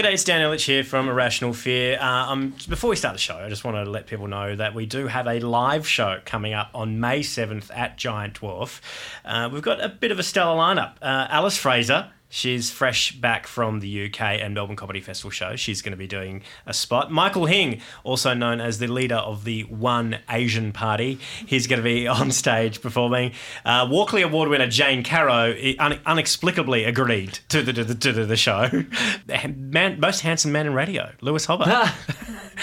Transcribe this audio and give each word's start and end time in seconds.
G'day, 0.00 0.14
it's 0.14 0.24
Dan 0.24 0.40
Ilic 0.40 0.64
here 0.64 0.82
from 0.82 1.10
A 1.10 1.12
Rational 1.12 1.52
Fear. 1.52 1.98
Uh, 2.00 2.32
um, 2.32 2.54
before 2.70 2.88
we 2.88 2.96
start 2.96 3.14
the 3.14 3.18
show, 3.18 3.36
I 3.36 3.50
just 3.50 3.64
want 3.64 3.76
to 3.76 3.84
let 3.84 4.06
people 4.06 4.28
know 4.28 4.56
that 4.56 4.74
we 4.74 4.86
do 4.86 5.08
have 5.08 5.26
a 5.26 5.40
live 5.40 5.86
show 5.86 6.22
coming 6.24 6.54
up 6.54 6.70
on 6.72 7.00
May 7.00 7.20
7th 7.20 7.70
at 7.76 7.98
Giant 7.98 8.40
Dwarf. 8.40 8.80
Uh, 9.26 9.50
we've 9.52 9.60
got 9.60 9.78
a 9.84 9.90
bit 9.90 10.10
of 10.10 10.18
a 10.18 10.22
stellar 10.22 10.58
lineup. 10.58 10.94
Uh, 11.02 11.26
Alice 11.28 11.58
Fraser, 11.58 12.10
She's 12.32 12.70
fresh 12.70 13.10
back 13.10 13.48
from 13.48 13.80
the 13.80 14.06
UK 14.06 14.20
and 14.20 14.54
Melbourne 14.54 14.76
Comedy 14.76 15.00
Festival 15.00 15.32
show. 15.32 15.56
She's 15.56 15.82
going 15.82 15.90
to 15.90 15.96
be 15.96 16.06
doing 16.06 16.42
a 16.64 16.72
spot. 16.72 17.10
Michael 17.10 17.46
Hing, 17.46 17.80
also 18.04 18.34
known 18.34 18.60
as 18.60 18.78
the 18.78 18.86
leader 18.86 19.16
of 19.16 19.42
the 19.42 19.62
One 19.64 20.20
Asian 20.30 20.70
Party, 20.70 21.18
he's 21.44 21.66
going 21.66 21.78
to 21.78 21.84
be 21.84 22.06
on 22.20 22.30
stage 22.30 22.80
performing. 22.80 23.32
Uh, 23.64 23.88
Walkley 23.90 24.22
Award 24.22 24.48
winner 24.48 24.68
Jane 24.68 25.02
Caro 25.02 25.56
un- 25.80 25.98
unexplicably 26.06 26.84
agreed 26.84 27.40
to 27.48 27.62
the, 27.62 27.72
to 27.72 27.84
the, 27.84 27.94
to 27.96 28.24
the 28.24 28.36
show. 28.36 28.84
Man, 29.56 29.98
most 29.98 30.20
handsome 30.20 30.52
man 30.52 30.66
in 30.66 30.74
radio, 30.74 31.10
Lewis 31.20 31.46
Hobba, 31.46 31.92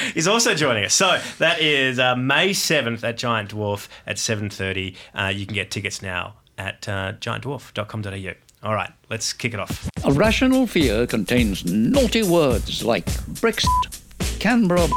is 0.15 0.29
also 0.29 0.55
joining 0.55 0.85
us. 0.85 0.93
So 0.93 1.19
that 1.39 1.59
is 1.59 1.99
uh, 1.99 2.15
May 2.15 2.51
7th 2.51 3.03
at 3.03 3.17
Giant 3.17 3.51
Dwarf 3.51 3.89
at 4.05 4.15
7.30. 4.15 4.95
Uh, 5.13 5.27
you 5.27 5.45
can 5.45 5.55
get 5.55 5.71
tickets 5.71 6.01
now 6.01 6.35
at 6.57 6.87
uh, 6.87 7.13
giantdwarf.com.au. 7.19 8.46
All 8.63 8.73
right, 8.73 8.91
let's 9.09 9.33
kick 9.33 9.53
it 9.53 9.59
off. 9.59 9.87
A 10.03 10.11
Rational 10.11 10.65
fear 10.65 11.05
contains 11.05 11.63
naughty 11.65 12.23
words 12.23 12.83
like 12.83 13.05
Brexit, 13.39 14.39
Canberra, 14.39 14.87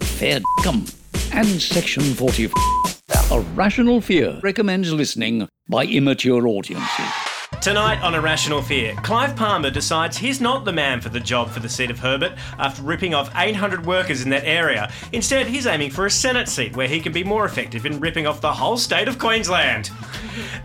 fair 0.00 0.40
cum, 0.62 0.84
and 1.32 1.46
Section 1.60 2.02
40. 2.02 2.50
A 3.30 3.40
Rational 3.54 4.00
fear 4.02 4.38
recommends 4.42 4.92
listening 4.92 5.48
by 5.68 5.86
immature 5.86 6.46
audiences. 6.46 7.06
Tonight 7.62 8.00
on 8.02 8.14
A 8.14 8.20
Rational 8.20 8.62
Fear, 8.62 8.94
Clive 9.02 9.34
Palmer 9.34 9.70
decides 9.70 10.18
he's 10.18 10.40
not 10.40 10.64
the 10.64 10.72
man 10.72 11.00
for 11.00 11.08
the 11.08 11.18
job 11.18 11.50
for 11.50 11.58
the 11.60 11.68
seat 11.68 11.90
of 11.90 11.98
Herbert 11.98 12.32
after 12.58 12.82
ripping 12.82 13.14
off 13.14 13.32
800 13.34 13.84
workers 13.84 14.22
in 14.22 14.30
that 14.30 14.44
area. 14.44 14.92
Instead, 15.12 15.48
he's 15.48 15.66
aiming 15.66 15.90
for 15.90 16.06
a 16.06 16.10
Senate 16.10 16.48
seat 16.48 16.76
where 16.76 16.86
he 16.86 17.00
can 17.00 17.12
be 17.12 17.24
more 17.24 17.44
effective 17.44 17.84
in 17.84 17.98
ripping 17.98 18.26
off 18.26 18.40
the 18.40 18.52
whole 18.52 18.76
state 18.76 19.08
of 19.08 19.18
Queensland. 19.18 19.90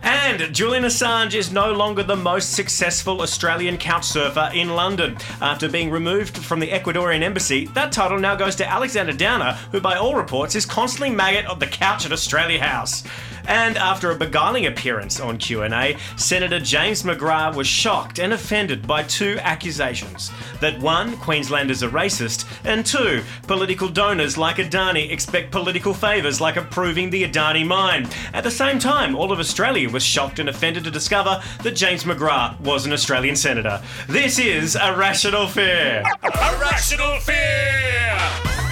And 0.01 0.53
Julian 0.53 0.83
Assange 0.83 1.33
is 1.33 1.51
no 1.51 1.71
longer 1.71 2.03
the 2.03 2.15
most 2.15 2.51
successful 2.53 3.21
Australian 3.21 3.77
couch 3.77 4.05
surfer 4.05 4.49
in 4.53 4.75
London. 4.75 5.17
After 5.41 5.69
being 5.69 5.89
removed 5.89 6.37
from 6.37 6.59
the 6.59 6.69
Ecuadorian 6.69 7.21
embassy, 7.21 7.65
that 7.67 7.91
title 7.91 8.19
now 8.19 8.35
goes 8.35 8.55
to 8.57 8.69
Alexander 8.69 9.13
Downer, 9.13 9.53
who 9.71 9.79
by 9.79 9.95
all 9.95 10.15
reports 10.15 10.55
is 10.55 10.65
constantly 10.65 11.09
maggot 11.09 11.45
of 11.45 11.59
the 11.59 11.67
couch 11.67 12.05
at 12.05 12.11
Australia 12.11 12.61
House. 12.61 13.03
And 13.47 13.77
after 13.77 14.11
a 14.11 14.15
beguiling 14.15 14.65
appearance 14.65 15.19
on 15.19 15.37
Q&A, 15.37 15.97
Senator 16.15 16.59
James 16.59 17.03
McGrath 17.03 17.55
was 17.55 17.67
shocked 17.67 18.19
and 18.19 18.33
offended 18.33 18.87
by 18.87 19.03
two 19.03 19.37
accusations. 19.41 20.31
That 20.61 20.79
one, 20.79 21.17
Queenslanders 21.17 21.83
are 21.83 21.89
racist, 21.89 22.45
and 22.63 22.85
two, 22.85 23.23
political 23.47 23.89
donors 23.89 24.37
like 24.37 24.57
Adani 24.57 25.11
expect 25.11 25.51
political 25.51 25.93
favours 25.93 26.39
like 26.39 26.55
approving 26.55 27.09
the 27.09 27.23
Adani 27.23 27.65
mine. 27.65 28.07
At 28.33 28.43
the 28.43 28.51
same 28.51 28.79
time, 28.79 29.15
all 29.15 29.31
of 29.31 29.39
Australia 29.39 29.89
was 29.89 30.03
shocked 30.03 30.39
and 30.39 30.49
offended 30.49 30.83
to 30.85 30.91
discover 30.91 31.41
that 31.63 31.75
James 31.75 32.03
McGrath 32.03 32.59
was 32.61 32.85
an 32.85 32.93
Australian 32.93 33.35
senator. 33.35 33.81
This 34.07 34.39
is 34.39 34.75
A 34.75 34.95
Rational 34.95 35.47
Fear. 35.47 36.03
A 36.23 36.57
Rational 36.59 37.19
Fear! 37.19 38.62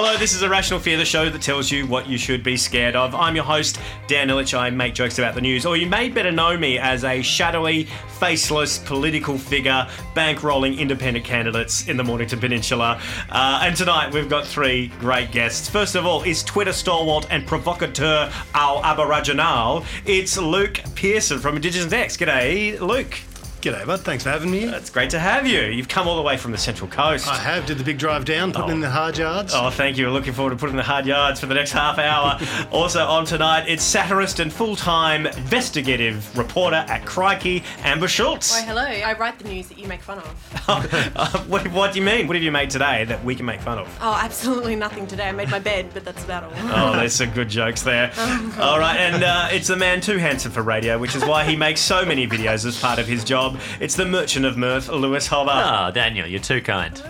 Hello, 0.00 0.16
this 0.16 0.32
is 0.32 0.42
A 0.42 0.48
Rational 0.48 0.78
Fear, 0.78 0.96
the 0.96 1.04
show 1.04 1.28
that 1.28 1.42
tells 1.42 1.72
you 1.72 1.84
what 1.84 2.08
you 2.08 2.16
should 2.16 2.44
be 2.44 2.56
scared 2.56 2.94
of. 2.94 3.16
I'm 3.16 3.34
your 3.34 3.44
host, 3.44 3.80
Dan 4.06 4.28
Ilic. 4.28 4.56
I 4.56 4.70
make 4.70 4.94
jokes 4.94 5.18
about 5.18 5.34
the 5.34 5.40
news, 5.40 5.66
or 5.66 5.76
you 5.76 5.88
may 5.88 6.08
better 6.08 6.30
know 6.30 6.56
me 6.56 6.78
as 6.78 7.02
a 7.02 7.20
shadowy, 7.20 7.88
faceless 8.20 8.78
political 8.78 9.36
figure 9.36 9.88
bankrolling 10.14 10.78
independent 10.78 11.24
candidates 11.24 11.88
in 11.88 11.96
the 11.96 12.04
Mornington 12.04 12.38
Peninsula. 12.38 13.02
Uh, 13.28 13.62
and 13.64 13.76
tonight 13.76 14.14
we've 14.14 14.28
got 14.28 14.46
three 14.46 14.86
great 15.00 15.32
guests. 15.32 15.68
First 15.68 15.96
of 15.96 16.06
all 16.06 16.22
is 16.22 16.44
Twitter 16.44 16.72
stalwart 16.72 17.26
and 17.28 17.44
provocateur 17.44 18.30
Al 18.54 18.84
Aboriginal. 18.84 19.84
It's 20.06 20.38
Luke 20.38 20.80
Pearson 20.94 21.40
from 21.40 21.56
Indigenous 21.56 21.92
X. 21.92 22.16
G'day, 22.16 22.78
Luke. 22.78 23.18
G'day, 23.60 23.84
bud. 23.84 24.00
Thanks 24.02 24.22
for 24.22 24.30
having 24.30 24.52
me. 24.52 24.62
It's 24.64 24.88
great 24.88 25.10
to 25.10 25.18
have 25.18 25.44
you. 25.44 25.62
You've 25.62 25.88
come 25.88 26.06
all 26.06 26.14
the 26.14 26.22
way 26.22 26.36
from 26.36 26.52
the 26.52 26.58
Central 26.58 26.88
Coast. 26.88 27.26
I 27.26 27.36
have. 27.38 27.66
Did 27.66 27.76
the 27.78 27.82
big 27.82 27.98
drive 27.98 28.24
down, 28.24 28.52
putting 28.52 28.70
in 28.70 28.80
the 28.80 28.88
hard 28.88 29.18
yards. 29.18 29.52
Oh, 29.52 29.68
thank 29.68 29.98
you. 29.98 30.06
We're 30.06 30.12
looking 30.12 30.32
forward 30.32 30.50
to 30.50 30.56
putting 30.56 30.74
in 30.74 30.76
the 30.76 30.84
hard 30.84 31.06
yards 31.06 31.40
for 31.40 31.46
the 31.46 31.54
next 31.54 31.72
half 31.72 31.98
hour. 31.98 32.38
also 32.70 33.04
on 33.04 33.24
tonight, 33.24 33.64
it's 33.66 33.82
satirist 33.82 34.38
and 34.38 34.52
full-time 34.52 35.26
investigative 35.26 36.38
reporter 36.38 36.76
at 36.76 37.04
Crikey, 37.04 37.64
Amber 37.82 38.06
Schultz. 38.06 38.56
Oh, 38.56 38.62
hello. 38.64 38.82
I 38.82 39.14
write 39.14 39.40
the 39.40 39.48
news 39.48 39.66
that 39.68 39.78
you 39.78 39.88
make 39.88 40.02
fun 40.02 40.18
of. 40.18 40.54
Uh, 41.18 41.42
what, 41.44 41.66
what 41.72 41.92
do 41.92 41.98
you 41.98 42.04
mean? 42.04 42.26
What 42.28 42.36
have 42.36 42.42
you 42.42 42.52
made 42.52 42.70
today 42.70 43.04
that 43.04 43.24
we 43.24 43.34
can 43.34 43.46
make 43.46 43.60
fun 43.60 43.78
of? 43.78 43.98
Oh, 44.00 44.18
absolutely 44.22 44.76
nothing 44.76 45.06
today. 45.06 45.28
I 45.28 45.32
made 45.32 45.48
my 45.50 45.58
bed, 45.58 45.90
but 45.94 46.04
that's 46.04 46.22
about 46.24 46.44
all. 46.44 46.52
Oh, 46.78 46.96
there's 46.96 47.14
some 47.14 47.30
good 47.30 47.48
jokes 47.48 47.82
there. 47.82 48.12
All 48.60 48.78
right, 48.78 48.96
and 48.98 49.24
uh, 49.24 49.48
it's 49.50 49.66
the 49.68 49.76
man 49.76 50.00
too 50.00 50.18
handsome 50.18 50.52
for 50.52 50.62
radio, 50.62 50.98
which 50.98 51.16
is 51.16 51.24
why 51.24 51.44
he 51.44 51.56
makes 51.56 51.80
so 51.80 52.04
many 52.04 52.26
videos 52.28 52.64
as 52.66 52.78
part 52.78 52.98
of 52.98 53.06
his 53.06 53.24
job. 53.24 53.47
It's 53.80 53.96
the 53.96 54.04
merchant 54.06 54.44
of 54.46 54.56
mirth, 54.56 54.88
Lewis 54.88 55.28
Hobba. 55.28 55.88
Oh, 55.88 55.92
Daniel, 55.92 56.26
you're 56.26 56.40
too 56.40 56.60
kind. 56.60 57.02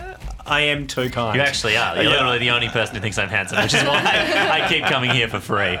I 0.45 0.61
am 0.61 0.87
too 0.87 1.11
kind. 1.11 1.35
You 1.35 1.41
actually 1.41 1.77
are. 1.77 1.93
You're 1.95 2.05
Yeah. 2.05 2.09
literally 2.11 2.39
the 2.39 2.49
only 2.49 2.69
person 2.69 2.95
who 2.95 3.01
thinks 3.01 3.19
I'm 3.19 3.29
handsome, 3.29 3.61
which 3.61 3.73
is 3.73 3.83
why 3.83 4.01
I 4.63 4.67
keep 4.67 4.83
coming 4.85 5.11
here 5.11 5.27
for 5.27 5.39
free. 5.39 5.77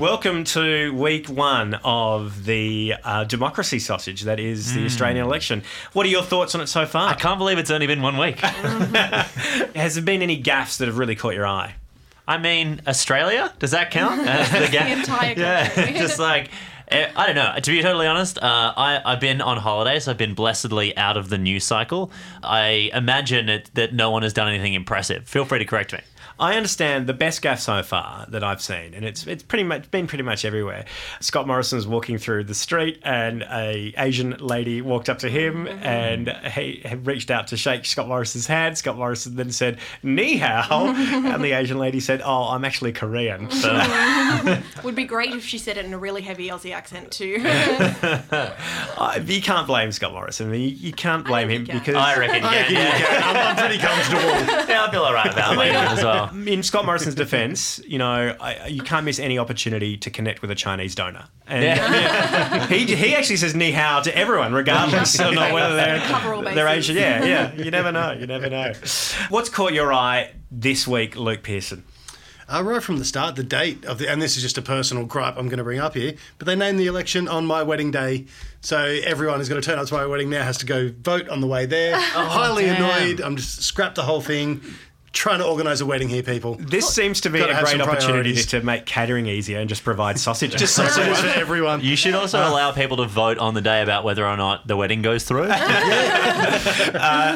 Welcome 0.00 0.42
to 0.44 0.92
week 0.94 1.28
one 1.28 1.74
of 1.84 2.44
the 2.44 2.94
uh, 3.04 3.22
democracy 3.24 3.78
sausage 3.78 4.22
that 4.22 4.40
is 4.40 4.74
the 4.74 4.84
Australian 4.86 5.24
election. 5.24 5.62
What 5.92 6.04
are 6.04 6.08
your 6.08 6.22
thoughts 6.24 6.54
on 6.56 6.60
it 6.60 6.66
so 6.66 6.84
far? 6.84 7.10
I 7.10 7.14
can't 7.14 7.38
believe 7.38 7.58
it's 7.58 7.70
only 7.70 7.86
been 7.86 8.02
one 8.02 8.16
week. 8.16 8.40
Has 9.76 9.94
there 9.94 10.04
been 10.04 10.22
any 10.22 10.42
gaffes 10.42 10.78
that 10.78 10.88
have 10.88 10.98
really 10.98 11.14
caught 11.14 11.34
your 11.34 11.46
eye? 11.46 11.74
I 12.26 12.38
mean, 12.38 12.80
Australia? 12.86 13.52
Does 13.58 13.72
that 13.72 13.90
count? 13.90 14.26
As 14.26 14.50
the, 14.50 14.68
ga- 14.76 14.92
entire 14.92 15.34
Yeah, 15.36 15.68
country. 15.68 15.94
just 15.94 16.18
like. 16.18 16.50
Eh, 16.92 17.12
I 17.16 17.26
don't 17.26 17.34
know. 17.34 17.54
To 17.60 17.70
be 17.70 17.82
totally 17.82 18.06
honest, 18.06 18.38
uh, 18.38 18.72
I, 18.76 19.00
I've 19.04 19.20
been 19.20 19.40
on 19.40 19.56
holidays. 19.58 20.08
I've 20.08 20.18
been 20.18 20.34
blessedly 20.34 20.96
out 20.96 21.16
of 21.16 21.28
the 21.28 21.38
news 21.38 21.64
cycle. 21.64 22.10
I 22.42 22.90
imagine 22.92 23.48
it, 23.48 23.70
that 23.74 23.92
no 23.94 24.10
one 24.10 24.22
has 24.22 24.32
done 24.32 24.48
anything 24.48 24.74
impressive. 24.74 25.28
Feel 25.28 25.44
free 25.44 25.58
to 25.58 25.64
correct 25.64 25.92
me. 25.92 26.00
I 26.38 26.56
understand 26.56 27.06
the 27.06 27.14
best 27.14 27.42
gaff 27.42 27.60
so 27.60 27.82
far 27.82 28.26
that 28.28 28.42
I've 28.42 28.62
seen, 28.62 28.94
and 28.94 29.04
it's 29.04 29.26
it's 29.26 29.42
pretty 29.42 29.64
much 29.64 29.90
been 29.90 30.06
pretty 30.06 30.24
much 30.24 30.44
everywhere. 30.44 30.84
Scott 31.20 31.46
Morrison 31.46 31.76
was 31.76 31.86
walking 31.86 32.18
through 32.18 32.44
the 32.44 32.54
street, 32.54 33.00
and 33.02 33.42
a 33.42 33.92
Asian 33.96 34.36
lady 34.38 34.80
walked 34.82 35.08
up 35.08 35.18
to 35.20 35.28
him, 35.28 35.66
mm-hmm. 35.66 35.84
and 35.84 36.28
he 36.52 36.82
had 36.84 37.06
reached 37.06 37.30
out 37.30 37.48
to 37.48 37.56
shake 37.56 37.84
Scott 37.84 38.08
Morrison's 38.08 38.46
hand. 38.46 38.78
Scott 38.78 38.96
Morrison 38.96 39.36
then 39.36 39.52
said 39.52 39.78
"ni 40.02 40.36
hao," 40.36 40.86
and 40.96 41.42
the 41.44 41.52
Asian 41.52 41.78
lady 41.78 42.00
said, 42.00 42.22
"Oh, 42.24 42.48
I'm 42.48 42.64
actually 42.64 42.92
Korean." 42.92 43.50
So 43.50 43.72
Would 44.84 44.94
be 44.94 45.04
great 45.04 45.32
if 45.32 45.44
she 45.44 45.58
said 45.58 45.76
it 45.76 45.84
in 45.84 45.94
a 45.94 45.98
really 45.98 46.22
heavy 46.22 46.48
Aussie 46.48 46.72
accent 46.72 47.10
too. 47.10 47.26
you 49.32 49.42
can't 49.42 49.66
blame 49.66 49.92
Scott 49.92 50.12
Morrison. 50.12 50.50
You, 50.52 50.58
you 50.58 50.92
can't 50.92 51.24
blame 51.24 51.48
him 51.48 51.66
can. 51.66 51.78
because 51.78 51.94
I 51.94 52.18
reckon. 52.18 52.44
I 52.44 52.52
Yeah, 52.52 52.58
reckon 52.60 52.74
you 52.74 52.80
yeah. 52.80 52.98
can. 52.98 53.22
I'm, 53.22 53.36
I'm 53.36 53.56
pretty 53.56 53.78
comfortable. 53.78 54.22
yeah, 54.68 54.84
I 54.86 54.90
feel 54.90 55.02
all 55.02 55.14
right 55.14 55.32
about 55.32 55.54
it 55.66 55.74
as 55.74 56.02
well. 56.02 56.21
In 56.46 56.62
Scott 56.62 56.84
Morrison's 56.84 57.14
defense, 57.14 57.80
you 57.86 57.98
know, 57.98 58.36
I, 58.40 58.66
you 58.66 58.82
can't 58.82 59.04
miss 59.04 59.18
any 59.18 59.38
opportunity 59.38 59.96
to 59.98 60.10
connect 60.10 60.42
with 60.42 60.50
a 60.50 60.54
Chinese 60.54 60.94
donor. 60.94 61.24
And 61.46 61.64
yeah, 61.64 62.66
he, 62.68 62.94
he 62.94 63.14
actually 63.14 63.36
says 63.36 63.54
ni 63.54 63.72
hao 63.72 64.00
to 64.00 64.16
everyone, 64.16 64.52
regardless 64.52 65.18
of 65.20 65.34
not 65.34 65.52
whether 65.52 65.76
they're, 65.76 66.54
they're. 66.54 66.68
Asian. 66.68 66.96
Yeah, 66.96 67.24
yeah. 67.24 67.54
You 67.54 67.70
never 67.70 67.92
know. 67.92 68.12
You 68.12 68.26
never 68.26 68.48
know. 68.48 68.72
What's 69.28 69.48
caught 69.48 69.72
your 69.72 69.92
eye 69.92 70.32
this 70.50 70.86
week, 70.86 71.16
Luke 71.16 71.42
Pearson? 71.42 71.84
Uh, 72.52 72.62
right 72.62 72.82
from 72.82 72.98
the 72.98 73.04
start, 73.04 73.36
the 73.36 73.42
date 73.42 73.84
of 73.86 73.98
the, 73.98 74.10
and 74.10 74.20
this 74.20 74.36
is 74.36 74.42
just 74.42 74.58
a 74.58 74.62
personal 74.62 75.06
gripe 75.06 75.38
I'm 75.38 75.46
going 75.46 75.58
to 75.58 75.64
bring 75.64 75.78
up 75.78 75.94
here, 75.94 76.14
but 76.38 76.46
they 76.46 76.54
named 76.54 76.78
the 76.78 76.86
election 76.86 77.26
on 77.26 77.46
my 77.46 77.62
wedding 77.62 77.90
day, 77.90 78.26
so 78.60 78.78
everyone 78.78 79.38
who's 79.38 79.48
going 79.48 79.60
to 79.60 79.66
turn 79.66 79.78
up 79.78 79.86
to 79.86 79.94
my 79.94 80.04
wedding 80.04 80.28
now 80.28 80.42
has 80.42 80.58
to 80.58 80.66
go 80.66 80.90
vote 81.00 81.28
on 81.30 81.40
the 81.40 81.46
way 81.46 81.64
there. 81.64 81.94
I'm 81.94 82.26
highly 82.26 82.64
damn. 82.64 82.76
annoyed. 82.76 83.20
I'm 83.22 83.36
just 83.36 83.62
scrap 83.62 83.94
the 83.94 84.02
whole 84.02 84.20
thing. 84.20 84.60
Trying 85.12 85.40
to 85.40 85.44
organise 85.46 85.80
a 85.82 85.86
wedding 85.86 86.08
here, 86.08 86.22
people. 86.22 86.54
This 86.58 86.88
seems 86.92 87.20
to 87.20 87.30
be 87.30 87.38
Gotta 87.40 87.52
a 87.52 87.54
have 87.54 87.64
great 87.64 87.72
some 87.72 87.82
opportunity 87.82 88.30
priorities. 88.32 88.46
to 88.46 88.62
make 88.62 88.86
catering 88.86 89.26
easier 89.26 89.58
and 89.60 89.68
just 89.68 89.84
provide 89.84 90.18
sausages. 90.18 90.58
Just 90.58 90.74
sausages 90.74 91.20
for 91.20 91.26
everyone. 91.38 91.82
You 91.82 91.96
should 91.96 92.14
also 92.14 92.38
allow 92.38 92.72
people 92.72 92.96
to 92.96 93.04
vote 93.06 93.36
on 93.36 93.52
the 93.52 93.60
day 93.60 93.82
about 93.82 94.04
whether 94.04 94.26
or 94.26 94.38
not 94.38 94.66
the 94.66 94.74
wedding 94.76 95.02
goes 95.02 95.24
through. 95.24 95.46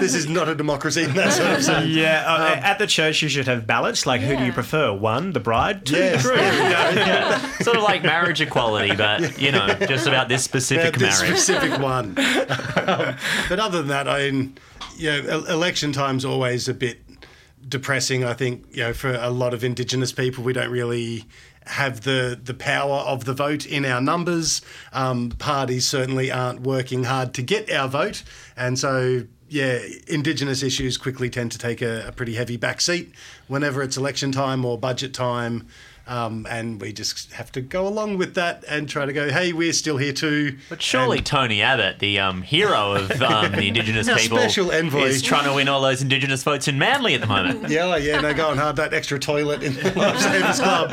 this 0.01 0.15
is 0.15 0.27
not 0.27 0.49
a 0.49 0.55
democracy. 0.55 1.05
That's 1.05 1.39
what 1.39 1.49
I'm 1.49 1.63
saying. 1.63 1.91
yeah, 1.91 2.25
uh, 2.27 2.61
at 2.63 2.79
the 2.79 2.87
church 2.87 3.21
you 3.23 3.29
should 3.29 3.47
have 3.47 3.67
ballots. 3.67 4.07
Like, 4.07 4.21
who 4.21 4.35
do 4.37 4.41
you 4.41 4.47
Yeah. 4.49 4.53
prefer? 4.55 4.93
One, 4.95 5.33
the 5.33 5.41
bride. 5.41 5.85
Two, 5.87 5.97
Yes. 5.97 6.23
the 6.23 6.29
groom. 6.31 6.39
yeah. 6.41 7.59
Sort 7.61 7.77
of 7.77 7.83
like 7.83 8.03
marriage 8.03 8.41
equality, 8.41 8.97
but 8.97 9.39
you 9.41 9.53
know, 9.53 9.67
just 9.87 10.07
about 10.07 10.29
this 10.29 10.43
Yeah, 10.43 10.45
specific 10.51 10.97
this 10.97 11.21
marriage. 11.23 11.39
specific 11.41 11.79
one. 11.83 12.17
Um, 12.17 13.17
but 13.49 13.59
other 13.61 13.79
than 13.79 13.89
that, 13.89 14.09
I 14.09 14.31
mean, 14.31 14.57
you 14.97 15.11
know, 15.11 15.29
el- 15.29 15.45
election 15.47 15.93
time's 15.93 16.25
always 16.25 16.69
a 16.69 16.75
bit 16.75 17.01
depressing. 17.69 18.25
I 18.25 18.35
think 18.35 18.65
you 18.71 18.83
know 18.83 18.93
for 18.93 19.15
a 19.15 19.31
lot 19.31 19.55
of 19.55 19.65
Indigenous 19.65 20.13
people, 20.13 20.45
we 20.45 20.53
don't 20.53 20.71
really 20.71 21.25
have 21.67 22.03
the 22.03 22.39
the 22.43 22.55
power 22.55 22.99
of 22.99 23.25
the 23.25 23.35
vote 23.35 23.67
in 23.67 23.85
our 23.85 24.01
numbers. 24.01 24.63
Um, 24.93 25.31
parties 25.31 25.87
certainly 25.87 26.31
aren't 26.31 26.61
working 26.61 27.05
hard 27.05 27.35
to 27.35 27.43
get 27.43 27.71
our 27.71 27.89
vote, 27.89 28.23
and 28.57 28.79
so. 28.79 29.25
Yeah, 29.49 29.79
Indigenous 30.09 30.65
issues 30.65 30.97
quickly 30.99 31.31
tend 31.31 31.53
to 31.53 31.59
take 31.59 31.81
a, 31.81 32.09
a 32.09 32.11
pretty 32.11 32.35
heavy 32.35 32.59
backseat 32.59 33.13
whenever 33.47 33.81
it's 33.81 33.97
election 33.97 34.33
time 34.33 34.65
or 34.65 34.77
budget 34.77 35.15
time. 35.15 35.69
Um, 36.09 36.47
and 36.49 36.81
we 36.81 36.93
just 36.93 37.33
have 37.33 37.51
to 37.53 37.61
go 37.61 37.89
along 37.89 38.17
with 38.19 38.35
that 38.37 38.63
and 38.69 38.89
try 38.89 39.07
to 39.07 39.13
go, 39.13 39.29
hey, 39.29 39.53
we're 39.53 39.73
still 39.73 39.97
here 39.97 40.13
too. 40.13 40.57
But 40.69 40.81
surely 40.81 41.21
Tony 41.21 41.63
Abbott, 41.63 41.99
the 41.99 42.21
um, 42.21 42.43
hero 42.43 42.93
of 42.95 43.11
um, 43.23 43.51
the 43.53 43.67
Indigenous 43.67 44.09
Our 44.09 44.17
people, 44.17 44.39
special 44.39 44.71
envoy. 44.71 45.03
is 45.07 45.21
trying 45.21 45.47
to 45.47 45.53
win 45.55 45.67
all 45.69 45.81
those 45.81 46.03
Indigenous 46.03 46.45
votes 46.45 46.69
in 46.69 46.79
Manly 46.79 47.15
at 47.15 47.21
the 47.23 47.27
moment. 47.27 47.69
Yeah, 47.77 47.97
yeah, 47.97 48.21
no, 48.21 48.33
going 48.33 48.57
hard. 48.57 48.77
That 48.77 48.95
extra 48.95 49.19
toilet 49.19 49.63
in 49.65 49.75
the 49.75 49.81
Lifesavers 49.81 50.57
Club 50.63 50.91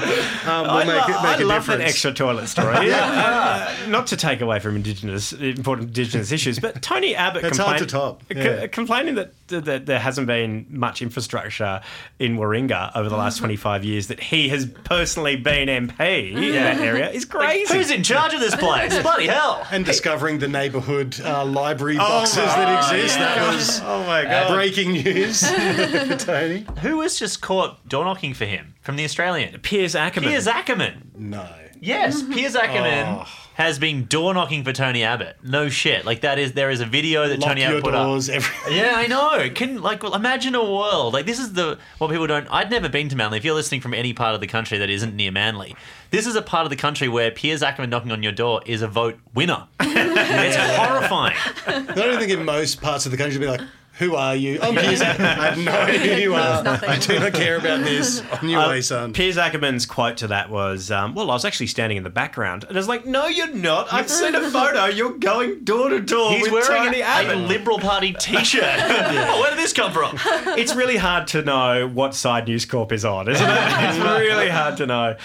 um, 0.48 0.64
will 0.68 0.78
I, 0.82 0.84
make, 0.86 0.96
lo- 1.08 1.14
it, 1.16 1.22
make 1.22 1.38
I 1.38 1.42
a 1.42 1.46
love 1.46 1.62
difference. 1.62 1.80
that 1.84 1.88
extra 1.90 2.14
toilet 2.14 2.48
story. 2.48 2.88
yeah. 2.88 3.70
uh, 3.86 3.90
not 3.90 4.08
to 4.08 4.18
take 4.18 4.42
away 4.42 4.60
from 4.60 4.76
indigenous 4.76 5.32
important 5.34 5.90
indigenous 5.90 6.32
issues, 6.32 6.58
but 6.60 6.82
Tony 6.82 7.16
Abbott 7.16 7.44
It's 7.44 7.58
hard 7.60 7.78
to 7.78 7.86
complain- 7.86 8.02
top, 8.02 8.24
c- 8.32 8.38
yeah. 8.40 8.68
complaining 8.68 9.16
that, 9.16 9.34
that 9.50 9.86
there 9.86 10.00
hasn't 10.00 10.26
been 10.26 10.66
much 10.70 11.02
infrastructure 11.04 11.82
in 12.18 12.38
Warringah 12.38 12.96
over 12.96 13.10
the 13.10 13.18
last 13.18 13.38
25 13.38 13.86
years 13.86 14.08
that 14.08 14.20
he 14.20 14.50
has 14.50 14.66
personally 15.04 15.36
been 15.36 15.68
MP 15.68 16.32
in 16.34 16.54
that 16.54 16.80
area 16.80 17.10
is 17.12 17.26
crazy. 17.26 17.74
Who's 17.76 17.92
in 17.92 18.04
charge 18.04 18.34
of 18.34 18.40
this 18.40 18.56
place? 18.56 18.98
Bloody 19.02 19.28
hell! 19.28 19.68
and 19.70 19.84
discovering 19.84 20.40
the 20.40 20.48
neighbourhood 20.48 21.20
uh, 21.20 21.44
library 21.44 21.96
Oh 21.98 22.08
boxes 22.08 22.38
my- 22.38 22.44
that 22.46 22.94
exist. 22.94 23.20
yeah. 23.20 23.36
That 23.36 23.54
was 23.54 23.82
oh 23.82 24.04
my 24.06 24.24
god. 24.24 24.54
breaking 24.54 24.94
news 24.94 25.46
for 25.46 26.16
Tony. 26.20 26.66
Who 26.82 26.98
was 26.98 27.20
just 27.20 27.42
caught 27.42 27.86
door 27.90 28.06
knocking 28.06 28.34
for 28.34 28.46
him 28.46 28.76
from 28.82 28.96
the 28.96 29.04
Australian? 29.04 29.60
Piers 29.60 29.94
Akerman. 29.94 30.22
Piers 30.24 30.48
Akerman. 30.48 31.14
No. 31.18 31.50
Yes, 31.82 32.24
Piers 32.24 32.56
Akerman 32.56 33.26
Oh. 33.26 33.43
Has 33.56 33.78
been 33.78 34.06
door 34.06 34.34
knocking 34.34 34.64
for 34.64 34.74
Tony 34.74 35.04
Abbott. 35.04 35.38
No 35.44 35.70
shit. 35.70 36.06
Like 36.06 36.22
that 36.22 36.40
is 36.40 36.54
there 36.54 36.72
is 36.72 36.82
a 36.82 36.86
video 36.86 37.28
that 37.28 37.40
Lock 37.40 37.50
Tony 37.50 37.64
Abbott 37.64 37.84
put 37.84 37.94
up. 37.94 38.08
Every- 38.30 38.76
Yeah, 38.76 38.94
I 38.96 39.06
know. 39.08 39.50
Can 39.54 39.82
like 39.82 40.02
well, 40.02 40.16
imagine 40.16 40.56
a 40.56 40.64
world 40.64 41.14
like 41.14 41.26
this 41.28 41.40
is 41.40 41.54
the 41.54 41.78
what 42.00 42.10
people 42.10 42.26
don't. 42.26 42.48
I'd 42.50 42.72
never 42.72 42.90
been 42.90 43.10
to 43.10 43.16
Manly. 43.16 43.38
If 43.38 43.46
you're 43.46 43.54
listening 43.54 43.82
from 43.82 43.94
any 43.94 44.14
part 44.14 44.34
of 44.34 44.42
the 44.42 44.48
country 44.48 44.80
that 44.80 44.90
isn't 44.90 45.16
near 45.16 45.32
Manly, 45.32 45.76
this 46.10 46.26
is 46.26 46.36
a 46.36 46.42
part 46.42 46.66
of 46.66 46.72
the 46.72 46.76
country 46.76 47.08
where 47.08 47.30
Piers 47.30 47.62
Akerman 47.62 47.90
knocking 47.90 48.12
on 48.12 48.24
your 48.24 48.32
door 48.32 48.62
is 48.66 48.82
a 48.82 48.88
vote 48.88 49.20
winner. 49.36 49.68
it's 49.80 50.56
horrifying. 50.56 51.36
I 51.68 51.94
don't 51.94 52.20
think 52.20 52.32
in 52.32 52.44
most 52.44 52.82
parts 52.82 53.06
of 53.06 53.12
the 53.12 53.18
country, 53.18 53.36
it'd 53.36 53.42
be 53.42 53.48
like, 53.48 53.62
who 54.00 54.16
are 54.16 54.36
you? 54.36 54.60
I'm 54.62 54.74
Piers 54.76 55.02
Akerman. 55.02 55.38
I 55.38 55.46
have 55.52 55.58
no 55.60 55.72
idea 55.72 56.16
who 56.16 56.22
you 56.22 56.34
are. 56.34 56.64
I 56.68 56.98
do 56.98 57.20
not 57.20 57.34
care 57.34 57.58
about 57.58 57.84
this. 57.84 58.22
On 58.42 58.50
your 58.50 58.62
Uh, 58.62 58.70
way, 58.70 58.82
son. 58.82 59.14
Piers 59.14 59.38
Akerman's 59.38 59.86
quote 59.86 60.18
to 60.18 60.28
that 60.28 60.50
was, 60.50 60.90
um, 60.90 61.14
"Well, 61.14 61.30
I 61.30 61.36
was 61.36 61.46
actually 61.46 61.68
standing 61.68 61.98
in 61.98 62.04
the 62.04 62.10
background, 62.10 62.64
and 62.68 62.76
I 62.76 62.80
was 62.80 62.88
like, 62.88 63.06
no, 63.06 63.28
you're 63.28 63.54
not. 63.54 63.94
I've 63.94 64.10
seen 64.10 64.34
a 64.34 64.50
photo. 64.50 64.86
You're 64.86 65.14
going 65.20 65.64
door 65.64 65.90
to 65.90 66.00
door 66.00 66.32
He's 66.32 66.44
with 66.50 66.68
wearing 66.68 66.86
Tony 66.86 67.02
a, 67.02 67.06
Abbott." 67.06 67.38
Liberal 67.48 67.78
Party 67.78 68.14
T-shirt. 68.20 68.64
oh, 68.66 69.40
where 69.42 69.52
did 69.52 69.60
this 69.60 69.74
come 69.74 69.92
from? 69.94 70.18
it's 70.58 70.74
really 70.74 70.98
hard 70.98 71.28
to 71.28 71.44
know 71.44 71.88
what 71.88 72.16
side 72.16 72.48
News 72.48 72.66
Corp 72.66 72.92
is 72.92 73.06
on, 73.06 73.28
isn't 73.30 73.48
it? 73.48 73.54
It's 73.54 74.00
really 74.00 74.50
hard 74.50 74.76
to 74.78 74.88
know. 74.88 75.16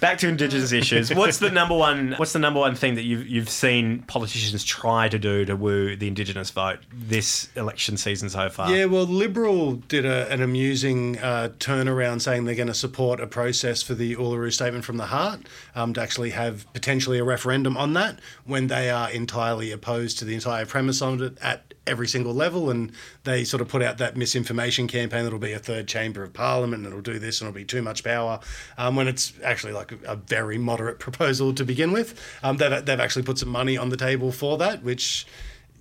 Back 0.00 0.18
to 0.18 0.28
Indigenous 0.28 0.72
issues. 0.72 1.14
What's 1.14 1.38
the 1.38 1.50
number 1.50 1.76
one? 1.76 2.14
What's 2.16 2.32
the 2.32 2.38
number 2.40 2.58
one 2.58 2.74
thing 2.74 2.96
that 2.96 3.02
you've 3.04 3.28
you've 3.28 3.48
seen 3.48 4.02
politicians 4.08 4.64
try 4.64 5.08
to 5.08 5.20
do 5.20 5.44
to 5.44 5.54
woo 5.54 5.94
the 5.94 6.08
Indigenous 6.08 6.50
vote 6.50 6.80
this 6.92 7.48
election 7.54 7.96
season 7.96 8.07
so 8.16 8.48
far? 8.48 8.74
Yeah, 8.74 8.86
well, 8.86 9.04
Liberal 9.04 9.74
did 9.74 10.04
a, 10.04 10.30
an 10.32 10.42
amusing 10.42 11.18
uh, 11.18 11.50
turnaround 11.58 12.20
saying 12.20 12.44
they're 12.44 12.54
going 12.54 12.68
to 12.68 12.74
support 12.74 13.20
a 13.20 13.26
process 13.26 13.82
for 13.82 13.94
the 13.94 14.16
Uluru 14.16 14.52
Statement 14.52 14.84
from 14.84 14.96
the 14.96 15.06
Heart 15.06 15.40
um, 15.74 15.94
to 15.94 16.00
actually 16.00 16.30
have 16.30 16.70
potentially 16.72 17.18
a 17.18 17.24
referendum 17.24 17.76
on 17.76 17.92
that 17.94 18.18
when 18.44 18.68
they 18.68 18.90
are 18.90 19.10
entirely 19.10 19.72
opposed 19.72 20.18
to 20.18 20.24
the 20.24 20.34
entire 20.34 20.66
premise 20.66 21.02
on 21.02 21.22
it 21.22 21.38
at 21.42 21.74
every 21.86 22.06
single 22.06 22.34
level. 22.34 22.70
And 22.70 22.92
they 23.24 23.44
sort 23.44 23.60
of 23.60 23.68
put 23.68 23.82
out 23.82 23.98
that 23.98 24.16
misinformation 24.16 24.88
campaign 24.88 25.24
that'll 25.24 25.38
be 25.38 25.52
a 25.52 25.58
third 25.58 25.88
chamber 25.88 26.22
of 26.22 26.32
parliament 26.32 26.84
and 26.84 26.92
it'll 26.92 27.00
do 27.00 27.18
this 27.18 27.40
and 27.40 27.48
it'll 27.48 27.56
be 27.56 27.64
too 27.64 27.82
much 27.82 28.04
power 28.04 28.40
um, 28.76 28.96
when 28.96 29.08
it's 29.08 29.32
actually 29.42 29.72
like 29.72 29.92
a, 29.92 29.98
a 30.12 30.16
very 30.16 30.58
moderate 30.58 30.98
proposal 30.98 31.54
to 31.54 31.64
begin 31.64 31.92
with. 31.92 32.20
Um, 32.42 32.56
they've, 32.58 32.84
they've 32.84 33.00
actually 33.00 33.22
put 33.22 33.38
some 33.38 33.48
money 33.48 33.76
on 33.76 33.88
the 33.88 33.96
table 33.96 34.32
for 34.32 34.58
that, 34.58 34.82
which 34.82 35.26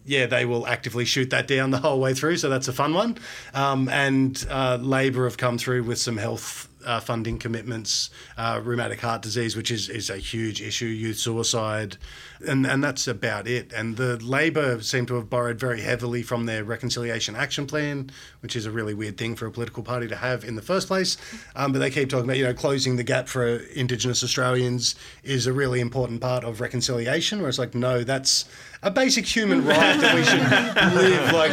yeah, 0.07 0.25
they 0.25 0.45
will 0.45 0.65
actively 0.65 1.05
shoot 1.05 1.29
that 1.29 1.47
down 1.47 1.71
the 1.71 1.79
whole 1.79 1.99
way 1.99 2.13
through. 2.13 2.37
So 2.37 2.49
that's 2.49 2.67
a 2.67 2.73
fun 2.73 2.93
one. 2.93 3.17
Um, 3.53 3.89
and 3.89 4.45
uh, 4.49 4.77
Labor 4.81 5.25
have 5.25 5.37
come 5.37 5.57
through 5.57 5.83
with 5.83 5.99
some 5.99 6.17
health 6.17 6.69
uh, 6.85 7.01
funding 7.01 7.37
commitments, 7.37 8.09
uh, 8.37 8.61
rheumatic 8.63 9.01
heart 9.01 9.21
disease, 9.21 9.57
which 9.57 9.69
is, 9.69 9.89
is 9.89 10.09
a 10.09 10.17
huge 10.17 10.61
issue, 10.61 10.85
youth 10.85 11.17
suicide, 11.17 11.97
and, 12.47 12.65
and 12.65 12.81
that's 12.81 13.07
about 13.07 13.45
it. 13.45 13.73
And 13.73 13.97
the 13.97 14.15
Labor 14.23 14.81
seem 14.81 15.05
to 15.07 15.15
have 15.15 15.29
borrowed 15.29 15.59
very 15.59 15.81
heavily 15.81 16.23
from 16.23 16.45
their 16.45 16.63
Reconciliation 16.63 17.35
Action 17.35 17.67
Plan, 17.67 18.09
which 18.39 18.55
is 18.55 18.65
a 18.65 18.71
really 18.71 18.93
weird 18.93 19.17
thing 19.17 19.35
for 19.35 19.47
a 19.47 19.51
political 19.51 19.83
party 19.83 20.07
to 20.07 20.15
have 20.15 20.45
in 20.45 20.55
the 20.55 20.61
first 20.61 20.87
place. 20.87 21.17
Um, 21.57 21.73
but 21.73 21.79
they 21.79 21.89
keep 21.89 22.09
talking 22.09 22.25
about, 22.25 22.37
you 22.37 22.45
know, 22.45 22.53
closing 22.53 22.95
the 22.95 23.03
gap 23.03 23.27
for 23.27 23.57
Indigenous 23.57 24.23
Australians 24.23 24.95
is 25.23 25.45
a 25.45 25.51
really 25.51 25.81
important 25.81 26.21
part 26.21 26.45
of 26.45 26.61
reconciliation, 26.61 27.39
where 27.41 27.49
it's 27.49 27.59
like, 27.59 27.75
no, 27.75 28.05
that's 28.05 28.45
a 28.83 28.91
basic 28.91 29.25
human 29.25 29.65
right 29.65 29.99
that 29.99 30.15
we 30.15 30.23
should 30.23 30.41
live 30.95 31.33
like 31.33 31.51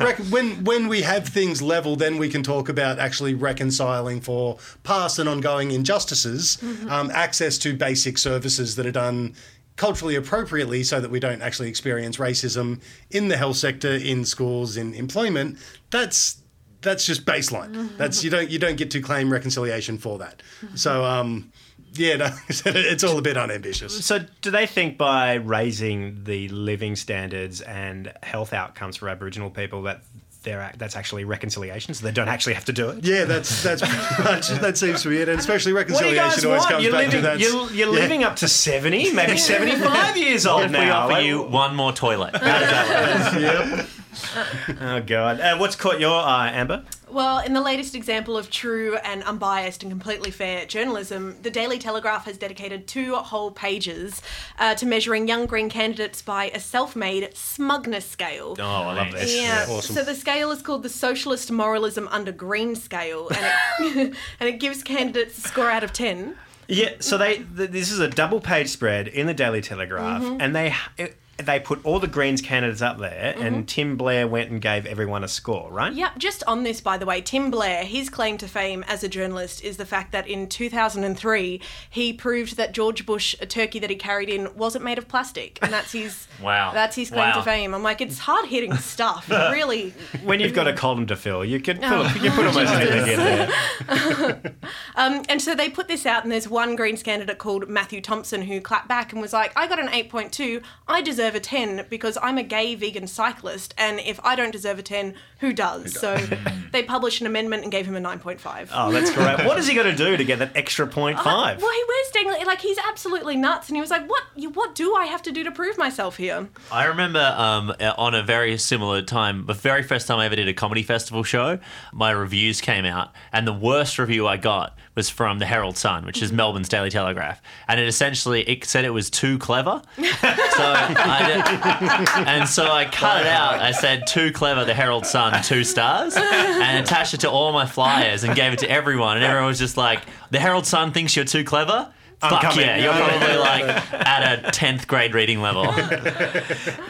re- 0.00 0.06
rec- 0.06 0.18
when 0.30 0.64
when 0.64 0.88
we 0.88 1.02
have 1.02 1.26
things 1.28 1.62
level 1.62 1.96
then 1.96 2.18
we 2.18 2.28
can 2.28 2.42
talk 2.42 2.68
about 2.68 2.98
actually 2.98 3.34
reconciling 3.34 4.20
for 4.20 4.58
past 4.82 5.18
and 5.18 5.28
ongoing 5.28 5.70
injustices 5.70 6.62
um, 6.88 7.10
access 7.12 7.58
to 7.58 7.74
basic 7.76 8.18
services 8.18 8.76
that 8.76 8.86
are 8.86 8.92
done 8.92 9.34
culturally 9.76 10.14
appropriately 10.14 10.82
so 10.84 11.00
that 11.00 11.10
we 11.10 11.18
don't 11.18 11.42
actually 11.42 11.68
experience 11.68 12.16
racism 12.18 12.80
in 13.10 13.28
the 13.28 13.36
health 13.36 13.56
sector 13.56 13.92
in 13.92 14.24
schools 14.24 14.76
in 14.76 14.94
employment. 14.94 15.58
That's 15.90 16.38
that's 16.80 17.04
just 17.04 17.24
baseline. 17.24 17.96
That's 17.96 18.22
you 18.22 18.30
don't 18.30 18.50
you 18.50 18.58
don't 18.58 18.76
get 18.76 18.90
to 18.92 19.00
claim 19.00 19.32
reconciliation 19.32 19.98
for 19.98 20.18
that. 20.18 20.42
So 20.76 21.04
um 21.04 21.50
yeah 21.96 22.16
no, 22.16 22.26
it's 22.48 23.04
all 23.04 23.18
a 23.18 23.22
bit 23.22 23.36
unambitious 23.36 24.04
So, 24.04 24.20
do 24.42 24.50
they 24.50 24.66
think 24.66 24.98
by 24.98 25.34
raising 25.34 26.24
the 26.24 26.48
living 26.48 26.96
standards 26.96 27.60
and 27.60 28.12
health 28.22 28.52
outcomes 28.52 28.96
for 28.96 29.08
Aboriginal 29.08 29.50
people 29.50 29.82
that 29.82 30.02
they're, 30.42 30.70
that's 30.76 30.94
actually 30.94 31.24
reconciliation, 31.24 31.94
so 31.94 32.04
they 32.04 32.12
don't 32.12 32.28
actually 32.28 32.52
have 32.52 32.66
to 32.66 32.72
do 32.74 32.90
it? 32.90 33.02
Yeah, 33.06 33.24
that's 33.24 33.62
that's 33.62 33.80
much 33.80 34.48
that 34.48 34.76
seems 34.76 35.02
to 35.02 35.08
be 35.08 35.16
it, 35.18 35.28
and 35.30 35.38
especially 35.40 35.72
What 35.72 35.86
do 35.88 35.94
you 35.94 36.00
reconciliation 36.00 36.44
always 36.46 36.60
want? 36.60 36.70
comes 36.70 36.82
You're 36.84 36.92
back 36.92 37.06
living, 37.06 37.20
to 37.22 37.26
that. 37.28 37.38
you're, 37.40 37.70
you're 37.72 37.94
Yeah. 37.94 38.00
living 38.02 38.24
up 38.24 38.36
to 38.36 38.48
70, 38.48 39.12
maybe 39.14 39.38
75 39.38 40.16
years 40.18 40.44
old 40.46 40.64
If 40.64 40.70
now. 40.72 40.84
we 40.84 40.90
offer 40.90 41.12
Like, 41.14 41.24
you 41.24 41.42
one 41.42 41.74
more 41.74 41.92
toilet, 41.94 42.36
how 42.36 42.58
does 42.58 42.70
that 42.70 43.32
work? 43.34 43.78
Yep. 43.78 43.88
Oh, 44.80 45.00
God. 45.00 45.40
Uh, 45.40 45.56
what's 45.58 45.76
caught 45.76 46.00
your 46.00 46.20
eye, 46.20 46.50
Amber? 46.52 46.84
Well, 47.10 47.38
in 47.38 47.52
the 47.52 47.60
latest 47.60 47.94
example 47.94 48.36
of 48.36 48.50
true 48.50 48.96
and 49.04 49.22
unbiased 49.22 49.82
and 49.82 49.92
completely 49.92 50.30
fair 50.30 50.64
journalism, 50.66 51.36
the 51.42 51.50
Daily 51.50 51.78
Telegraph 51.78 52.24
has 52.24 52.36
dedicated 52.38 52.86
two 52.86 53.14
whole 53.14 53.50
pages 53.50 54.20
uh, 54.58 54.74
to 54.76 54.86
measuring 54.86 55.28
young 55.28 55.46
Green 55.46 55.68
candidates 55.70 56.22
by 56.22 56.46
a 56.50 56.58
self 56.60 56.96
made 56.96 57.30
smugness 57.36 58.06
scale. 58.08 58.56
Oh, 58.58 58.62
I 58.64 58.94
love 58.94 59.12
this. 59.12 59.36
Yeah. 59.36 59.66
awesome. 59.68 59.94
So 59.94 60.02
the 60.02 60.14
scale 60.14 60.50
is 60.50 60.62
called 60.62 60.82
the 60.82 60.88
Socialist 60.88 61.50
Moralism 61.52 62.08
Under 62.10 62.32
Green 62.32 62.74
Scale, 62.74 63.28
and 63.30 63.96
it, 63.98 64.14
and 64.40 64.48
it 64.48 64.58
gives 64.58 64.82
candidates 64.82 65.38
a 65.38 65.42
score 65.42 65.70
out 65.70 65.84
of 65.84 65.92
10. 65.92 66.36
Yeah, 66.66 66.92
so 66.98 67.18
they 67.18 67.36
th- 67.56 67.70
this 67.70 67.92
is 67.92 68.00
a 68.00 68.08
double 68.08 68.40
page 68.40 68.68
spread 68.68 69.06
in 69.06 69.26
the 69.26 69.34
Daily 69.34 69.60
Telegraph, 69.60 70.22
Mm-hmm. 70.22 70.40
and 70.40 70.56
they 70.56 70.74
it, 70.96 71.16
they 71.38 71.58
put 71.60 71.84
all 71.84 71.98
the 72.00 72.06
Greens 72.06 72.40
candidates 72.40 72.82
up 72.82 72.98
there, 72.98 73.34
and 73.38 73.66
Tim 73.68 73.96
Blair 73.96 74.26
went 74.28 74.50
and 74.50 74.60
gave 74.60 74.86
everyone 74.86 75.24
a 75.24 75.28
score, 75.28 75.70
right? 75.70 75.92
Yeah, 75.92 76.10
just 76.18 76.42
on 76.46 76.62
this, 76.62 76.80
by 76.80 76.96
the 76.98 77.06
way, 77.06 77.20
Tim 77.20 77.50
Blair, 77.50 77.84
his 77.84 78.08
claim 78.08 78.38
to 78.38 78.48
fame 78.48 78.84
as 78.88 79.02
a 79.02 79.08
journalist 79.08 79.62
is 79.64 79.76
the 79.76 79.86
fact 79.86 80.12
that 80.12 80.26
in 80.28 80.48
2003 80.48 81.60
he 81.90 82.12
proved 82.12 82.56
that 82.56 82.72
George 82.72 83.04
Bush, 83.06 83.34
a 83.40 83.46
turkey 83.46 83.78
that 83.78 83.90
he 83.90 83.96
carried 83.96 84.28
in, 84.28 84.54
wasn't 84.56 84.84
made 84.84 84.98
of 84.98 85.08
plastic, 85.08 85.58
and 85.62 85.72
that's 85.72 85.92
his 85.92 86.26
Wow. 86.42 86.72
That's 86.72 86.96
his 86.96 87.10
claim 87.10 87.30
Wow. 87.30 87.34
to 87.36 87.42
fame. 87.42 87.74
I'm 87.74 87.82
like, 87.82 88.00
it's 88.00 88.18
hard 88.18 88.46
hitting 88.46 88.74
stuff, 88.76 89.28
really. 89.30 89.94
When 90.24 90.40
you've 90.40 90.54
got 90.54 90.66
a 90.68 90.72
column 90.72 91.06
to 91.06 91.16
fill, 91.16 91.44
you 91.44 91.60
could 91.60 91.80
put, 91.80 91.90
Oh, 91.92 92.12
you 92.22 92.30
put 92.30 92.46
almost 92.46 92.72
anything 92.72 93.12
in 93.12 93.18
there. 93.18 94.40
Um, 94.96 95.22
and 95.28 95.40
so 95.42 95.54
they 95.54 95.68
put 95.68 95.88
this 95.88 96.06
out, 96.06 96.22
and 96.22 96.30
there's 96.32 96.48
one 96.48 96.76
Greens 96.76 97.02
candidate 97.02 97.38
called 97.38 97.68
Matthew 97.68 98.00
Thompson 98.00 98.42
who 98.42 98.60
clapped 98.60 98.88
back 98.88 99.12
and 99.12 99.20
was 99.20 99.32
like, 99.32 99.52
I 99.56 99.66
got 99.66 99.78
an 99.80 99.88
8.2. 99.88 100.62
I 100.86 101.02
deserve 101.02 101.23
deserve 101.24 101.36
a 101.36 101.40
10 101.40 101.86
because 101.88 102.18
I'm 102.20 102.36
a 102.36 102.42
gay 102.42 102.74
vegan 102.74 103.06
cyclist, 103.06 103.72
and 103.78 103.98
if 103.98 104.20
I 104.22 104.36
don't 104.36 104.50
deserve 104.50 104.78
a 104.78 104.82
10, 104.82 105.14
who 105.40 105.54
does? 105.54 105.98
So 105.98 106.16
they 106.72 106.82
published 106.82 107.22
an 107.22 107.26
amendment 107.26 107.62
and 107.62 107.72
gave 107.72 107.86
him 107.86 107.96
a 107.96 108.00
9.5. 108.00 108.68
Oh, 108.72 108.92
that's 108.92 109.10
great. 109.10 109.46
What 109.46 109.58
is 109.58 109.66
he 109.66 109.74
going 109.74 109.90
to 109.90 109.96
do 109.96 110.18
to 110.18 110.24
get 110.24 110.40
that 110.40 110.54
extra 110.54 110.86
point 110.86 111.18
five? 111.18 111.62
Well, 111.62 111.72
he 111.72 111.84
wears 111.88 112.10
dangling 112.12 112.46
like 112.46 112.60
he's 112.60 112.76
absolutely 112.88 113.36
nuts, 113.36 113.68
and 113.68 113.76
he 113.76 113.80
was 113.80 113.90
like, 113.90 114.06
"What? 114.08 114.22
You, 114.36 114.50
what 114.50 114.74
do 114.74 114.94
I 114.94 115.06
have 115.06 115.22
to 115.22 115.32
do 115.32 115.44
to 115.44 115.50
prove 115.50 115.78
myself 115.78 116.16
here?" 116.16 116.48
I 116.70 116.84
remember 116.84 117.34
um, 117.38 117.72
on 117.96 118.14
a 118.14 118.22
very 118.22 118.58
similar 118.58 119.00
time, 119.00 119.46
the 119.46 119.54
very 119.54 119.82
first 119.82 120.06
time 120.06 120.18
I 120.18 120.26
ever 120.26 120.36
did 120.36 120.48
a 120.48 120.54
comedy 120.54 120.82
festival 120.82 121.22
show, 121.22 121.58
my 121.92 122.10
reviews 122.10 122.60
came 122.60 122.84
out, 122.84 123.12
and 123.32 123.46
the 123.46 123.52
worst 123.52 123.98
review 123.98 124.26
I 124.26 124.36
got 124.36 124.76
was 124.94 125.10
from 125.10 125.38
the 125.38 125.46
Herald 125.46 125.76
Sun, 125.76 126.06
which 126.06 126.22
is 126.22 126.28
mm-hmm. 126.28 126.36
Melbourne's 126.36 126.68
Daily 126.68 126.90
Telegraph, 126.90 127.40
and 127.68 127.80
it 127.80 127.88
essentially 127.88 128.42
it 128.48 128.64
said 128.64 128.84
it 128.84 128.90
was 128.90 129.10
too 129.10 129.38
clever. 129.38 129.82
so 129.96 130.04
I 130.06 131.24
did, 131.26 132.28
and 132.28 132.48
so 132.48 132.70
I 132.70 132.84
cut 132.84 133.22
it 133.22 133.26
out. 133.26 133.60
I 133.60 133.72
said 133.72 134.06
too 134.06 134.32
clever, 134.32 134.64
the 134.64 134.74
Herald 134.74 135.06
Sun, 135.06 135.42
two 135.42 135.64
stars, 135.64 136.16
and 136.16 136.84
attached 136.84 137.14
it 137.14 137.20
to 137.20 137.30
all 137.30 137.52
my 137.52 137.66
flyers 137.66 138.24
and 138.24 138.34
gave 138.34 138.52
it 138.52 138.60
to 138.60 138.70
everyone, 138.70 139.16
and 139.16 139.24
everyone 139.24 139.48
was 139.48 139.58
just 139.58 139.76
like, 139.76 140.02
"The 140.30 140.40
Herald 140.40 140.66
Sun 140.66 140.92
thinks 140.92 141.16
you're 141.16 141.24
too 141.24 141.44
clever." 141.44 141.88
Fuck 142.30 142.42
coming. 142.42 142.66
yeah, 142.66 142.76
you're 142.78 142.92
probably 142.92 143.36
like 143.38 143.92
at 143.92 144.46
a 144.46 144.50
tenth 144.50 144.86
grade 144.86 145.14
reading 145.14 145.40
level. 145.40 145.64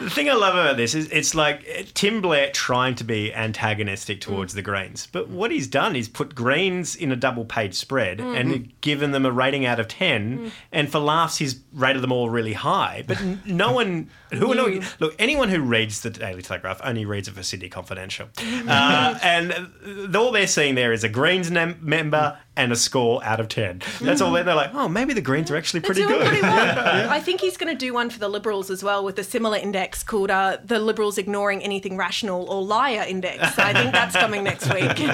The 0.05 0.11
thing 0.11 0.29
I 0.29 0.33
love 0.33 0.55
about 0.55 0.77
this 0.77 0.93
is 0.93 1.09
it's 1.09 1.33
like 1.33 1.93
Tim 1.93 2.21
Blair 2.21 2.51
trying 2.51 2.95
to 2.95 3.03
be 3.03 3.33
antagonistic 3.33 4.21
towards 4.21 4.53
mm. 4.53 4.57
the 4.57 4.61
Greens. 4.61 5.07
But 5.11 5.29
what 5.29 5.51
he's 5.51 5.67
done 5.67 5.95
is 5.95 6.07
put 6.07 6.35
Greens 6.35 6.95
in 6.95 7.11
a 7.11 7.15
double 7.15 7.45
page 7.45 7.73
spread 7.73 8.19
mm. 8.19 8.39
and 8.39 8.81
given 8.81 9.11
them 9.11 9.25
a 9.25 9.31
rating 9.31 9.65
out 9.65 9.79
of 9.79 9.87
10. 9.87 10.37
Mm. 10.37 10.51
And 10.71 10.91
for 10.91 10.99
laughs, 10.99 11.37
he's 11.37 11.59
rated 11.73 12.03
them 12.03 12.11
all 12.11 12.29
really 12.29 12.53
high. 12.53 13.03
But 13.07 13.21
no 13.45 13.71
one, 13.71 14.09
who 14.31 14.53
no, 14.53 14.81
look, 14.99 15.15
anyone 15.17 15.49
who 15.49 15.61
reads 15.61 16.01
the 16.01 16.11
Daily 16.11 16.41
Telegraph 16.41 16.79
only 16.83 17.05
reads 17.05 17.27
it 17.27 17.33
for 17.33 17.43
Sydney 17.43 17.69
Confidential. 17.69 18.29
Uh, 18.67 19.17
and 19.23 20.15
all 20.15 20.31
they're 20.31 20.47
seeing 20.47 20.75
there 20.75 20.93
is 20.93 21.03
a 21.03 21.09
Greens 21.09 21.49
nem- 21.49 21.79
member 21.81 22.37
and 22.57 22.71
a 22.71 22.75
score 22.75 23.23
out 23.23 23.39
of 23.39 23.47
10. 23.49 23.81
That's 24.01 24.21
all. 24.21 24.31
They're 24.31 24.43
like, 24.55 24.73
oh, 24.73 24.87
maybe 24.87 25.13
the 25.13 25.21
Greens 25.21 25.51
are 25.51 25.57
actually 25.57 25.81
pretty 25.81 26.03
good. 26.03 26.25
pretty 26.25 26.41
well. 26.41 27.09
I 27.09 27.19
think 27.19 27.41
he's 27.41 27.57
going 27.57 27.71
to 27.71 27.77
do 27.77 27.93
one 27.93 28.09
for 28.09 28.19
the 28.19 28.29
Liberals 28.29 28.69
as 28.69 28.83
well 28.83 29.03
with 29.03 29.19
a 29.19 29.23
similar 29.23 29.57
index 29.57 30.03
called 30.03 30.31
uh, 30.31 30.57
the 30.63 30.79
Liberals 30.79 31.17
Ignoring 31.17 31.61
Anything 31.63 31.97
Rational 31.97 32.49
or 32.49 32.63
Liar 32.63 33.05
Index. 33.07 33.57
I 33.59 33.73
think 33.73 33.91
that's 33.91 34.15
coming 34.15 34.43
next 34.43 34.73
week. 34.73 34.91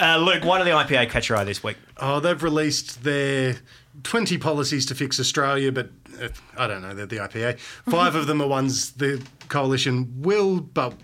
Uh, 0.00 0.16
Luke, 0.16 0.44
why 0.44 0.58
did 0.58 0.66
the 0.66 0.70
IPA 0.70 1.10
catch 1.10 1.28
your 1.28 1.38
eye 1.38 1.44
this 1.44 1.62
week? 1.62 1.76
Oh, 1.98 2.18
they've 2.18 2.42
released 2.42 3.04
their 3.04 3.56
20 4.02 4.36
policies 4.38 4.84
to 4.86 4.94
fix 4.94 5.20
Australia, 5.20 5.70
but 5.70 5.90
uh, 6.20 6.28
I 6.56 6.66
don't 6.66 6.82
know, 6.82 6.94
they're 6.94 7.06
the 7.06 7.18
IPA. 7.18 7.58
Five 7.58 8.14
of 8.14 8.26
them 8.26 8.40
are 8.42 8.48
ones 8.48 8.92
the 8.92 9.22
coalition 9.48 10.22
will, 10.22 10.60
but 10.60 10.94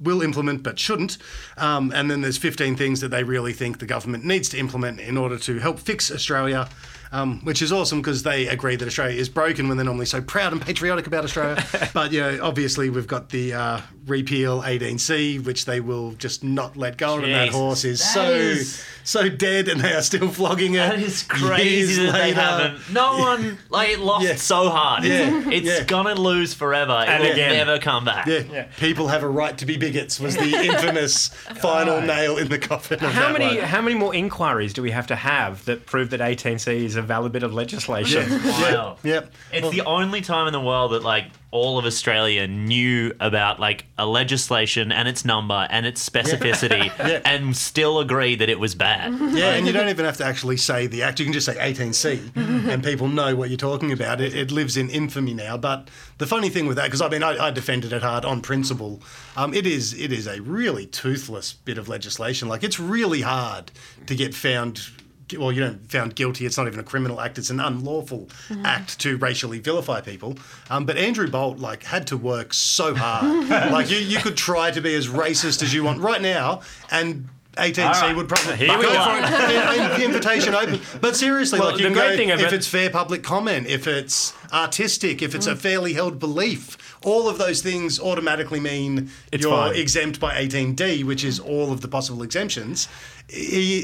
will 0.00 0.22
implement 0.22 0.62
but 0.62 0.78
shouldn't. 0.78 1.18
Um, 1.56 1.92
and 1.94 2.10
then 2.10 2.20
there's 2.20 2.38
15 2.38 2.76
things 2.76 3.00
that 3.00 3.08
they 3.08 3.24
really 3.24 3.52
think 3.52 3.78
the 3.78 3.86
government 3.86 4.24
needs 4.24 4.48
to 4.50 4.58
implement 4.58 5.00
in 5.00 5.16
order 5.16 5.38
to 5.38 5.58
help 5.58 5.78
fix 5.78 6.10
Australia. 6.10 6.68
Um, 7.16 7.40
which 7.44 7.62
is 7.62 7.72
awesome 7.72 8.00
because 8.02 8.22
they 8.24 8.46
agree 8.48 8.76
that 8.76 8.86
Australia 8.86 9.18
is 9.18 9.28
broken 9.30 9.68
when 9.68 9.76
they're 9.78 9.84
normally 9.86 10.06
so 10.06 10.20
proud 10.20 10.52
and 10.52 10.60
patriotic 10.60 11.06
about 11.06 11.24
Australia. 11.24 11.64
but 11.94 12.12
yeah, 12.12 12.38
obviously 12.42 12.90
we've 12.90 13.06
got 13.06 13.30
the 13.30 13.54
uh, 13.54 13.80
repeal 14.06 14.60
18C, 14.62 15.42
which 15.44 15.64
they 15.64 15.80
will 15.80 16.12
just 16.12 16.44
not 16.44 16.76
let 16.76 16.98
go 16.98 17.16
of, 17.18 17.24
and 17.24 17.32
that 17.32 17.48
horse 17.48 17.84
is 17.84 18.00
that 18.00 18.12
so 18.14 18.30
is- 18.32 18.84
so 19.06 19.28
dead, 19.28 19.68
and 19.68 19.80
they 19.80 19.92
are 19.92 20.02
still 20.02 20.28
flogging 20.28 20.74
it. 20.74 20.78
That 20.78 20.98
is 20.98 21.22
crazy 21.22 22.06
that 22.06 22.12
they 22.12 22.18
later. 22.34 22.40
haven't. 22.40 22.92
No 22.92 23.18
one 23.18 23.56
like 23.70 23.90
it 23.90 24.00
lost 24.00 24.24
Yeah. 24.26 24.34
so 24.34 24.68
hard. 24.68 25.04
Yeah. 25.04 25.48
It's 25.48 25.64
Yeah. 25.64 25.84
gonna 25.84 26.16
lose 26.16 26.54
forever. 26.54 27.04
It 27.06 27.08
And 27.10 27.22
will 27.22 27.30
again. 27.30 27.52
never 27.52 27.78
come 27.78 28.04
back. 28.04 28.26
Yeah. 28.26 28.64
people 28.80 29.06
have 29.06 29.22
a 29.22 29.28
right 29.28 29.56
to 29.58 29.64
be 29.64 29.76
bigots 29.76 30.18
was 30.18 30.36
the 30.36 30.52
infamous 30.66 31.28
final 31.28 32.00
nail 32.00 32.36
in 32.36 32.48
the 32.48 32.58
coffin. 32.58 32.98
Of 33.04 33.12
How 33.12 33.32
that 33.32 33.38
many 33.38 33.58
one. 33.58 33.64
how 33.68 33.80
many 33.80 33.94
more 33.96 34.12
inquiries 34.12 34.72
do 34.72 34.82
we 34.82 34.90
have 34.90 35.06
to 35.06 35.14
have 35.16 35.64
that 35.66 35.86
prove 35.86 36.10
that 36.10 36.18
18C 36.20 36.84
is 36.84 36.96
a 36.96 37.02
valid 37.06 37.32
bit 37.32 37.42
of 37.42 37.54
legislation? 37.54 38.28
Wow. 38.44 38.98
Yep. 39.02 39.32
It's 39.52 39.70
the 39.70 39.82
only 39.82 40.20
time 40.20 40.46
in 40.46 40.52
the 40.52 40.60
world 40.60 40.92
that 40.92 41.02
like 41.02 41.26
all 41.52 41.78
of 41.78 41.86
Australia 41.86 42.46
knew 42.46 43.14
about 43.18 43.58
like 43.58 43.86
a 43.96 44.04
legislation 44.04 44.92
and 44.92 45.08
its 45.08 45.24
number 45.24 45.66
and 45.70 45.86
its 45.86 46.06
specificity 46.06 46.86
Yeah. 46.98 47.20
and 47.24 47.56
still 47.56 48.00
agreed 48.00 48.40
that 48.40 48.50
it 48.50 48.60
was 48.60 48.74
bad. 48.74 49.12
Yeah, 49.32 49.54
and 49.54 49.66
you 49.66 49.72
don't 49.72 49.88
even 49.88 50.04
have 50.04 50.18
to 50.18 50.24
actually 50.24 50.58
say 50.58 50.86
the 50.86 51.02
act. 51.02 51.18
You 51.18 51.24
can 51.24 51.32
just 51.32 51.46
say 51.46 51.54
18C, 51.54 52.36
and 52.68 52.84
people 52.84 53.08
know 53.08 53.34
what 53.36 53.48
you're 53.48 53.56
talking 53.56 53.92
about. 53.92 54.20
It, 54.20 54.34
it 54.34 54.50
lives 54.50 54.76
in 54.76 54.90
infamy 54.90 55.32
now. 55.32 55.56
But 55.56 55.88
the 56.18 56.26
funny 56.26 56.50
thing 56.50 56.66
with 56.66 56.76
that, 56.76 56.84
because 56.86 57.00
I 57.00 57.08
mean, 57.08 57.22
I, 57.22 57.46
I 57.46 57.50
defended 57.50 57.92
it 57.92 58.02
hard 58.02 58.24
on 58.24 58.42
principle. 58.42 59.00
Um, 59.36 59.54
it 59.54 59.66
is 59.66 59.94
it 59.98 60.12
is 60.12 60.26
a 60.26 60.42
really 60.42 60.84
toothless 60.86 61.54
bit 61.54 61.78
of 61.78 61.88
legislation. 61.88 62.48
Like 62.48 62.64
it's 62.64 62.78
really 62.80 63.22
hard 63.22 63.70
to 64.06 64.14
get 64.14 64.34
found. 64.34 64.88
Well, 65.36 65.50
you 65.50 65.60
don't 65.60 65.90
found 65.90 66.14
guilty. 66.14 66.46
It's 66.46 66.56
not 66.56 66.66
even 66.68 66.78
a 66.78 66.84
criminal 66.84 67.20
act. 67.20 67.36
It's 67.38 67.50
an 67.50 67.58
unlawful 67.58 68.28
act 68.64 69.00
to 69.00 69.16
racially 69.16 69.58
vilify 69.58 70.00
people. 70.00 70.36
Um, 70.70 70.84
but 70.86 70.96
Andrew 70.96 71.28
Bolt 71.28 71.58
like 71.58 71.82
had 71.82 72.06
to 72.08 72.16
work 72.16 72.54
so 72.54 72.94
hard. 72.94 73.48
like 73.72 73.90
you, 73.90 73.96
you 73.98 74.18
could 74.18 74.36
try 74.36 74.70
to 74.70 74.80
be 74.80 74.94
as 74.94 75.08
racist 75.08 75.62
as 75.64 75.74
you 75.74 75.82
want 75.82 76.00
right 76.00 76.22
now, 76.22 76.60
and 76.92 77.28
18C 77.56 77.78
All 77.86 77.92
right. 78.02 78.14
would 78.14 78.28
probably 78.28 78.54
Here 78.56 78.76
we 78.78 78.84
go 78.84 78.92
go. 78.92 79.02
for 79.04 79.16
it. 79.18 79.96
The 79.98 80.04
invitation 80.04 80.54
open. 80.54 80.78
But 81.00 81.16
seriously, 81.16 81.58
Well, 81.58 81.70
like 81.70 81.78
you 81.80 81.84
the 81.88 81.94
can 81.94 81.98
great 81.98 82.10
go, 82.10 82.16
thing 82.18 82.28
if 82.28 82.38
about- 82.40 82.52
it's 82.52 82.66
fair 82.68 82.90
public 82.90 83.22
comment, 83.22 83.66
if 83.66 83.86
it's 83.86 84.34
artistic, 84.52 85.22
if 85.22 85.34
it's 85.34 85.46
a 85.46 85.56
fairly 85.56 85.94
held 85.94 86.18
belief, 86.18 86.76
all 87.02 87.28
of 87.30 87.38
those 87.38 87.62
things 87.62 87.98
automatically 87.98 88.60
mean 88.60 89.10
It's 89.32 89.42
you're 89.42 89.52
fine. 89.56 89.74
exempt 89.74 90.20
by 90.20 90.34
18D, 90.34 91.02
which 91.04 91.24
is 91.24 91.40
all 91.40 91.72
of 91.72 91.80
the 91.80 91.88
possible 91.88 92.22
exemptions. 92.22 92.88
I- 93.28 93.32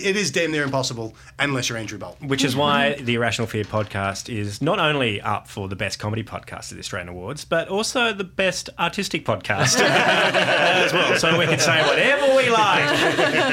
It 0.05 0.17
is 0.17 0.31
damn 0.31 0.53
near 0.53 0.63
impossible 0.63 1.17
unless 1.39 1.69
you're 1.69 1.77
Andrew 1.79 1.99
Bolt. 1.99 2.17
Which 2.23 2.45
is 2.45 2.55
why 2.55 2.95
the 2.95 3.17
A 3.17 3.19
Rational 3.21 3.49
Fear 3.49 3.65
podcast 3.65 4.33
is 4.33 4.63
not 4.63 4.79
only 4.79 5.21
up 5.21 5.49
for 5.49 5.69
the 5.69 5.75
best 5.75 5.99
comedy 5.99 6.23
podcast 6.23 6.71
at 6.71 6.75
the 6.75 6.79
Australian 6.79 7.09
Awards, 7.09 7.45
but 7.45 7.67
also 7.69 8.13
the 8.13 8.23
best 8.25 8.71
artistic 8.79 9.25
podcast 9.25 9.81
as 9.81 10.93
well. 10.93 11.17
So 11.19 11.37
we 11.39 11.47
can 11.47 11.59
say 11.59 11.83
whatever 11.87 12.37
we 12.37 12.51
like 12.51 12.89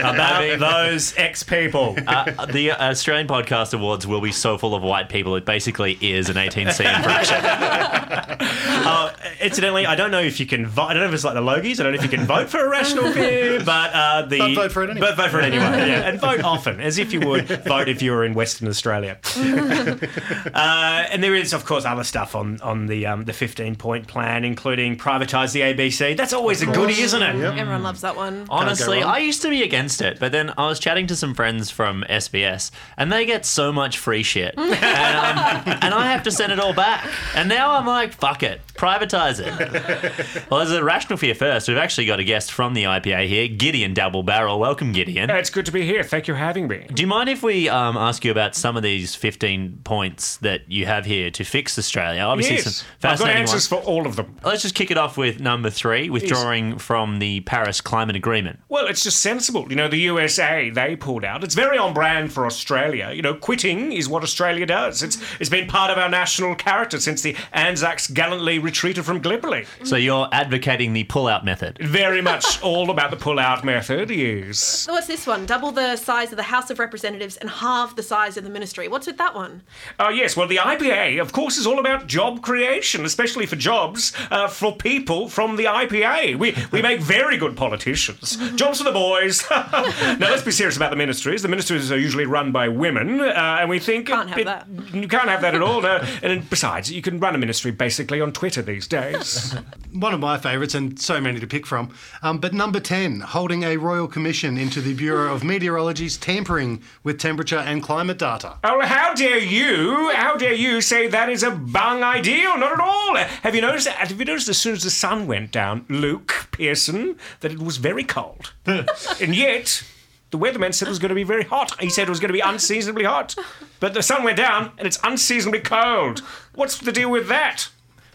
about 0.03 0.59
those 0.59 1.15
ex 1.17 1.41
people. 1.43 1.95
Uh, 2.07 2.45
the 2.45 2.71
Australian 2.73 3.27
Podcast 3.27 3.73
Awards 3.73 4.05
will 4.05 4.21
be 4.21 4.31
so 4.31 4.57
full 4.59 4.75
of 4.75 4.83
white 4.83 5.09
people. 5.09 5.35
It 5.37 5.45
basically 5.45 5.97
is 6.01 6.29
an 6.29 6.35
18C 6.35 6.95
infraction. 6.97 8.39
Uh, 8.89 9.11
incidentally, 9.41 9.85
I 9.85 9.95
don't 9.95 10.09
know 10.09 10.21
if 10.21 10.39
you 10.39 10.45
can 10.45 10.65
vote. 10.65 10.83
I 10.85 10.93
don't 10.93 11.03
know 11.03 11.09
if 11.09 11.13
it's 11.13 11.23
like 11.25 11.33
the 11.35 11.41
Logies. 11.41 11.79
I 11.79 11.83
don't 11.83 11.93
know 11.93 11.97
if 12.01 12.03
you 12.03 12.17
can 12.17 12.25
vote 12.25 12.49
for 12.49 12.65
A 12.65 12.69
Rational 12.69 13.11
Fear, 13.11 13.63
but 13.63 13.91
uh, 13.93 14.21
the 14.23 14.39
But 14.39 14.55
vote 14.55 14.71
for 14.71 14.83
it 14.83 14.89
anyway. 14.89 15.07
But 15.07 15.17
vote 15.17 15.29
for 15.31 15.39
it 15.39 15.45
anyway. 15.45 15.65
Yeah, 15.87 16.09
and 16.09 16.19
vote 16.19 16.41
often, 16.41 16.79
as 16.79 16.97
if 16.97 17.13
you 17.13 17.19
would 17.21 17.47
vote 17.65 17.89
if 17.89 18.01
you 18.01 18.11
were 18.11 18.23
in 18.23 18.33
Western 18.33 18.67
Australia. 18.67 19.17
uh, 19.37 21.05
and 21.11 21.23
there 21.23 21.35
is, 21.35 21.53
of 21.53 21.65
course, 21.65 21.85
other 21.85 22.03
stuff 22.03 22.35
on 22.35 22.59
on 22.61 22.87
the 22.87 23.05
um, 23.05 23.25
the 23.25 23.33
15 23.33 23.75
point 23.75 24.07
plan, 24.07 24.43
including 24.43 24.97
privatise 24.97 25.53
the 25.53 25.61
ABC. 25.61 26.15
That's 26.15 26.33
always 26.33 26.61
a 26.61 26.65
goodie, 26.65 27.01
isn't 27.01 27.21
it? 27.21 27.35
Everyone 27.35 27.83
loves 27.83 28.01
that 28.01 28.15
one. 28.15 28.45
Honestly. 28.49 29.03
I 29.03 29.19
used 29.19 29.41
to 29.41 29.49
be 29.49 29.63
against 29.63 30.01
it, 30.01 30.19
but 30.19 30.31
then 30.31 30.53
I 30.57 30.67
was 30.67 30.79
chatting 30.79 31.07
to 31.07 31.15
some 31.15 31.33
friends 31.33 31.71
from 31.71 32.03
SBS, 32.09 32.71
and 32.97 33.11
they 33.11 33.25
get 33.25 33.45
so 33.45 33.71
much 33.71 33.97
free 33.97 34.23
shit, 34.23 34.53
and, 34.57 34.71
um, 34.71 35.77
and 35.81 35.93
I 35.93 36.11
have 36.11 36.23
to 36.23 36.31
send 36.31 36.51
it 36.51 36.59
all 36.59 36.73
back. 36.73 37.09
And 37.35 37.49
now 37.49 37.71
I'm 37.71 37.85
like, 37.85 38.13
fuck 38.13 38.43
it, 38.43 38.61
privatise 38.75 39.39
it. 39.39 40.45
well, 40.49 40.61
as 40.61 40.71
a 40.71 40.83
rational 40.83 41.17
fear 41.17 41.35
first, 41.35 41.67
we've 41.67 41.77
actually 41.77 42.05
got 42.05 42.19
a 42.19 42.23
guest 42.23 42.51
from 42.51 42.73
the 42.73 42.83
IPA 42.83 43.27
here, 43.27 43.47
Gideon 43.47 43.93
Double 43.93 44.23
Barrel. 44.23 44.59
Welcome, 44.59 44.91
Gideon. 44.91 45.29
It's 45.29 45.49
good 45.49 45.65
to 45.69 45.73
be 45.73 45.85
here. 45.85 46.03
Thank 46.03 46.27
you 46.27 46.33
for 46.33 46.39
having 46.39 46.67
me. 46.67 46.85
Do 46.93 47.01
you 47.01 47.07
mind 47.07 47.29
if 47.29 47.43
we 47.43 47.69
um, 47.69 47.97
ask 47.97 48.25
you 48.25 48.31
about 48.31 48.55
some 48.55 48.75
of 48.75 48.83
these 48.83 49.15
15 49.15 49.81
points 49.83 50.37
that 50.37 50.69
you 50.69 50.85
have 50.85 51.05
here 51.05 51.29
to 51.31 51.43
fix 51.43 51.77
Australia? 51.77 52.21
Obviously, 52.21 52.55
yes, 52.57 52.75
some 52.77 52.85
I've 52.95 53.01
got 53.01 53.09
fascinating 53.09 53.41
answers 53.41 53.71
ones. 53.71 53.85
for 53.85 53.89
all 53.89 54.07
of 54.07 54.15
them. 54.15 54.35
Let's 54.43 54.61
just 54.63 54.75
kick 54.75 54.91
it 54.91 54.97
off 54.97 55.17
with 55.17 55.39
number 55.39 55.69
three, 55.69 56.09
withdrawing 56.09 56.77
from 56.77 57.19
the 57.19 57.41
Paris 57.41 57.81
Climate 57.81 58.15
Agreement. 58.15 58.59
Well, 58.69 58.87
it's 58.87 59.03
just 59.03 59.21
sensible. 59.21 59.67
You 59.69 59.75
know, 59.75 59.87
the 59.87 59.99
USA, 59.99 60.69
they 60.69 60.95
pulled 60.95 61.23
out. 61.23 61.43
It's 61.43 61.55
very 61.55 61.77
on 61.77 61.93
brand 61.93 62.33
for 62.33 62.45
Australia. 62.45 63.11
You 63.13 63.21
know, 63.21 63.35
quitting 63.35 63.91
is 63.91 64.09
what 64.09 64.23
Australia 64.23 64.65
does. 64.65 65.03
It's 65.03 65.17
It's 65.39 65.49
been 65.49 65.67
part 65.67 65.91
of 65.91 65.97
our 65.97 66.09
national 66.09 66.55
character 66.55 66.99
since 66.99 67.21
the 67.21 67.35
Anzacs 67.53 68.07
gallantly 68.07 68.59
retreated 68.59 69.05
from 69.05 69.19
Gallipoli. 69.19 69.65
So 69.83 69.95
you're 69.95 70.27
advocating 70.31 70.93
the 70.93 71.03
pull-out 71.05 71.45
method. 71.45 71.77
Very 71.81 72.21
much 72.21 72.61
all 72.61 72.89
about 72.89 73.11
the 73.11 73.17
pull-out 73.17 73.63
method, 73.63 74.09
yes. 74.09 74.59
So 74.59 74.93
what's 74.93 75.07
this 75.07 75.27
one? 75.27 75.45
Double 75.59 75.73
the 75.73 75.97
size 75.97 76.31
of 76.31 76.37
the 76.37 76.43
House 76.43 76.69
of 76.69 76.79
Representatives 76.79 77.35
and 77.35 77.49
halve 77.49 77.97
the 77.97 78.01
size 78.01 78.37
of 78.37 78.45
the 78.45 78.49
ministry. 78.49 78.87
What's 78.87 79.07
with 79.07 79.17
that 79.17 79.35
one? 79.35 79.61
Uh, 79.99 80.07
yes, 80.07 80.37
well, 80.37 80.47
the 80.47 80.55
IPA, 80.55 81.19
of 81.19 81.33
course, 81.33 81.57
is 81.57 81.67
all 81.67 81.79
about 81.79 82.07
job 82.07 82.41
creation, 82.41 83.03
especially 83.03 83.45
for 83.45 83.57
jobs 83.57 84.13
uh, 84.31 84.47
for 84.47 84.73
people 84.73 85.27
from 85.27 85.57
the 85.57 85.65
IPA. 85.65 86.37
We, 86.37 86.55
we 86.71 86.81
make 86.81 87.01
very 87.01 87.35
good 87.35 87.57
politicians. 87.57 88.37
Jobs 88.55 88.77
for 88.77 88.85
the 88.85 88.93
boys. 88.93 89.43
now, 89.51 90.29
let's 90.29 90.43
be 90.43 90.51
serious 90.51 90.77
about 90.77 90.91
the 90.91 90.95
ministries. 90.95 91.41
The 91.41 91.49
ministries 91.49 91.91
are 91.91 91.99
usually 91.99 92.25
run 92.25 92.53
by 92.53 92.69
women, 92.69 93.19
uh, 93.19 93.57
and 93.59 93.69
we 93.69 93.79
think. 93.79 94.07
Can't 94.07 94.29
have 94.29 94.39
it- 94.39 94.45
that. 94.45 94.65
You 94.93 95.09
can't 95.09 95.27
have 95.27 95.41
that 95.41 95.55
at 95.55 95.61
all, 95.61 95.81
no. 95.81 95.97
And 96.23 96.49
besides, 96.49 96.69
Besides, 96.69 96.91
you 96.91 97.01
can 97.01 97.19
run 97.19 97.33
a 97.33 97.37
ministry 97.37 97.71
basically 97.71 98.21
on 98.21 98.31
Twitter 98.31 98.61
these 98.61 98.87
days. 98.87 99.55
One 99.91 100.13
of 100.13 100.19
my 100.19 100.37
favourites, 100.37 100.75
and 100.75 100.99
so 100.99 101.19
many 101.19 101.39
to 101.39 101.47
pick 101.47 101.65
from. 101.65 101.91
Um, 102.21 102.37
but 102.37 102.53
number 102.53 102.79
10, 102.79 103.21
holding 103.21 103.63
a 103.63 103.75
royal 103.77 104.07
commission 104.07 104.55
into 104.57 104.79
the 104.79 104.93
Bureau 104.93 105.33
of 105.33 105.43
Meteorology's 105.49 106.15
tampering 106.15 106.81
with 107.03 107.19
temperature 107.19 107.57
and 107.57 107.81
climate 107.81 108.19
data. 108.19 108.57
oh, 108.63 108.81
how 108.81 109.15
dare 109.15 109.39
you? 109.39 110.11
How 110.13 110.37
dare 110.37 110.53
you 110.53 110.79
say 110.79 111.07
that 111.07 111.27
is 111.27 111.41
a 111.41 111.49
bung 111.51 112.03
ideal? 112.03 112.55
Not 112.57 112.71
at 112.73 112.79
all. 112.79 113.15
Have 113.17 113.55
you 113.55 113.61
noticed? 113.61 113.85
That 113.87 113.95
have 113.97 114.19
you 114.19 114.25
noticed 114.25 114.47
as 114.47 114.59
soon 114.59 114.73
as 114.73 114.83
the 114.83 114.91
sun 114.91 115.25
went 115.25 115.51
down, 115.51 115.85
Luke 115.89 116.47
Pearson, 116.51 117.17
that 117.39 117.51
it 117.51 117.59
was 117.59 117.77
very 117.77 118.03
cold, 118.03 118.53
and 118.65 119.35
yet. 119.35 119.83
The 120.31 120.37
weatherman 120.37 120.75
said 120.75 120.87
it 120.87 120.91
was 120.91 120.99
going 120.99 121.09
to 121.09 121.15
be 121.15 121.23
very 121.23 121.43
hot. 121.43 121.81
He 121.81 121.89
said 121.89 122.03
it 122.03 122.11
was 122.11 122.19
going 122.19 122.29
to 122.29 122.33
be 122.33 122.39
unseasonably 122.39 123.03
hot. 123.03 123.35
But 123.79 123.95
the 123.95 124.03
sun 124.03 124.23
went 124.23 124.37
down 124.37 124.73
and 124.77 124.85
it's 124.85 124.99
unseasonably 125.03 125.61
cold. 125.61 126.19
What's 126.53 126.77
the 126.77 126.91
deal 126.91 127.09
with 127.09 127.27
that? 127.29 127.69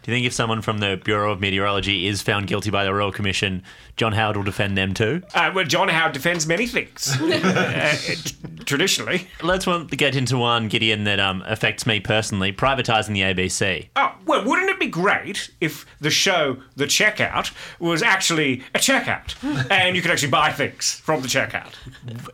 Do 0.05 0.11
you 0.11 0.17
think 0.17 0.27
if 0.27 0.35
someone 0.35 0.61
from 0.61 0.81
the 0.81 1.01
Bureau 1.03 1.33
of 1.33 1.41
Meteorology 1.41 2.07
is 2.07 2.21
found 2.21 2.47
guilty 2.47 2.69
by 2.69 2.85
the 2.85 2.93
Royal 2.93 3.11
Commission, 3.11 3.63
John 3.97 4.13
Howard 4.13 4.37
will 4.37 4.45
defend 4.45 4.77
them 4.77 4.93
too? 4.93 5.23
Uh, 5.35 5.51
well, 5.55 5.65
John 5.65 5.89
Howard 5.89 6.13
defends 6.13 6.47
many 6.47 6.67
things. 6.67 7.17
uh, 7.23 7.97
t- 8.23 8.35
traditionally. 8.67 9.29
Let's 9.43 9.67
want 9.67 9.91
get 9.97 10.15
into 10.15 10.37
one, 10.37 10.69
Gideon, 10.69 11.05
that 11.05 11.21
um, 11.21 11.43
affects 11.47 11.87
me 11.87 12.01
personally 12.01 12.53
privatising 12.53 13.15
the 13.15 13.23
ABC. 13.23 13.89
Oh, 13.97 14.15
well, 14.27 14.45
wouldn't 14.45 14.69
it 14.69 14.79
be 14.79 14.89
great 14.89 15.51
if 15.63 15.87
the 16.01 16.11
show 16.11 16.59
The 16.77 16.85
Checkout 16.85 17.51
was 17.79 18.03
actually 18.03 18.63
a 18.75 18.81
checkout 18.81 19.35
and 19.71 19.97
you 19.97 20.03
could 20.03 20.11
actually 20.11 20.31
buy 20.31 20.53
things 20.53 20.97
from 20.97 21.23
the 21.23 21.29
checkout? 21.29 21.73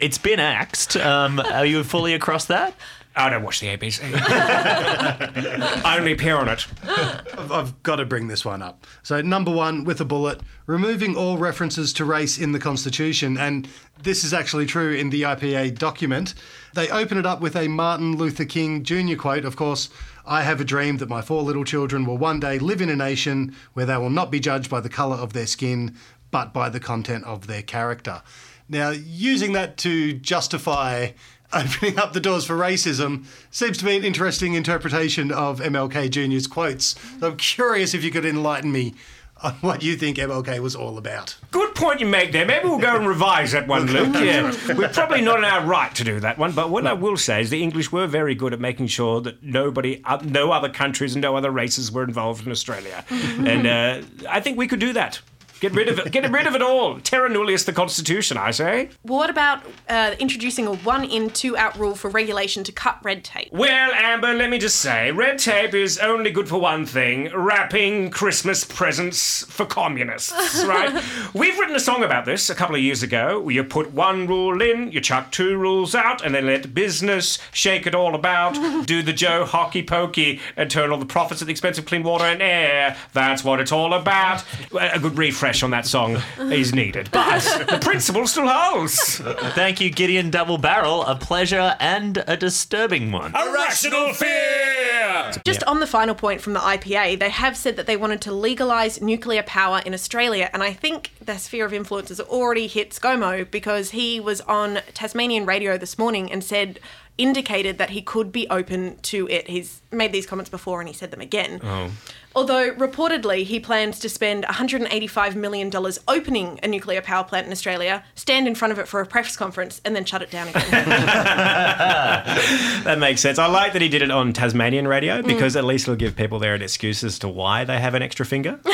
It's 0.01 0.19
been 0.19 0.41
axed. 0.41 0.97
Um, 0.97 1.39
are 1.39 1.67
you 1.67 1.85
fully 1.85 2.15
across 2.15 2.47
that? 2.47 2.75
I 3.17 3.29
don't 3.29 3.43
watch 3.43 3.59
the 3.59 3.67
ABC. 3.67 4.01
I 4.15 5.97
only 5.99 6.13
appear 6.13 6.37
on 6.37 6.49
it. 6.49 6.65
I've, 6.85 7.51
I've 7.51 7.83
got 7.83 7.97
to 7.97 8.05
bring 8.05 8.29
this 8.29 8.45
one 8.45 8.63
up. 8.63 8.87
So, 9.03 9.21
number 9.21 9.51
one, 9.51 9.85
with 9.85 10.01
a 10.01 10.05
bullet, 10.05 10.41
removing 10.67 11.17
all 11.17 11.37
references 11.37 11.93
to 11.95 12.05
race 12.05 12.39
in 12.39 12.53
the 12.53 12.61
Constitution, 12.61 13.37
and 13.37 13.69
this 14.01 14.23
is 14.23 14.33
actually 14.33 14.67
true 14.67 14.95
in 14.95 15.11
the 15.11 15.23
IPA 15.23 15.77
document. 15.79 16.35
They 16.75 16.89
open 16.89 17.19
it 17.19 17.27
up 17.27 17.41
with 17.41 17.57
a 17.57 17.67
Martin 17.67 18.17
Luther 18.17 18.45
King 18.45 18.85
Jr. 18.85 19.17
quote, 19.17 19.45
of 19.45 19.57
course. 19.57 19.89
I 20.25 20.43
have 20.43 20.61
a 20.61 20.65
dream 20.65 20.99
that 20.99 21.09
my 21.09 21.23
four 21.23 21.43
little 21.43 21.65
children 21.65 22.05
will 22.05 22.19
one 22.19 22.39
day 22.39 22.61
live 22.61 22.81
in 22.81 22.89
a 22.89 22.97
nation 22.97 23.57
where 23.73 23.87
they 23.87 23.97
will 23.97 24.11
not 24.11 24.31
be 24.31 24.39
judged 24.39 24.71
by 24.71 24.81
the 24.81 24.89
colour 24.89 25.17
of 25.17 25.33
their 25.33 25.47
skin, 25.47 25.97
but 26.31 26.53
by 26.53 26.69
the 26.69 26.79
content 26.79 27.25
of 27.25 27.49
their 27.49 27.63
character. 27.63 28.23
Now, 28.69 28.91
using 28.91 29.53
that 29.55 29.77
to 29.79 30.13
justify 30.13 31.09
opening 31.53 31.99
up 31.99 32.13
the 32.13 32.21
doors 32.21 32.45
for 32.45 32.57
racism 32.57 33.25
seems 33.51 33.79
to 33.79 33.85
be 33.85 33.97
an 33.97 34.05
interesting 34.05 34.55
interpretation 34.55 35.31
of 35.33 35.61
MLK 35.61 36.11
Jr.'s 36.11 36.47
quotes. 36.47 36.97
So 37.21 37.29
I'm 37.29 37.37
curious 37.37 37.95
if 37.95 38.05
you 38.05 38.11
could 38.11 38.25
enlighten 38.25 38.73
me 38.73 38.95
on 39.43 39.53
what 39.61 39.83
you 39.83 39.97
think 39.97 40.17
MLK 40.19 40.61
was 40.61 40.75
all 40.77 40.99
about. 40.99 41.37
Good 41.51 41.75
point 41.75 42.01
you 42.01 42.07
make 42.07 42.33
there. 42.33 42.45
Maybe 42.47 42.69
we'll 42.69 42.79
go 42.79 42.97
and 42.97 43.07
revise 43.07 43.53
that 43.53 43.67
one, 43.67 43.87
Luke. 43.87 44.15
Yeah, 44.21 44.53
we're 44.75 44.89
probably 44.89 45.23
not 45.23 45.39
in 45.39 45.45
our 45.45 45.65
right 45.65 45.95
to 45.95 46.05
do 46.05 46.21
that 46.21 46.37
one. 46.37 46.53
But 46.53 46.69
what 46.71 46.87
I 46.87 46.93
will 46.93 47.17
say 47.17 47.41
is 47.41 47.49
the 47.51 47.63
English 47.63 47.91
were 47.91 48.07
very 48.07 48.35
good 48.35 48.53
at 48.53 48.61
making 48.61 48.89
sure 48.89 49.21
that 49.23 49.43
nobody, 49.43 50.03
uh, 50.05 50.19
no 50.23 50.53
other 50.53 50.69
countries 50.69 51.15
and 51.15 51.23
no 51.23 51.37
other 51.37 51.51
races 51.51 51.91
were 51.91 52.05
involved 52.05 52.45
in 52.45 52.53
Australia, 52.53 53.05
and 53.11 53.67
uh, 53.67 54.03
I 54.29 54.41
think 54.41 54.59
we 54.59 54.69
could 54.69 54.79
do 54.79 54.93
that. 54.93 55.21
Get 55.61 55.73
rid 55.73 55.89
of 55.89 55.99
it. 55.99 56.11
Get 56.11 56.31
rid 56.31 56.47
of 56.47 56.55
it 56.55 56.63
all. 56.63 56.99
Terra 57.01 57.29
nullius 57.29 57.67
the 57.67 57.75
Constitution, 57.75 58.39
I 58.39 58.51
say. 58.51 58.89
Well, 59.05 59.19
what 59.19 59.29
about 59.29 59.63
uh, 59.91 60.15
introducing 60.19 60.67
a 60.67 60.75
one 60.75 61.05
in, 61.05 61.29
two 61.29 61.55
out 61.55 61.79
rule 61.79 61.95
for 61.95 62.09
regulation 62.09 62.65
to 62.65 62.73
cut 62.73 62.99
red 63.03 63.25
tape? 63.25 63.51
Well, 63.53 63.93
Amber, 63.93 64.33
let 64.33 64.49
me 64.49 64.59
just 64.59 64.77
say, 64.77 65.13
red 65.13 65.39
tape 65.39 65.75
is 65.75 65.99
only 65.99 66.31
good 66.31 66.49
for 66.49 66.59
one 66.59 66.87
thing 66.87 67.31
wrapping 67.35 68.11
Christmas 68.11 68.65
presents 68.65 69.45
for 69.53 69.67
communists, 69.67 70.65
right? 70.67 70.95
We've 71.35 71.59
written 71.59 71.77
a 71.77 71.81
song 71.81 72.03
about 72.05 72.25
this 72.25 72.49
a 72.49 72.55
couple 72.55 72.77
of 72.77 72.81
years 72.81 73.03
ago. 73.03 73.47
You 73.51 73.63
put 73.63 73.93
one 73.93 74.27
rule 74.27 74.63
in, 74.63 74.91
you 74.93 75.01
chuck 75.03 75.31
two 75.31 75.59
rules 75.59 75.95
out, 75.95 76.25
and 76.25 76.35
then 76.35 76.47
let 76.47 76.75
business 76.75 77.39
shake 77.53 77.87
it 77.87 77.95
all 77.95 78.15
about, 78.15 78.55
do 78.87 79.03
the 79.03 79.13
Joe 79.13 79.45
hockey 79.45 79.83
pokey, 79.83 80.41
and 80.57 80.71
turn 80.71 80.91
all 80.91 80.99
the 80.99 81.05
profits 81.05 81.43
at 81.43 81.47
the 81.47 81.53
expense 81.53 81.77
of 81.77 81.85
clean 81.85 82.03
water 82.03 82.25
and 82.25 82.41
air. 82.41 82.97
That's 83.13 83.45
what 83.45 83.61
it's 83.61 83.73
all 83.73 83.93
about. 83.93 84.43
A 84.73 84.99
good 84.99 85.19
refresh 85.19 85.50
on 85.63 85.71
that 85.71 85.87
song 85.87 86.23
is 86.39 86.75
needed, 86.75 87.11
but 87.11 87.41
the 87.69 87.79
principle 87.81 88.27
still 88.27 88.49
holds. 88.49 89.19
Thank 89.55 89.81
you, 89.81 89.91
Gideon 89.91 90.31
Double 90.31 90.59
Barrel. 90.59 91.05
A 91.05 91.17
pleasure 91.17 91.77
and 91.81 92.23
a 92.27 92.37
disturbing 92.37 93.13
one. 93.13 93.35
A 93.35 93.53
Rational 93.53 94.13
fear! 94.15 95.33
Just 95.45 95.63
on 95.65 95.81
the 95.81 95.87
final 95.87 96.15
point 96.15 96.41
from 96.41 96.53
the 96.53 96.61
IPA, 96.61 97.19
they 97.19 97.31
have 97.31 97.57
said 97.57 97.77
that 97.77 97.87
they 97.87 97.97
wanted 97.97 98.21
to 98.23 98.33
legalise 98.33 99.01
nuclear 99.01 99.43
power 99.43 99.81
in 99.85 99.93
Australia, 99.93 100.49
and 100.53 100.63
I 100.63 100.73
think 100.73 101.11
the 101.21 101.37
sphere 101.37 101.67
of 101.67 101.75
influence 101.75 102.09
has 102.09 102.21
already 102.21 102.67
hit 102.67 102.91
ScoMo 102.91 103.51
because 103.51 103.91
he 103.91 104.21
was 104.21 104.41
on 104.43 104.81
Tasmanian 104.95 105.47
radio 105.47 105.77
this 105.77 105.99
morning 105.99 106.31
and 106.31 106.43
said 106.43 106.81
indicated 107.19 107.77
that 107.77 107.91
he 107.91 108.01
could 108.01 108.33
be 108.33 108.49
open 108.49 108.97
to 109.03 109.29
it. 109.29 109.47
He's 109.49 109.83
made 109.93 110.11
these 110.11 110.27
comments 110.27 110.49
before 110.49 110.81
and 110.81 110.89
he 110.89 110.95
said 110.95 111.11
them 111.11 111.21
again. 111.21 111.61
Oh. 111.63 111.91
Although 112.35 112.73
reportedly 112.75 113.45
he 113.45 113.59
plans 113.59 113.99
to 114.01 114.09
spend 114.09 114.45
$185 114.45 115.35
million 115.35 115.71
opening 116.07 116.61
a 116.63 116.69
nuclear 116.69 117.01
power 117.01 117.25
plant 117.25 117.47
in 117.47 117.53
Australia, 117.53 118.05
stand 118.15 118.47
in 118.47 118.55
front 118.55 118.73
of 118.73 118.79
it 118.79 118.87
for 118.87 119.01
a 119.01 119.07
press 119.07 119.37
conference, 119.37 119.81
and 119.85 119.97
then 119.97 120.05
shut 120.05 120.23
it 120.23 120.31
down 120.31 120.49
again. 120.49 120.71
That 122.85 122.99
makes 122.99 123.21
sense. 123.21 123.39
I 123.39 123.47
like 123.47 123.75
that 123.75 123.83
he 123.83 123.89
did 123.89 124.03
it 124.03 124.11
on 124.11 124.33
Tasmanian 124.33 124.89
radio 124.89 125.21
mm. 125.21 125.27
because 125.27 125.55
at 125.55 125.65
least 125.65 125.85
it'll 125.85 125.97
give 125.97 126.17
people 126.17 126.39
there 126.39 126.55
an 126.55 126.63
excuse 126.63 127.05
as 127.05 127.19
to 127.21 127.29
why 127.29 127.65
they 127.65 127.79
have 127.79 127.95
an 127.95 128.03
extra 128.03 128.25
finger. 128.25 128.59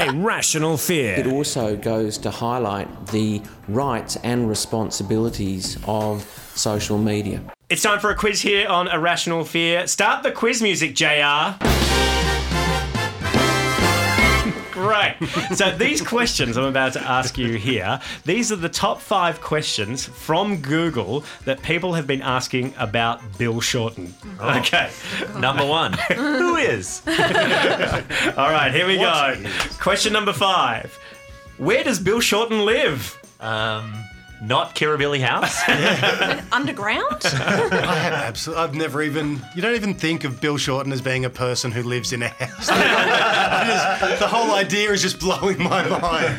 Irrational 0.00 0.74
It 0.74 0.80
fear. 0.80 1.14
It 1.16 1.26
also 1.26 1.76
goes 1.76 2.16
to 2.18 2.30
highlight 2.30 3.08
the 3.08 3.42
rights 3.68 4.16
and 4.16 4.48
responsibilities 4.48 5.78
of 5.86 6.22
social 6.54 6.98
media. 6.98 7.42
It's 7.70 7.82
time 7.82 8.00
for 8.00 8.10
a 8.10 8.16
quiz 8.16 8.40
here 8.40 8.66
on 8.68 8.88
A 8.88 8.98
Rational 8.98 9.44
Fear. 9.44 9.86
Start 9.86 10.24
the 10.24 10.32
quiz 10.32 10.60
music, 10.60 10.92
JR. 10.92 11.54
Great. 14.72 15.14
So 15.54 15.70
these 15.70 16.02
questions 16.02 16.56
I'm 16.56 16.64
about 16.64 16.94
to 16.94 17.00
ask 17.00 17.38
you 17.38 17.52
here, 17.52 18.00
these 18.24 18.50
are 18.50 18.56
the 18.56 18.68
top 18.68 19.00
five 19.00 19.40
questions 19.40 20.04
from 20.04 20.56
Google 20.56 21.22
that 21.44 21.62
people 21.62 21.94
have 21.94 22.08
been 22.08 22.22
asking 22.22 22.74
about 22.76 23.20
Bill 23.38 23.60
Shorten. 23.60 24.14
Okay. 24.40 24.90
Number 25.38 25.64
one. 25.64 25.92
Who 26.16 26.56
is? 26.56 27.02
All 27.06 28.50
right, 28.50 28.72
here 28.74 28.88
we 28.88 28.96
go. 28.96 29.40
Question 29.78 30.12
number 30.12 30.32
five. 30.32 30.98
Where 31.58 31.84
does 31.84 32.00
Bill 32.00 32.18
Shorten 32.18 32.64
live? 32.66 33.16
Um, 33.38 33.94
not 34.42 34.74
Kirribilli 34.74 35.20
House. 35.20 35.60
Underground? 36.52 37.20
I 37.24 37.94
have 37.96 38.12
absolutely. 38.12 38.64
I've 38.64 38.74
never 38.74 39.02
even. 39.02 39.40
You 39.54 39.62
don't 39.62 39.74
even 39.74 39.94
think 39.94 40.24
of 40.24 40.40
Bill 40.40 40.56
Shorten 40.56 40.92
as 40.92 41.00
being 41.02 41.24
a 41.24 41.30
person 41.30 41.70
who 41.70 41.82
lives 41.82 42.12
in 42.12 42.22
a 42.22 42.28
house. 42.28 42.66
Just- 44.00 44.20
the 44.20 44.26
whole 44.28 44.52
idea 44.54 44.90
is 44.90 45.02
just 45.02 45.18
blowing 45.20 45.58
my 45.62 45.86
mind. 45.88 46.36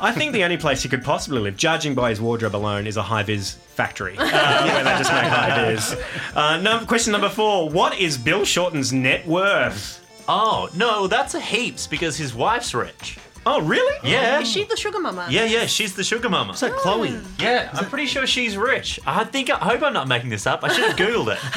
I 0.00 0.12
think 0.14 0.32
the 0.32 0.44
only 0.44 0.56
place 0.56 0.82
he 0.82 0.88
could 0.88 1.02
possibly 1.04 1.40
live, 1.40 1.56
judging 1.56 1.94
by 1.94 2.10
his 2.10 2.20
wardrobe 2.20 2.54
alone, 2.56 2.86
is 2.86 2.96
a 2.96 3.02
high 3.02 3.22
vis 3.22 3.52
factory 3.52 4.16
uh, 4.18 4.24
where 4.66 4.84
they 4.84 4.90
just 4.98 5.12
make 5.12 5.22
high 5.24 5.72
vis. 5.74 5.96
Uh, 6.34 6.56
num- 6.60 6.86
question 6.86 7.12
number 7.12 7.28
four 7.28 7.68
What 7.70 7.98
is 7.98 8.16
Bill 8.18 8.44
Shorten's 8.44 8.92
net 8.92 9.26
worth? 9.26 10.02
oh, 10.28 10.68
no, 10.74 11.06
that's 11.06 11.34
a 11.34 11.40
heaps 11.40 11.86
because 11.86 12.16
his 12.16 12.34
wife's 12.34 12.74
rich. 12.74 13.18
Oh, 13.48 13.60
really? 13.60 13.96
Yeah. 14.02 14.40
Is 14.40 14.50
she 14.50 14.64
the 14.64 14.76
sugar 14.76 14.98
mama? 14.98 15.28
Yeah, 15.30 15.44
yeah, 15.44 15.66
she's 15.66 15.94
the 15.94 16.02
sugar 16.02 16.28
mama. 16.28 16.56
So 16.56 16.68
Chloe, 16.72 17.16
Yeah, 17.38 17.70
I'm 17.72 17.84
pretty 17.88 18.06
sure 18.06 18.26
she's 18.26 18.56
rich. 18.56 18.98
I 19.06 19.22
think 19.24 19.50
I 19.50 19.54
hope 19.58 19.82
I'm 19.82 19.92
not 19.92 20.08
making 20.08 20.30
this 20.30 20.48
up. 20.48 20.64
I 20.64 20.72
should 20.72 20.84
have 20.84 20.96
googled 20.96 21.32
it. 21.32 21.38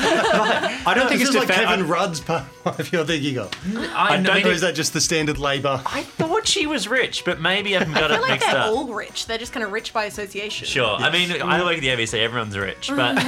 I 0.87 0.93
don't 0.93 1.09
think 1.09 1.21
it's 1.21 1.31
is 1.31 1.35
like 1.35 1.47
defa- 1.47 1.65
Kevin 1.65 1.87
Rudd's 1.87 2.19
part 2.19 2.43
of 2.65 2.91
you're 2.93 3.05
thinking 3.05 3.39
of. 3.39 3.49
I, 3.95 4.17
don't 4.21 4.23
know- 4.43 4.49
Or 4.49 4.53
is 4.53 4.61
that 4.61 4.75
just 4.75 4.93
the 4.93 5.01
standard 5.01 5.39
Labour? 5.39 5.81
I 5.85 6.03
thought 6.03 6.47
she 6.47 6.67
was 6.67 6.87
rich, 6.87 7.25
but 7.25 7.41
maybe 7.41 7.75
I've 7.75 7.91
got 7.91 8.11
I 8.11 8.15
it 8.15 8.17
feel 8.17 8.21
like 8.21 8.31
mixed 8.33 8.47
they're 8.51 8.57
up. 8.61 8.67
all 8.71 8.93
rich. 8.93 9.25
They're 9.25 9.37
just 9.39 9.51
kind 9.51 9.63
of 9.65 9.71
rich 9.71 9.91
by 9.91 10.05
association. 10.05 10.67
Sure. 10.67 10.95
I 10.95 11.09
mean, 11.11 11.41
I 11.41 11.63
work 11.63 11.75
at 11.77 11.81
the 11.81 11.87
ABC. 11.87 12.13
Everyone's 12.19 12.55
rich, 12.55 12.89
but 12.95 13.15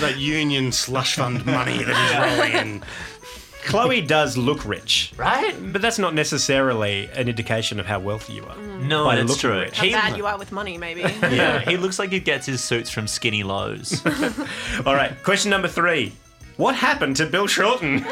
That 0.00 0.14
union 0.18 0.72
slush 0.72 1.14
fund 1.16 1.44
money 1.46 1.82
that 1.84 2.34
is 2.34 2.38
rolling 2.38 2.52
in. 2.76 2.82
Chloe 3.64 4.00
does 4.00 4.36
look 4.36 4.64
rich. 4.64 5.12
right? 5.16 5.54
But 5.72 5.82
that's 5.82 5.98
not 5.98 6.14
necessarily 6.14 7.08
an 7.14 7.28
indication 7.28 7.78
of 7.80 7.86
how 7.86 7.98
wealthy 8.00 8.34
you 8.34 8.44
are. 8.44 8.56
No, 8.56 9.04
By 9.04 9.16
that's 9.16 9.28
looking 9.28 9.40
true. 9.40 9.58
rich. 9.60 9.76
How 9.76 9.84
He, 9.84 9.92
bad 9.92 10.16
you 10.16 10.26
are 10.26 10.38
with 10.38 10.52
money, 10.52 10.78
maybe. 10.78 11.00
yeah, 11.22 11.60
he 11.60 11.76
looks 11.76 11.98
like 11.98 12.10
he 12.10 12.20
gets 12.20 12.46
his 12.46 12.62
suits 12.64 12.88
from 12.90 13.06
Skinny 13.06 13.42
Lows. 13.42 14.00
All 14.86 14.94
right, 14.94 15.12
question 15.22 15.50
number 15.50 15.68
three. 15.68 16.12
What 16.56 16.74
happened 16.74 17.14
to 17.16 17.26
Bill 17.26 17.46
Shorten? 17.46 17.98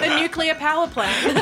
the 0.00 0.16
nuclear 0.20 0.54
power 0.54 0.86
plant. 0.86 1.32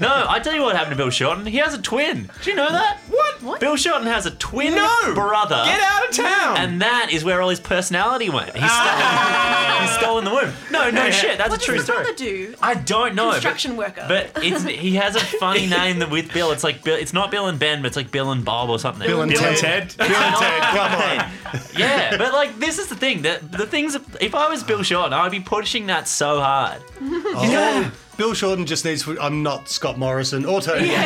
no, 0.00 0.26
I 0.28 0.38
tell 0.38 0.54
you 0.54 0.62
what 0.62 0.76
happened 0.76 0.92
to 0.92 0.96
Bill 0.96 1.10
Shorten. 1.10 1.44
He 1.44 1.56
has 1.58 1.74
a 1.74 1.82
twin. 1.82 2.30
Do 2.42 2.50
you 2.50 2.56
know 2.56 2.70
that? 2.70 2.98
What? 3.42 3.56
What? 3.56 3.60
Bill 3.60 3.76
Shorten 3.76 4.06
has 4.06 4.26
a 4.26 4.30
twin 4.32 4.74
No! 4.74 5.14
brother. 5.14 5.62
Get 5.64 5.80
out 5.80 6.08
of 6.08 6.14
town! 6.14 6.56
And 6.58 6.82
that 6.82 7.10
is 7.10 7.24
where 7.24 7.40
all 7.40 7.48
his 7.48 7.60
personality 7.60 8.28
went. 8.28 8.52
He's 8.54 8.62
ah. 8.64 9.66
stolen, 9.66 9.88
he's 9.88 9.98
stolen 9.98 10.24
the 10.24 10.30
womb. 10.30 10.54
No, 10.70 10.90
no 10.90 11.10
shit. 11.10 11.38
That's 11.38 11.50
What 11.50 11.62
a 11.62 11.64
true 11.64 11.78
story. 11.80 11.98
What 11.98 12.16
does 12.16 12.18
the 12.18 12.24
story. 12.26 12.46
brother 12.46 12.52
do? 12.52 12.54
I 12.62 12.74
don't 12.74 13.14
know. 13.14 13.30
Construction 13.32 13.72
but, 13.72 13.78
worker. 13.78 14.04
But 14.08 14.44
it's 14.44 14.64
he 14.64 14.96
has 14.96 15.16
a 15.16 15.20
funny 15.20 15.66
name 15.78 16.00
that 16.00 16.10
with 16.10 16.32
Bill. 16.32 16.52
It's 16.52 16.64
like 16.64 16.84
Bill. 16.84 16.96
It's 16.96 17.12
not 17.12 17.30
Bill 17.30 17.46
and 17.46 17.58
Ben, 17.58 17.82
but 17.82 17.88
it's 17.88 17.96
like 17.96 18.10
Bill 18.10 18.30
and 18.32 18.44
Bob 18.44 18.70
or 18.70 18.78
something. 18.78 19.06
Bill 19.06 19.22
and 19.22 19.32
Bill 19.32 19.44
and 19.44 19.56
Ted. 19.56 19.90
Ted. 19.90 20.08
Bill 20.08 20.16
and 20.16 20.36
Ted, 20.36 20.62
come 20.62 21.60
on. 21.60 21.70
Yeah, 21.78 22.16
but 22.16 22.32
like 22.32 22.58
this 22.58 22.78
is 22.78 22.88
the 22.88 22.96
thing. 22.96 23.22
That 23.22 23.50
the 23.52 23.66
things. 23.66 23.96
If 24.20 24.34
I 24.34 24.48
was 24.48 24.62
Bill 24.62 24.82
Shorten, 24.82 25.12
I'd 25.12 25.30
be 25.30 25.40
pushing 25.40 25.86
that 25.86 26.08
so 26.08 26.40
hard. 26.40 26.82
Oh, 27.38 27.92
Bill 28.16 28.32
Shorten 28.34 28.66
just 28.66 28.84
needs. 28.84 29.06
I'm 29.20 29.42
not 29.42 29.68
Scott 29.68 29.98
Morrison 29.98 30.44
or 30.44 30.60
Tony. 30.60 30.90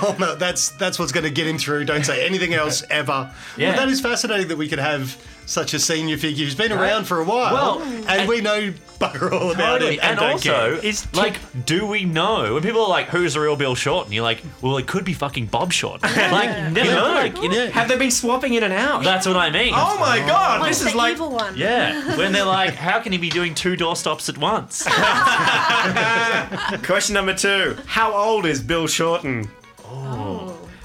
Oh, 0.00 0.16
no, 0.18 0.34
that's 0.36 0.70
that's 0.70 0.98
what's 0.98 1.12
going 1.12 1.24
to 1.24 1.30
get 1.30 1.46
him 1.46 1.58
through. 1.58 1.84
Don't 1.84 2.04
say 2.04 2.24
anything 2.24 2.54
else 2.54 2.84
ever. 2.90 3.32
Yeah. 3.56 3.72
But 3.72 3.76
that 3.78 3.88
is 3.88 4.00
fascinating 4.00 4.48
that 4.48 4.56
we 4.56 4.68
could 4.68 4.78
have 4.78 5.16
such 5.48 5.74
a 5.74 5.78
senior 5.78 6.16
figure 6.18 6.44
who's 6.44 6.54
been 6.54 6.72
around 6.72 7.04
for 7.06 7.20
a 7.20 7.24
while, 7.24 7.54
Well, 7.54 7.82
and, 7.82 8.06
and- 8.06 8.28
we 8.28 8.40
know 8.40 8.72
bugger 9.00 9.30
all 9.32 9.52
about 9.52 9.78
Totally. 9.78 9.94
it. 9.94 10.00
And, 10.02 10.18
don't 10.18 10.32
also, 10.32 10.50
care. 10.50 10.74
it's 10.84 11.12
like, 11.14 11.38
do 11.64 11.86
we 11.86 12.04
know? 12.04 12.54
When 12.54 12.62
people 12.64 12.82
are 12.82 12.88
like, 12.88 13.06
"Who's 13.06 13.34
the 13.34 13.40
real 13.40 13.54
Bill 13.54 13.76
Shorten?" 13.76 14.12
You're 14.12 14.24
like, 14.24 14.42
"Well, 14.60 14.76
it 14.76 14.88
could 14.88 15.04
be 15.04 15.12
fucking 15.12 15.46
Bob 15.46 15.72
Shorten." 15.72 16.00
like, 16.02 16.48
you 16.48 16.70
never 16.74 16.90
know. 16.90 17.12
Like, 17.14 17.40
you 17.40 17.48
know, 17.48 17.68
Have 17.70 17.86
they 17.88 17.96
been 17.96 18.10
swapping 18.10 18.54
in 18.54 18.64
and 18.64 18.72
out? 18.72 19.04
that's 19.04 19.24
what 19.24 19.36
I 19.36 19.50
mean. 19.50 19.72
oh 19.76 19.96
my 20.00 20.20
oh. 20.22 20.26
god, 20.26 20.60
What's 20.60 20.78
this 20.80 20.88
is 20.88 20.92
the 20.94 20.98
like. 20.98 21.12
evil 21.12 21.30
one? 21.30 21.56
Yeah, 21.56 22.16
when 22.18 22.32
they're 22.32 22.44
like, 22.44 22.74
"How 22.74 22.98
can 22.98 23.12
he 23.12 23.18
be 23.18 23.30
doing 23.30 23.54
two 23.54 23.76
doorstops 23.76 24.28
at 24.28 24.36
once?" 24.36 24.82
Question 26.86 27.14
number 27.14 27.34
two 27.34 27.76
How 27.86 28.12
old 28.12 28.46
is 28.46 28.60
Bill 28.60 28.88
Shorten? 28.88 29.48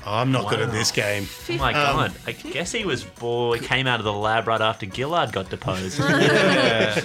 I'm 0.05 0.31
not 0.31 0.49
good 0.49 0.59
at 0.59 0.71
this 0.71 0.91
game. 0.91 1.27
Oh 1.49 1.57
my 1.57 1.73
um, 1.73 1.97
god! 1.97 2.13
I 2.27 2.31
guess 2.31 2.71
he 2.71 2.85
was 2.85 3.03
boy 3.03 3.59
came 3.59 3.87
out 3.87 3.99
of 3.99 4.03
the 4.03 4.13
lab 4.13 4.47
right 4.47 4.61
after 4.61 4.85
Gillard 4.85 5.31
got 5.31 5.49
deposed. 5.49 5.99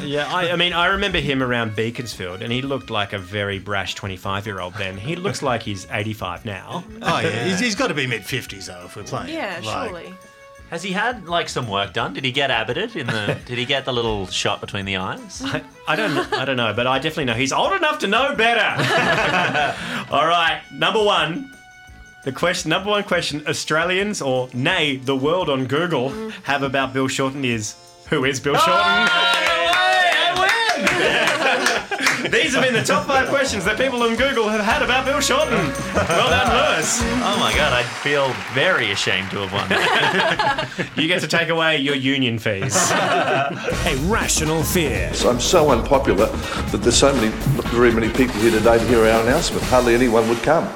Yeah, 0.09 0.29
I, 0.33 0.53
I 0.53 0.57
mean, 0.57 0.73
I 0.73 0.87
remember 0.87 1.19
him 1.19 1.43
around 1.43 1.77
Beaconsfield, 1.77 2.43
and 2.43 2.53
he 2.53 2.63
looked 2.63 2.91
like 2.91 3.13
a 3.13 3.19
very 3.19 3.59
brash 3.59 3.95
25 3.95 4.47
year 4.47 4.61
old 4.61 4.75
then. 4.75 4.97
He 4.97 5.17
looks 5.17 5.43
like 5.43 5.63
he's 5.63 5.87
85 5.91 6.45
now. 6.45 6.85
Oh 7.03 7.21
yeah, 7.21 7.45
he's, 7.45 7.61
he's 7.61 7.75
got 7.75 7.89
to 7.89 7.95
be 7.95 8.07
mid 8.07 8.25
fifties 8.25 8.67
though 8.67 8.85
if 8.87 8.97
we're 8.97 9.05
playing. 9.05 9.35
Yeah, 9.35 9.61
Like, 9.63 9.91
surely. 9.91 10.15
Has 10.71 10.83
he 10.83 10.93
had 10.93 11.27
like 11.27 11.49
some 11.49 11.69
work 11.69 11.95
done? 11.95 12.13
Did 12.13 12.25
he 12.25 12.33
get 12.33 12.51
abboted 12.51 12.95
in 12.95 13.07
the? 13.07 13.39
did 13.47 13.59
he 13.59 13.65
get 13.65 13.85
the 13.85 13.93
little 13.93 14.27
shot 14.27 14.61
between 14.61 14.85
the 14.85 14.97
eyes? 14.97 15.43
I, 15.45 15.63
I 15.87 15.97
don't, 15.97 16.33
I 16.33 16.45
don't 16.45 16.59
know, 16.59 16.75
but 16.75 16.87
I 16.87 16.99
definitely 16.99 17.25
know 17.25 17.35
he's 17.35 17.53
old 17.53 17.73
enough 17.73 18.01
to 18.01 18.07
know 18.07 18.35
better. 18.35 18.61
All 20.11 20.27
right, 20.27 20.61
number 20.73 21.03
one. 21.03 21.58
The 22.29 22.35
question, 22.35 22.69
number 22.69 22.91
one 22.91 23.05
question 23.05 23.43
Australians 23.47 24.21
or 24.21 24.51
nay, 24.53 24.97
the 24.97 25.17
world 25.17 25.49
on 25.49 25.65
Google 25.65 26.11
have 26.43 26.63
about 26.63 26.93
Bill 26.93 27.09
Shorten 27.09 27.43
is 27.43 27.75
who 28.11 28.27
is 28.27 28.39
Bill 28.39 28.55
Shorten? 28.55 29.09
These 32.31 32.53
have 32.55 32.63
been 32.63 32.75
the 32.75 32.85
top 32.85 33.07
five 33.07 33.31
questions 33.31 33.65
that 33.65 33.79
people 33.79 34.03
on 34.03 34.17
Google 34.17 34.47
have 34.47 34.63
had 34.63 34.83
about 34.83 35.07
Bill 35.07 35.21
Shorten. 35.21 35.55
Well 35.95 36.29
done, 36.29 36.77
Lewis. 36.77 37.01
Oh 37.03 37.39
my 37.41 37.55
god! 37.57 37.73
I 37.73 37.83
feel 37.83 38.31
very 38.53 38.91
ashamed 38.91 39.31
to 39.31 39.47
have 39.47 39.53
won. 39.55 40.91
You 40.99 41.09
get 41.09 41.23
to 41.23 41.29
take 41.29 41.49
away 41.49 41.79
your 41.79 41.95
union 41.95 42.39
fees. 42.39 42.77
A 42.91 43.97
rational 44.05 44.63
fear. 44.63 45.11
I'm 45.25 45.41
so 45.41 45.71
unpopular 45.71 46.27
that 46.27 46.83
there's 46.83 46.99
so 46.99 47.15
many, 47.15 47.31
not 47.57 47.65
very 47.69 47.91
many 47.91 48.11
people 48.11 48.39
here 48.43 48.51
today 48.51 48.77
to 48.77 48.85
hear 48.87 48.99
our 48.99 49.23
announcement. 49.23 49.63
Hardly 49.65 49.95
anyone 49.95 50.29
would 50.29 50.43
come. 50.43 50.71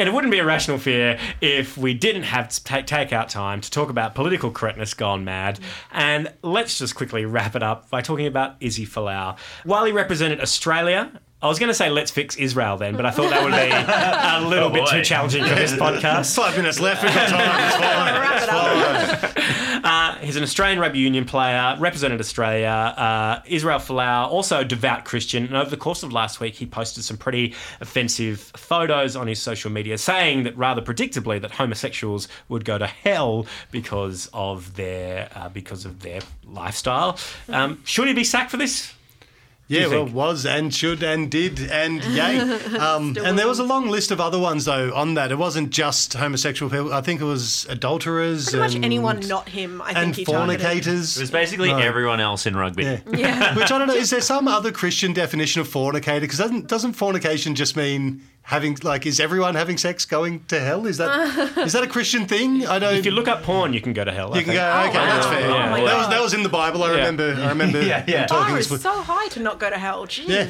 And 0.00 0.08
it 0.08 0.12
wouldn't 0.12 0.30
be 0.30 0.38
a 0.38 0.44
rational 0.46 0.78
fear 0.78 1.18
if 1.42 1.76
we 1.76 1.92
didn't 1.92 2.22
have 2.22 2.48
to 2.48 2.64
take, 2.64 2.86
take 2.86 3.12
out 3.12 3.28
time 3.28 3.60
to 3.60 3.70
talk 3.70 3.90
about 3.90 4.14
political 4.14 4.50
correctness 4.50 4.94
gone 4.94 5.26
mad. 5.26 5.60
And 5.92 6.32
let's 6.42 6.78
just 6.78 6.94
quickly 6.94 7.26
wrap 7.26 7.54
it 7.54 7.62
up 7.62 7.90
by 7.90 8.00
talking 8.00 8.26
about 8.26 8.56
Izzy 8.60 8.86
Folau. 8.86 9.38
While 9.64 9.84
he 9.84 9.92
represented 9.92 10.40
Australia, 10.40 11.12
I 11.42 11.48
was 11.48 11.58
going 11.58 11.68
to 11.68 11.74
say 11.74 11.90
let's 11.90 12.10
fix 12.10 12.36
Israel 12.36 12.78
then, 12.78 12.96
but 12.96 13.04
I 13.04 13.10
thought 13.10 13.28
that 13.28 13.42
would 13.42 13.52
be 13.52 14.46
a 14.46 14.48
little 14.48 14.70
bit 14.70 14.86
too 14.88 15.02
challenging 15.02 15.44
for 15.44 15.54
this 15.54 15.72
podcast. 15.76 16.34
Five 16.34 16.56
minutes 16.56 16.80
left. 16.80 17.02
We've 17.02 17.14
got 17.14 17.28
time. 17.28 17.66
It's 17.66 17.76
fine. 17.76 18.14
Wrap 18.20 18.42
it 18.42 18.48
up. 18.48 19.36
Uh, 19.36 19.69
he's 20.30 20.36
an 20.36 20.44
Australian 20.44 20.78
rugby 20.78 21.00
union 21.00 21.24
player, 21.24 21.76
represented 21.80 22.20
Australia. 22.20 22.68
Uh, 22.68 23.42
Israel 23.46 23.80
Folau, 23.80 24.28
also 24.28 24.60
a 24.60 24.64
devout 24.64 25.04
Christian. 25.04 25.44
And 25.44 25.56
over 25.56 25.68
the 25.68 25.76
course 25.76 26.04
of 26.04 26.12
last 26.12 26.38
week, 26.38 26.54
he 26.54 26.66
posted 26.66 27.02
some 27.02 27.16
pretty 27.16 27.52
offensive 27.80 28.38
photos 28.54 29.16
on 29.16 29.26
his 29.26 29.42
social 29.42 29.72
media, 29.72 29.98
saying 29.98 30.44
that 30.44 30.56
rather 30.56 30.82
predictably 30.82 31.40
that 31.40 31.50
homosexuals 31.50 32.28
would 32.48 32.64
go 32.64 32.78
to 32.78 32.86
hell 32.86 33.44
because 33.72 34.30
of 34.32 34.76
their 34.76 35.28
uh, 35.34 35.48
because 35.48 35.84
of 35.84 36.00
their 36.02 36.20
lifestyle. 36.44 37.18
Um, 37.48 37.80
should 37.84 38.06
he 38.06 38.14
be 38.14 38.22
sacked 38.22 38.52
for 38.52 38.56
this? 38.56 38.94
Yeah, 39.70 39.82
you 39.82 39.90
well, 39.90 40.04
think? 40.06 40.16
was 40.16 40.46
and 40.46 40.74
should 40.74 41.02
and 41.04 41.30
did 41.30 41.60
and 41.70 42.02
yay. 42.04 42.40
Um, 42.80 43.16
and 43.22 43.38
there 43.38 43.46
was 43.46 43.58
a 43.60 43.64
long 43.64 43.88
list 43.88 44.10
of 44.10 44.20
other 44.20 44.38
ones 44.38 44.64
though 44.64 44.92
on 44.94 45.14
that. 45.14 45.30
It 45.30 45.38
wasn't 45.38 45.70
just 45.70 46.14
homosexual 46.14 46.68
people. 46.70 46.92
I 46.92 47.02
think 47.02 47.20
it 47.20 47.24
was 47.24 47.66
adulterers. 47.68 48.46
Pretty 48.46 48.58
much 48.58 48.74
and, 48.74 48.84
anyone 48.84 49.20
not 49.28 49.48
him, 49.48 49.80
I 49.82 49.90
and 49.90 50.14
think 50.14 50.16
he 50.16 50.24
targeted. 50.24 50.60
fornicators. 50.60 51.16
It 51.16 51.20
was 51.20 51.30
basically 51.30 51.68
No. 51.70 51.78
everyone 51.78 52.20
else 52.20 52.46
in 52.46 52.56
rugby. 52.56 52.82
Yeah. 52.84 52.98
Yeah. 53.20 53.54
Which 53.54 53.70
I 53.70 53.78
don't 53.78 53.86
know. 53.88 53.94
Is 53.94 54.10
there 54.10 54.20
some 54.20 54.48
other 54.48 54.72
Christian 54.72 55.12
definition 55.12 55.60
of 55.60 55.68
fornicator? 55.68 56.20
Because 56.20 56.38
doesn't 56.38 56.66
doesn't 56.66 56.94
fornication 56.94 57.54
just 57.54 57.76
mean 57.76 58.22
having 58.42 58.76
like 58.82 59.06
is 59.06 59.20
everyone 59.20 59.54
having 59.54 59.76
sex 59.76 60.04
going 60.04 60.44
to 60.46 60.60
hell? 60.60 60.86
Is 60.86 60.98
that 60.98 61.58
is 61.58 61.72
that 61.72 61.82
a 61.82 61.86
Christian 61.86 62.26
thing? 62.26 62.66
I 62.66 62.78
don't. 62.78 62.96
If 62.96 63.04
you 63.04 63.12
look 63.12 63.28
up 63.28 63.42
porn, 63.42 63.72
you 63.72 63.80
can 63.80 63.92
go 63.92 64.04
to 64.04 64.12
hell. 64.12 64.34
I 64.34 64.38
you 64.38 64.44
can 64.44 64.54
think. 64.54 64.62
go. 64.62 64.84
Okay, 64.88 64.92
that's 64.92 65.26
wow. 65.26 65.32
fair. 65.32 65.50
Oh 65.50 65.70
my 65.70 65.80
that, 65.84 65.98
was, 65.98 66.08
that 66.08 66.20
was 66.22 66.34
in 66.34 66.42
the 66.42 66.48
Bible. 66.48 66.82
I 66.82 66.90
remember. 66.90 67.34
I 67.34 67.48
remember. 67.48 67.80
Yeah, 67.90 68.04
yeah. 68.06 68.20
them 68.20 68.28
talking 68.28 68.52
Bar 68.52 68.58
this 68.58 68.70
is 68.70 68.82
so 68.82 69.00
high 69.00 69.28
to 69.28 69.40
not 69.40 69.58
go 69.58 69.70
to 69.70 69.78
hell. 69.78 70.06
Jeez. 70.06 70.28
Yeah. 70.28 70.48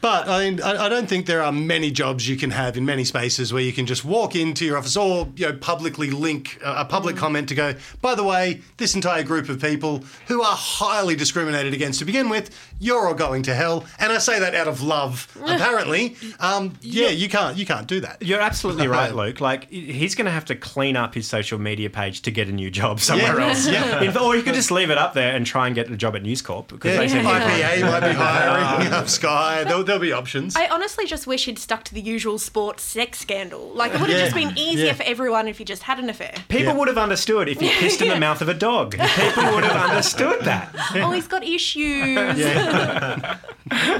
But 0.00 0.28
I 0.28 0.48
mean, 0.50 0.62
I 0.62 0.86
I 0.86 0.88
don't 0.88 1.08
think 1.08 1.26
there 1.26 1.42
are 1.42 1.52
many 1.52 1.90
jobs 1.90 2.28
you 2.28 2.36
can 2.36 2.50
have 2.50 2.76
in 2.76 2.84
many 2.84 3.04
spaces 3.04 3.52
where 3.52 3.62
you 3.62 3.72
can 3.72 3.86
just 3.86 4.04
walk 4.04 4.36
into 4.36 4.64
your 4.64 4.78
office 4.78 4.96
or 4.96 5.28
you 5.36 5.46
know 5.46 5.52
publicly 5.56 6.10
link 6.10 6.58
a 6.64 6.80
a 6.80 6.84
public 6.84 7.16
comment 7.16 7.48
to 7.50 7.54
go. 7.54 7.74
By 8.00 8.14
the 8.14 8.24
way, 8.24 8.60
this 8.76 8.94
entire 8.94 9.22
group 9.22 9.48
of 9.48 9.60
people 9.60 10.04
who 10.28 10.42
are 10.42 10.56
highly 10.56 11.16
discriminated 11.16 11.74
against 11.74 11.98
to 11.98 12.04
begin 12.04 12.28
with, 12.28 12.50
you're 12.78 13.06
all 13.08 13.14
going 13.14 13.42
to 13.44 13.54
hell. 13.54 13.84
And 13.98 14.12
I 14.12 14.18
say 14.18 14.38
that 14.38 14.54
out 14.54 14.68
of 14.68 14.80
love, 14.82 15.26
apparently. 15.44 16.16
Um, 16.38 16.74
yeah, 16.80 17.08
you 17.08 17.28
can't 17.28 17.56
you 17.56 17.66
can't 17.66 17.86
do 17.86 18.00
that. 18.00 18.22
You're 18.22 18.40
absolutely 18.40 18.86
right, 18.98 19.14
Luke. 19.14 19.40
Like 19.40 19.68
he's 19.70 20.14
going 20.14 20.26
to 20.26 20.30
have 20.30 20.44
to 20.46 20.54
clean 20.54 20.96
up 20.96 21.14
his 21.14 21.26
social 21.26 21.58
media 21.58 21.90
page 21.90 22.22
to 22.22 22.30
get 22.30 22.48
a 22.48 22.52
new 22.52 22.70
job 22.70 23.00
somewhere 23.00 23.38
Yeah. 23.38 23.48
else. 23.48 23.66
Yeah. 23.66 24.02
In- 24.02 24.16
or 24.16 24.34
he 24.34 24.42
could 24.42 24.54
just 24.54 24.70
leave 24.70 24.90
it 24.90 24.98
up 24.98 25.14
there 25.14 25.34
and 25.34 25.44
try 25.44 25.66
and 25.66 25.74
get 25.74 25.90
a 25.90 25.96
job 25.96 26.14
at 26.16 26.22
News 26.22 26.42
Corp 26.42 26.68
because 26.68 26.92
Yeah, 26.92 26.98
they 27.00 27.08
seem 27.08 27.24
IPA 27.24 27.82
might 27.82 28.00
be 28.08 28.14
hiring 28.14 28.92
up 28.92 29.08
Sky. 29.08 29.64
There'll, 29.84 30.00
there'll 30.00 30.00
be 30.00 30.12
options. 30.12 30.56
I 30.56 30.66
honestly 30.68 31.06
just 31.06 31.26
wish 31.26 31.44
he'd 31.46 31.58
stuck 31.58 31.84
to 31.84 31.94
the 31.94 32.00
usual 32.00 32.38
sports 32.38 32.82
sex 32.82 33.18
scandal. 33.20 33.70
Like, 33.74 33.92
it 33.94 34.00
would 34.00 34.10
have 34.10 34.18
Yeah. 34.18 34.24
just 34.24 34.34
been 34.34 34.56
easier 34.58 34.86
Yeah. 34.86 34.92
for 34.94 35.02
everyone 35.04 35.48
if 35.48 35.58
he 35.58 35.64
just 35.64 35.82
had 35.84 35.98
an 35.98 36.08
affair. 36.10 36.34
People 36.48 36.66
Yeah. 36.72 36.78
would 36.78 36.88
have 36.88 36.98
understood 36.98 37.48
if 37.48 37.60
he 37.60 37.68
pissed 37.78 38.02
in 38.02 38.08
the 38.08 38.18
mouth 38.18 38.40
of 38.42 38.48
a 38.48 38.54
dog. 38.54 38.92
People 38.92 39.54
would 39.54 39.64
have 39.64 39.90
understood 39.90 40.40
that. 40.44 40.74
oh, 40.96 41.10
he's 41.12 41.26
got 41.28 41.42
issues. 41.44 42.38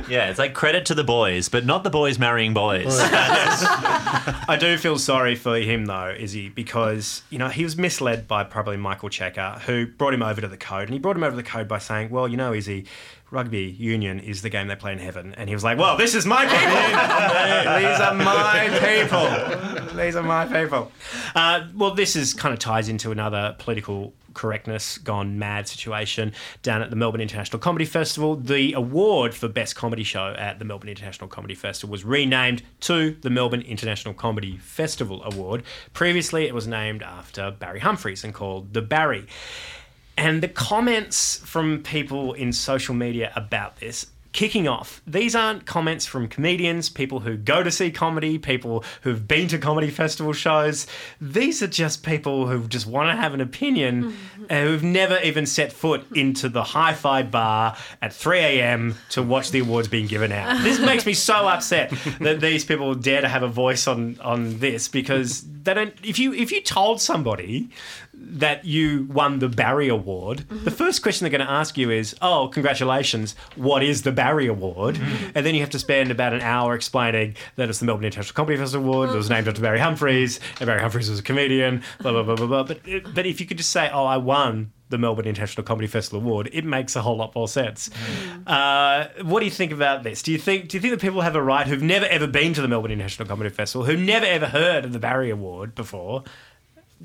Yeah, 0.09 0.31
it's 0.31 0.39
like 0.41 0.53
credit 0.53 0.87
to 0.87 0.97
the 0.97 1.05
boys, 1.05 1.49
but 1.49 1.65
not 1.65 1.85
the 1.85 1.91
boys 1.91 2.19
marrying 2.19 2.53
boys. 2.55 2.99
I 2.99 4.57
do 4.59 4.77
feel 4.77 4.99
sorry 4.99 5.37
for 5.37 5.57
him 5.59 5.87
though, 5.87 6.13
Izzy, 6.19 6.49
because 6.49 7.23
you 7.31 7.39
know 7.39 7.49
he 7.49 7.63
was 7.63 7.77
misled 7.77 8.27
by 8.27 8.43
probably 8.43 8.77
Michael 8.77 9.09
Cheika, 9.11 9.61
who 9.61 9.87
brought 9.87 10.13
him 10.13 10.25
over 10.25 10.41
to 10.41 10.49
the 10.49 10.57
code, 10.57 10.85
and 10.85 10.93
he 10.93 10.99
brought 10.99 11.15
him 11.15 11.23
over 11.23 11.31
to 11.33 11.37
the 11.37 11.49
code 11.49 11.69
by 11.69 11.79
saying, 11.79 12.11
"Well, 12.11 12.27
you 12.27 12.37
know, 12.37 12.53
Izzy." 12.53 12.87
Rugby 13.31 13.65
union 13.79 14.19
is 14.19 14.43
the 14.43 14.51
game 14.51 14.69
they 14.69 14.77
play 14.77 14.93
in 14.93 14.99
heaven, 14.99 15.35
and 15.37 15.49
he 15.49 15.55
was 15.55 15.63
like, 15.63 15.79
"Well, 15.79 15.97
this 15.97 16.15
is 16.15 16.27
my 16.27 16.45
people. 16.47 16.59
These 17.81 18.01
are 18.01 18.15
my 18.15 19.87
people. 19.87 19.97
These 19.97 20.17
are 20.17 20.23
my 20.23 20.47
people." 20.47 20.91
Uh, 21.35 21.69
well, 21.75 21.95
this 21.95 22.17
is 22.17 22.35
kind 22.35 22.53
of 22.53 22.59
ties 22.59 22.89
into 22.89 23.11
another 23.13 23.55
political 23.59 24.13
correctness 24.35 24.99
gone 24.99 25.39
mad 25.39 25.69
situation 25.69 26.33
down 26.63 26.83
at 26.83 26.91
the 26.91 26.97
Melbourne 26.97 27.21
International 27.21 27.59
Comedy 27.59 27.85
Festival. 27.85 28.37
The 28.37 28.73
award 28.73 29.35
for 29.35 29.49
Best 29.49 29.77
Comedy 29.77 30.05
Show 30.05 30.35
at 30.39 30.59
the 30.59 30.65
Melbourne 30.65 30.89
International 30.89 31.29
Comedy 31.29 31.55
Festival 31.55 31.91
was 31.91 32.05
renamed 32.05 32.63
to 32.81 33.17
the 33.21 33.31
Melbourne 33.31 33.63
International 33.63 34.15
Comedy 34.15 34.57
Festival 34.57 35.23
Award. 35.25 35.63
Previously, 35.93 36.47
it 36.47 36.55
was 36.55 36.67
named 36.67 37.03
after 37.03 37.51
Barry 37.51 37.81
Humphries 37.81 38.25
and 38.25 38.35
called 38.35 38.73
the 38.73 38.83
Barry. 38.83 39.27
And 40.21 40.43
the 40.43 40.49
comments 40.49 41.39
from 41.39 41.83
people 41.83 42.35
in 42.35 42.53
social 42.53 42.95
media 42.95 43.33
about 43.35 43.77
this 43.77 44.07
kicking 44.33 44.69
off. 44.69 45.03
These 45.07 45.35
aren't 45.35 45.67
comments 45.67 46.07
from 46.07 46.29
comedians, 46.29 46.89
people 46.89 47.21
who 47.21 47.37
go 47.37 47.63
to 47.63 47.71
see 47.71 47.91
comedy, 47.91 48.39
people 48.39 48.85
who've 49.03 49.27
been 49.27 49.49
to 49.49 49.59
comedy 49.59 49.91
festival 49.91 50.33
shows. 50.33 50.87
These 51.21 51.63
are 51.63 51.67
just 51.67 52.05
people 52.05 52.47
who 52.47 52.69
just 52.69 52.87
want 52.87 53.09
to 53.09 53.17
have 53.17 53.35
an 53.35 53.41
opinion, 53.41 54.15
uh, 54.49 54.61
who've 54.63 54.85
never 54.85 55.19
even 55.21 55.47
set 55.47 55.73
foot 55.73 56.07
into 56.15 56.49
the 56.49 56.63
hi 56.63 56.95
fi 56.95 57.23
bar 57.23 57.77
at 58.01 58.13
3 58.13 58.39
a.m. 58.39 58.95
to 59.11 59.23
watch 59.23 59.51
the 59.51 59.61
awards 59.61 59.89
being 59.89 60.07
given 60.07 60.31
out. 60.33 60.63
This 60.63 60.79
makes 60.85 61.07
me 61.07 61.15
so 61.15 61.49
upset 61.49 61.91
that 62.21 62.41
these 62.41 62.65
people 62.65 62.95
dare 62.95 63.23
to 63.23 63.29
have 63.29 63.43
a 63.43 63.49
voice 63.49 63.89
on, 63.89 64.19
on 64.21 64.59
this 64.61 64.87
because 64.87 65.43
they 65.63 65.75
don't. 65.75 65.95
If 66.05 66.19
you 66.19 66.33
if 66.33 66.53
you 66.53 66.63
told 66.63 67.01
somebody 67.01 67.69
that 68.39 68.65
you 68.65 69.07
won 69.11 69.39
the 69.39 69.49
Barry 69.49 69.89
Award, 69.89 70.39
mm-hmm. 70.49 70.65
the 70.65 70.71
first 70.71 71.03
question 71.03 71.25
they're 71.25 71.37
going 71.37 71.47
to 71.47 71.53
ask 71.53 71.77
you 71.77 71.91
is, 71.91 72.15
"Oh, 72.23 72.49
congratulations! 72.49 73.35
What 73.57 73.83
is 73.83 74.03
the 74.03 74.13
Barry 74.13 74.47
Award?" 74.47 74.97
Mm-hmm. 74.97 75.31
And 75.35 75.47
then 75.47 75.55
you 75.55 75.61
have 75.61 75.71
to 75.71 75.79
spend 75.79 76.11
about 76.11 76.33
an 76.33 76.41
hour 76.41 76.75
explaining 76.75 77.37
that 77.57 77.69
it's 77.69 77.79
the 77.79 77.87
Melbourne 77.87 78.05
International 78.05 78.35
Comedy 78.35 78.57
Festival 78.57 78.87
Award. 78.87 79.11
It 79.11 79.17
was 79.17 79.27
mm-hmm. 79.27 79.35
named 79.35 79.49
after 79.49 79.63
Barry 79.63 79.81
Humphries, 79.81 80.41
and 80.59 80.67
Barry 80.67 80.81
Humphries 80.81 81.11
was 81.11 81.19
a 81.19 81.23
comedian. 81.23 81.83
Blah 82.01 82.13
blah 82.13 82.23
blah 82.23 82.37
blah 82.37 82.47
blah. 82.47 82.63
But 82.65 83.15
but 83.15 83.27
if 83.27 83.41
you 83.41 83.47
could 83.47 83.59
just 83.59 83.71
say, 83.71 83.91
"Oh, 83.93 84.05
I 84.05 84.17
won." 84.17 84.73
The 84.91 84.99
Melbourne 84.99 85.27
International 85.27 85.63
Comedy 85.63 85.87
Festival 85.87 86.19
Award. 86.19 86.51
It 86.53 86.65
makes 86.65 86.97
a 86.97 87.03
whole 87.03 87.17
lot 87.17 87.33
more 87.37 87.47
sense. 87.47 87.91
Uh, 88.45 89.07
what 89.23 89.39
do 89.39 89.45
you 89.45 89.51
think 89.53 89.71
about 89.71 90.03
this? 90.03 90.21
Do 90.21 90.33
you 90.33 90.39
think 90.39 90.69
do 90.69 90.77
you 90.77 90.81
think 90.81 90.91
that 90.91 91.01
people 91.01 91.21
have 91.21 91.37
a 91.37 91.43
right 91.43 91.65
who've 91.65 91.81
never 91.81 92.07
ever 92.07 92.27
been 92.27 92.55
to 92.55 92.61
the 92.61 92.67
Melbourne 92.67 92.91
International 92.91 93.29
Comedy 93.29 93.51
Festival, 93.51 93.87
who've 93.87 94.01
never 94.01 94.27
ever 94.27 94.47
heard 94.47 94.85
of 94.85 94.93
the 94.93 94.99
Barry 94.99 95.31
Award 95.31 95.77
before? 95.77 96.25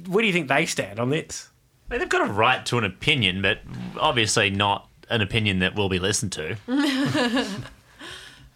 Where 0.07 0.21
do 0.21 0.27
you 0.27 0.33
think 0.33 0.47
they 0.47 0.65
stand 0.65 0.99
on 0.99 1.09
this? 1.09 1.49
I 1.89 1.93
mean, 1.93 1.99
they've 1.99 2.09
got 2.09 2.27
a 2.27 2.31
right 2.31 2.65
to 2.67 2.77
an 2.77 2.83
opinion, 2.83 3.41
but 3.41 3.59
obviously 3.99 4.49
not 4.49 4.89
an 5.09 5.21
opinion 5.21 5.59
that 5.59 5.75
will 5.75 5.89
be 5.89 5.99
listened 5.99 6.31
to. 6.33 6.57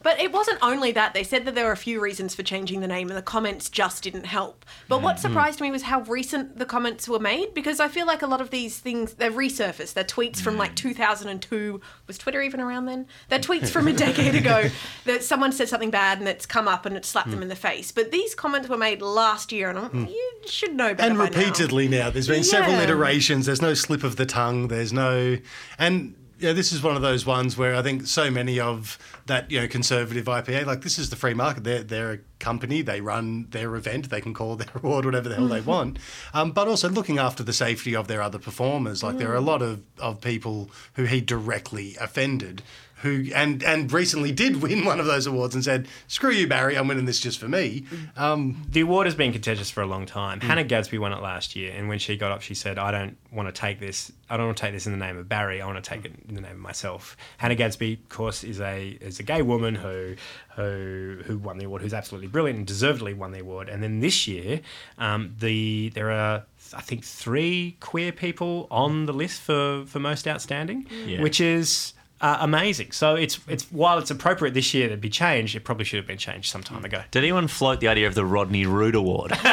But 0.01 0.19
it 0.19 0.31
wasn't 0.31 0.59
only 0.61 0.91
that. 0.93 1.13
They 1.13 1.23
said 1.23 1.45
that 1.45 1.55
there 1.55 1.65
were 1.65 1.73
a 1.73 1.77
few 1.77 1.99
reasons 1.99 2.33
for 2.33 2.41
changing 2.41 2.79
the 2.79 2.87
name, 2.87 3.09
and 3.09 3.17
the 3.17 3.21
comments 3.21 3.69
just 3.69 4.03
didn't 4.03 4.25
help. 4.25 4.65
But 4.87 5.01
what 5.01 5.17
mm-hmm. 5.17 5.27
surprised 5.27 5.59
me 5.59 5.71
was 5.71 5.83
how 5.83 6.01
recent 6.01 6.57
the 6.57 6.65
comments 6.65 7.09
were 7.09 7.19
made, 7.19 7.53
because 7.53 7.81
I 7.81 7.89
feel 7.89 8.07
like 8.07 8.21
a 8.21 8.27
lot 8.27 8.39
of 8.39 8.49
these 8.49 8.79
things, 8.79 9.15
they're 9.15 9.31
resurfaced. 9.31 9.93
They're 9.93 10.05
tweets 10.05 10.39
from 10.39 10.57
like 10.57 10.71
mm. 10.71 10.77
2002. 10.77 11.81
Was 12.07 12.17
Twitter 12.17 12.41
even 12.41 12.61
around 12.61 12.85
then? 12.85 13.07
They're 13.27 13.39
tweets 13.39 13.69
from 13.69 13.87
a 13.87 13.93
decade 13.93 14.35
ago 14.35 14.69
that 15.05 15.23
someone 15.23 15.51
said 15.51 15.67
something 15.67 15.91
bad 15.91 16.19
and 16.19 16.27
it's 16.29 16.45
come 16.45 16.67
up 16.67 16.85
and 16.85 16.95
it 16.95 17.03
slapped 17.03 17.29
them 17.29 17.39
mm. 17.39 17.43
in 17.43 17.49
the 17.49 17.55
face. 17.55 17.91
But 17.91 18.11
these 18.11 18.33
comments 18.33 18.69
were 18.69 18.77
made 18.77 19.01
last 19.01 19.51
year, 19.51 19.69
and 19.69 19.77
I'm, 19.77 19.89
mm. 19.89 20.09
you 20.09 20.31
should 20.45 20.75
know 20.75 20.93
better. 20.93 21.09
and 21.09 21.17
by 21.17 21.29
now. 21.29 21.37
repeatedly 21.37 21.89
now. 21.89 22.09
There's 22.09 22.27
been 22.27 22.43
several 22.43 22.75
iterations. 22.75 23.47
There's 23.47 23.61
no 23.61 23.73
slip 23.73 24.03
of 24.03 24.15
the 24.15 24.25
tongue. 24.25 24.69
There's 24.69 24.93
no, 24.93 25.37
and 25.77 26.15
yeah, 26.39 26.53
this 26.53 26.71
is 26.71 26.81
one 26.81 26.95
of 26.95 27.01
those 27.01 27.25
ones 27.25 27.57
where 27.57 27.75
I 27.75 27.81
think 27.81 28.07
so 28.07 28.31
many 28.31 28.59
of 28.59 28.97
that 29.25 29.51
you 29.51 29.59
know 29.59 29.67
conservative 29.67 30.25
IPA, 30.25 30.65
like 30.65 30.81
this 30.81 30.97
is 30.97 31.09
the 31.09 31.15
free 31.15 31.33
market. 31.33 31.63
They're 31.63 31.83
they're 31.83 32.11
a 32.13 32.19
company. 32.39 32.81
They 32.81 33.01
run 33.01 33.47
their 33.49 33.75
event. 33.75 34.09
They 34.09 34.21
can 34.21 34.33
call 34.33 34.55
their 34.55 34.67
award 34.75 35.05
whatever 35.05 35.27
the 35.27 35.35
hell 35.35 35.47
they 35.47 35.61
want. 35.61 35.99
Um, 36.33 36.51
but 36.51 36.67
also 36.67 36.89
looking 36.89 37.19
after 37.19 37.43
the 37.43 37.53
safety 37.53 37.95
of 37.95 38.07
their 38.07 38.21
other 38.21 38.39
performers. 38.39 39.03
Like 39.03 39.17
there 39.17 39.31
are 39.31 39.35
a 39.35 39.41
lot 39.41 39.61
of 39.61 39.83
of 39.99 40.21
people 40.21 40.69
who 40.93 41.03
he 41.03 41.21
directly 41.21 41.97
offended. 41.99 42.63
Who 43.01 43.27
and 43.33 43.63
and 43.63 43.91
recently 43.91 44.31
did 44.31 44.61
win 44.61 44.83
one 44.83 44.99
of 44.99 45.05
those 45.05 45.25
awards 45.25 45.55
and 45.55 45.63
said, 45.63 45.87
"Screw 46.07 46.31
you, 46.31 46.47
Barry! 46.47 46.75
I'm 46.77 46.87
winning 46.87 47.05
this 47.05 47.19
just 47.19 47.39
for 47.39 47.47
me." 47.47 47.85
Um, 48.17 48.65
The 48.69 48.81
award 48.81 49.07
has 49.07 49.15
been 49.15 49.31
contentious 49.31 49.69
for 49.71 49.81
a 49.81 49.85
long 49.85 50.05
time. 50.05 50.41
Hannah 50.41 50.63
Gadsby 50.65 50.97
won 50.97 51.13
it 51.13 51.21
last 51.21 51.55
year, 51.55 51.71
and 51.75 51.87
when 51.87 51.97
she 51.99 52.17
got 52.17 52.31
up, 52.31 52.41
she 52.41 52.53
said, 52.53 52.77
"I 52.77 52.91
don't 52.91 53.15
want 53.31 53.47
to 53.47 53.53
take 53.57 53.79
this. 53.79 54.11
I 54.29 54.35
don't 54.37 54.47
want 54.47 54.57
to 54.57 54.61
take 54.61 54.73
this 54.73 54.85
in 54.85 54.91
the 54.91 54.97
name 55.05 55.17
of 55.17 55.29
Barry. 55.29 55.61
I 55.61 55.65
want 55.65 55.81
to 55.83 55.89
take 55.89 56.03
it 56.03 56.11
in 56.27 56.35
the 56.35 56.41
name 56.41 56.51
of 56.51 56.57
myself." 56.59 57.15
Hannah 57.37 57.55
Gadsby, 57.55 57.93
of 57.93 58.09
course, 58.09 58.43
is 58.43 58.59
a 58.59 58.97
is 59.01 59.19
a 59.19 59.23
gay 59.23 59.41
woman 59.41 59.75
who 59.75 60.15
who 60.55 61.19
who 61.25 61.37
won 61.37 61.57
the 61.57 61.65
award, 61.65 61.81
who's 61.81 61.93
absolutely 61.93 62.27
brilliant 62.27 62.57
and 62.57 62.67
deservedly 62.67 63.13
won 63.13 63.31
the 63.31 63.39
award. 63.39 63.69
And 63.69 63.81
then 63.81 63.99
this 64.01 64.27
year, 64.27 64.61
um, 64.97 65.35
the 65.39 65.89
there 65.93 66.11
are. 66.11 66.43
I 66.73 66.81
think 66.81 67.03
three 67.03 67.77
queer 67.79 68.11
people 68.11 68.67
on 68.69 69.05
the 69.07 69.13
list 69.13 69.41
for, 69.41 69.85
for 69.87 69.99
most 69.99 70.27
outstanding, 70.27 70.85
Yeah. 71.07 71.21
which 71.21 71.41
is 71.41 71.93
uh, 72.21 72.37
amazing. 72.41 72.91
So 72.91 73.15
it's 73.15 73.39
it's 73.47 73.63
while 73.71 73.97
it's 73.97 74.11
appropriate 74.11 74.53
this 74.53 74.73
year 74.73 74.89
to 74.89 74.97
be 74.97 75.09
changed, 75.09 75.55
it 75.55 75.63
probably 75.63 75.85
should 75.85 75.97
have 75.97 76.07
been 76.07 76.17
changed 76.17 76.51
some 76.51 76.63
time 76.63 76.83
ago. 76.83 77.03
Did 77.11 77.19
anyone 77.19 77.47
float 77.47 77.79
the 77.79 77.87
idea 77.87 78.07
of 78.07 78.15
the 78.15 78.25
Rodney 78.25 78.65
Rude 78.65 78.95
Award? 78.95 79.31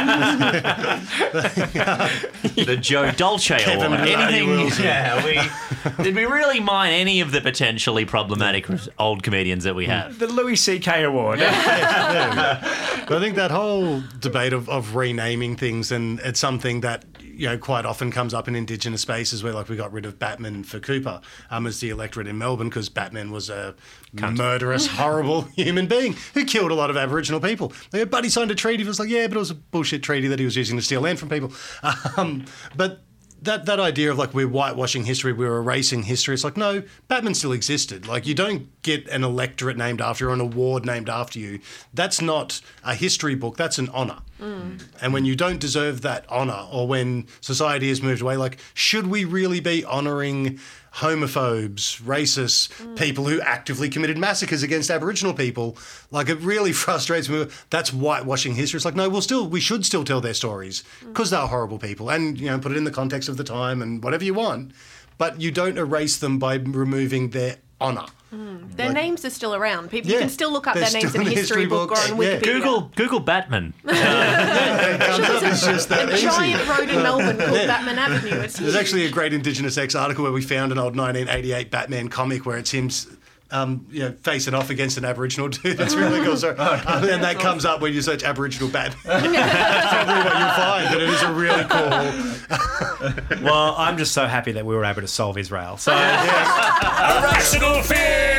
the 2.56 2.78
Joe 2.80 3.12
Dolce 3.12 3.62
Award? 3.74 3.90
Murray 3.90 4.14
Anything? 4.14 4.48
Wilson. 4.48 4.84
Yeah, 4.86 5.24
we 5.24 5.40
did 6.02 6.14
we 6.14 6.24
really 6.24 6.60
mine 6.60 6.92
any 6.92 7.20
of 7.20 7.32
the 7.32 7.40
potentially 7.40 8.04
problematic 8.04 8.66
old 8.98 9.22
comedians 9.22 9.64
that 9.64 9.74
we 9.74 9.86
have? 9.86 10.18
The 10.18 10.26
Louis 10.26 10.56
C.K. 10.56 11.04
Award. 11.04 11.40
But 13.06 13.18
I 13.18 13.20
think 13.20 13.36
that 13.36 13.52
whole 13.52 14.02
debate 14.18 14.52
of, 14.52 14.68
of 14.68 14.96
renaming 14.96 15.54
things, 15.54 15.92
and 15.92 16.18
it's 16.20 16.40
something 16.40 16.80
that 16.80 17.04
you 17.36 17.46
know 17.46 17.58
quite 17.58 17.84
often 17.84 18.10
comes 18.10 18.32
up 18.32 18.48
in 18.48 18.56
Indigenous 18.56 19.02
spaces, 19.02 19.42
where 19.42 19.52
like 19.52 19.68
we 19.68 19.76
got 19.76 19.92
rid 19.92 20.06
of 20.06 20.18
Batman 20.18 20.64
for 20.64 20.80
Cooper 20.80 21.20
um, 21.50 21.66
as 21.66 21.80
the 21.80 21.90
electorate 21.90 22.26
in 22.26 22.38
Melbourne 22.38 22.68
because 22.68 22.88
Batman 22.88 23.30
was 23.30 23.50
a 23.50 23.74
murderous, 24.12 24.86
horrible 24.98 25.42
human 25.42 25.86
being 25.86 26.14
who 26.34 26.44
killed 26.44 26.70
a 26.70 26.74
lot 26.74 26.90
of 26.90 26.96
Aboriginal 26.96 27.40
people. 27.40 27.72
Like, 27.92 28.10
but 28.10 28.24
he 28.24 28.30
signed 28.30 28.50
a 28.50 28.54
treaty. 28.54 28.82
It 28.82 28.86
was 28.86 28.98
like, 28.98 29.08
yeah, 29.08 29.26
but 29.26 29.36
it 29.36 29.40
was 29.40 29.50
a 29.50 29.54
bullshit 29.54 30.02
treaty 30.02 30.28
that 30.28 30.38
he 30.38 30.44
was 30.44 30.56
using 30.56 30.76
to 30.76 30.82
steal 30.82 31.00
land 31.00 31.18
from 31.18 31.28
people. 31.28 31.52
Um, 32.16 32.44
but 32.74 33.02
that 33.42 33.66
that 33.66 33.80
idea 33.80 34.10
of 34.10 34.18
like 34.18 34.34
we're 34.34 34.46
whitewashing 34.46 35.04
history, 35.04 35.32
we're 35.32 35.56
erasing 35.56 36.04
history. 36.04 36.34
It's 36.34 36.44
like 36.44 36.56
no, 36.56 36.82
Batman 37.08 37.34
still 37.34 37.52
existed. 37.52 38.06
Like 38.06 38.26
you 38.26 38.34
don't 38.34 38.68
get 38.82 39.08
an 39.08 39.24
electorate 39.24 39.76
named 39.76 40.00
after 40.00 40.24
you 40.24 40.30
or 40.30 40.34
an 40.34 40.40
award 40.40 40.84
named 40.84 41.08
after 41.08 41.38
you. 41.38 41.60
That's 41.92 42.20
not 42.20 42.60
a 42.84 42.94
history 42.94 43.34
book. 43.34 43.56
That's 43.56 43.78
an 43.78 43.88
honor. 44.40 44.78
And 45.00 45.12
when 45.12 45.24
you 45.24 45.36
don't 45.36 45.60
deserve 45.60 46.02
that 46.02 46.24
honor, 46.28 46.66
or 46.70 46.86
when 46.86 47.26
society 47.40 47.88
has 47.88 48.02
moved 48.02 48.22
away, 48.22 48.36
like 48.36 48.58
should 48.74 49.06
we 49.06 49.24
really 49.24 49.60
be 49.60 49.84
honoring? 49.84 50.58
Homophobes, 50.96 52.00
racists, 52.00 52.72
mm. 52.82 52.96
people 52.96 53.26
who 53.26 53.38
actively 53.42 53.90
committed 53.90 54.16
massacres 54.16 54.62
against 54.62 54.90
Aboriginal 54.90 55.34
people. 55.34 55.76
Like, 56.10 56.30
it 56.30 56.40
really 56.40 56.72
frustrates 56.84 57.28
me. 57.28 57.48
That's 57.68 57.90
whitewashing 57.90 58.54
history. 58.54 58.78
It's 58.78 58.86
like, 58.86 58.94
no, 58.94 59.10
we'll 59.10 59.20
still, 59.20 59.46
we 59.46 59.60
should 59.60 59.84
still 59.84 60.04
tell 60.04 60.22
their 60.22 60.32
stories 60.32 60.84
mm. 61.04 61.08
because 61.08 61.28
they're 61.28 61.46
horrible 61.46 61.78
people 61.78 62.08
and, 62.08 62.40
you 62.40 62.46
know, 62.46 62.58
put 62.58 62.72
it 62.72 62.78
in 62.78 62.84
the 62.84 62.90
context 62.90 63.28
of 63.28 63.36
the 63.36 63.44
time 63.44 63.82
and 63.82 64.02
whatever 64.02 64.24
you 64.24 64.32
want. 64.32 64.72
But 65.18 65.38
you 65.38 65.50
don't 65.50 65.76
erase 65.76 66.16
them 66.16 66.38
by 66.38 66.54
removing 66.54 67.28
their 67.28 67.56
honour. 68.32 68.58
Their 68.76 68.92
names 68.92 69.24
are 69.24 69.30
still 69.30 69.54
around. 69.54 69.90
People 69.90 70.10
you 70.10 70.18
can 70.18 70.28
still 70.28 70.52
look 70.52 70.66
up 70.66 70.74
their 70.74 70.90
names 70.90 71.14
in 71.14 71.20
a 71.20 71.24
history 71.24 71.34
history 71.34 71.66
book 71.66 71.90
or 71.92 71.94
books. 71.94 72.10
on 72.10 72.20
Yeah. 72.20 72.38
Google 72.40 72.92
Google 72.96 73.20
Batman. 73.20 73.72
It 73.86 75.00
comes 75.00 75.28
up, 75.28 75.42
it's 75.42 75.64
just 75.66 75.88
that 75.90 76.08
a 76.08 76.14
easy. 76.14 76.26
giant 76.26 76.68
road 76.68 76.88
in 76.88 77.02
Melbourne 77.02 77.36
called 77.38 77.66
Batman 77.66 77.98
Avenue. 77.98 78.40
It's 78.40 78.58
There's 78.58 78.72
huge. 78.72 78.80
actually 78.80 79.06
a 79.06 79.10
great 79.10 79.32
Indigenous 79.32 79.76
X 79.78 79.94
article 79.94 80.24
where 80.24 80.32
we 80.32 80.42
found 80.42 80.72
an 80.72 80.78
old 80.78 80.96
1988 80.96 81.70
Batman 81.70 82.08
comic 82.08 82.46
where 82.46 82.56
it's 82.58 82.70
him. 82.72 82.90
Um, 83.48 83.86
you 83.90 84.00
know, 84.00 84.10
facing 84.10 84.54
off 84.54 84.70
against 84.70 84.98
an 84.98 85.04
Aboriginal 85.04 85.48
dude 85.50 85.78
that's 85.78 85.94
really 85.94 86.24
cool. 86.24 86.36
So, 86.36 86.50
um, 86.58 87.04
and 87.04 87.22
that 87.22 87.38
comes 87.38 87.64
up 87.64 87.80
when 87.80 87.92
you 87.92 88.02
search 88.02 88.24
Aboriginal 88.24 88.68
Batman. 88.68 89.02
That's 89.32 89.86
probably 89.88 90.14
what 90.24 90.38
you'll 90.38 90.50
find, 90.50 90.88
but 90.90 91.00
it 91.00 91.08
is 91.08 91.22
a 91.22 91.32
really 91.32 91.64
cool. 93.30 93.44
Well, 93.44 93.76
I'm 93.78 93.96
just 93.98 94.12
so 94.12 94.26
happy 94.26 94.50
that 94.52 94.66
we 94.66 94.74
were 94.74 94.84
able 94.84 95.02
to 95.02 95.06
solve 95.08 95.38
Israel. 95.38 95.76
So, 95.76 95.92
A 95.92 95.96
Rational 95.96 97.82
fear! 97.82 98.35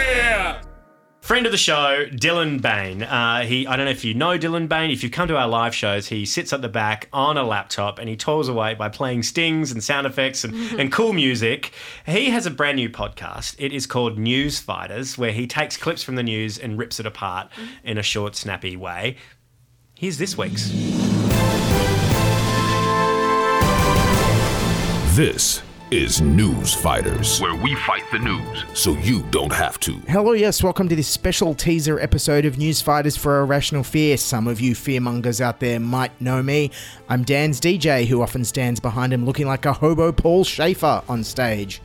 Friend 1.28 1.46
of 1.46 1.52
the 1.52 1.58
show, 1.58 2.06
Dylan 2.06 2.62
Bain. 2.62 3.04
Uh, 3.04 3.42
he, 3.42 3.68
I 3.68 3.76
don't 3.76 3.84
know 3.84 3.92
if 3.92 4.06
you 4.06 4.14
know 4.14 4.40
Dylan 4.40 4.70
Bain. 4.70 4.92
If 4.92 5.04
you've 5.04 5.12
come 5.12 5.28
to 5.28 5.36
our 5.36 5.50
live 5.50 5.76
shows, 5.76 6.08
he 6.08 6.26
sits 6.26 6.54
at 6.54 6.62
the 6.62 6.70
back 6.70 7.10
on 7.12 7.36
a 7.36 7.44
laptop 7.44 8.00
and 8.00 8.08
he 8.08 8.16
toils 8.16 8.48
away 8.48 8.76
by 8.76 8.88
playing 8.88 9.24
stings 9.24 9.70
and 9.70 9.84
sound 9.84 10.08
effects 10.08 10.46
and, 10.46 10.56
and 10.80 10.90
cool 10.90 11.12
music. 11.12 11.74
He 12.06 12.30
has 12.30 12.46
a 12.46 12.50
brand 12.50 12.78
new 12.78 12.90
podcast. 12.90 13.58
It 13.60 13.74
is 13.74 13.86
called 13.86 14.18
News 14.18 14.62
Fighters, 14.62 15.18
where 15.18 15.34
he 15.34 15.48
takes 15.48 15.76
clips 15.76 16.02
from 16.02 16.16
the 16.16 16.24
news 16.24 16.58
and 16.58 16.78
rips 16.78 16.98
it 16.98 17.06
apart 17.06 17.50
in 17.84 17.98
a 17.98 18.04
short, 18.04 18.38
snappy 18.38 18.78
way. 18.78 19.18
Here's 19.96 20.18
this 20.18 20.38
week's. 20.38 20.70
This 25.14 25.62
is 25.90 26.20
News 26.20 26.74
Fighters, 26.74 27.40
where 27.40 27.56
we 27.56 27.74
fight 27.76 28.04
the 28.12 28.20
news 28.20 28.66
so 28.74 28.92
you 28.92 29.24
don't 29.32 29.54
have 29.54 29.80
to. 29.80 29.94
Hello, 30.10 30.34
yes, 30.34 30.62
welcome 30.62 30.90
to 30.90 30.98
this 30.98 31.08
special 31.08 31.56
teaser 31.56 31.98
episode 32.02 32.44
of 32.44 32.58
News 32.58 32.82
Fighters 32.82 33.16
for 33.16 33.40
A 33.40 33.46
Rational 33.46 33.84
Fear. 33.84 34.18
Some 34.18 34.48
of 34.48 34.60
you 34.60 34.76
fearmongers 34.76 35.40
out 35.40 35.62
there 35.62 35.80
might 35.80 36.20
know 36.20 36.44
me. 36.44 36.72
I'm 37.08 37.24
Dan's 37.24 37.62
DJ, 37.62 38.06
who 38.06 38.22
often 38.22 38.44
stands 38.44 38.82
behind 38.82 39.14
him 39.14 39.26
looking 39.26 39.48
like 39.48 39.66
a 39.66 39.72
hobo 39.72 40.12
Paul 40.12 40.44
Shaffer 40.44 41.04
on 41.08 41.24
stage. 41.24 41.82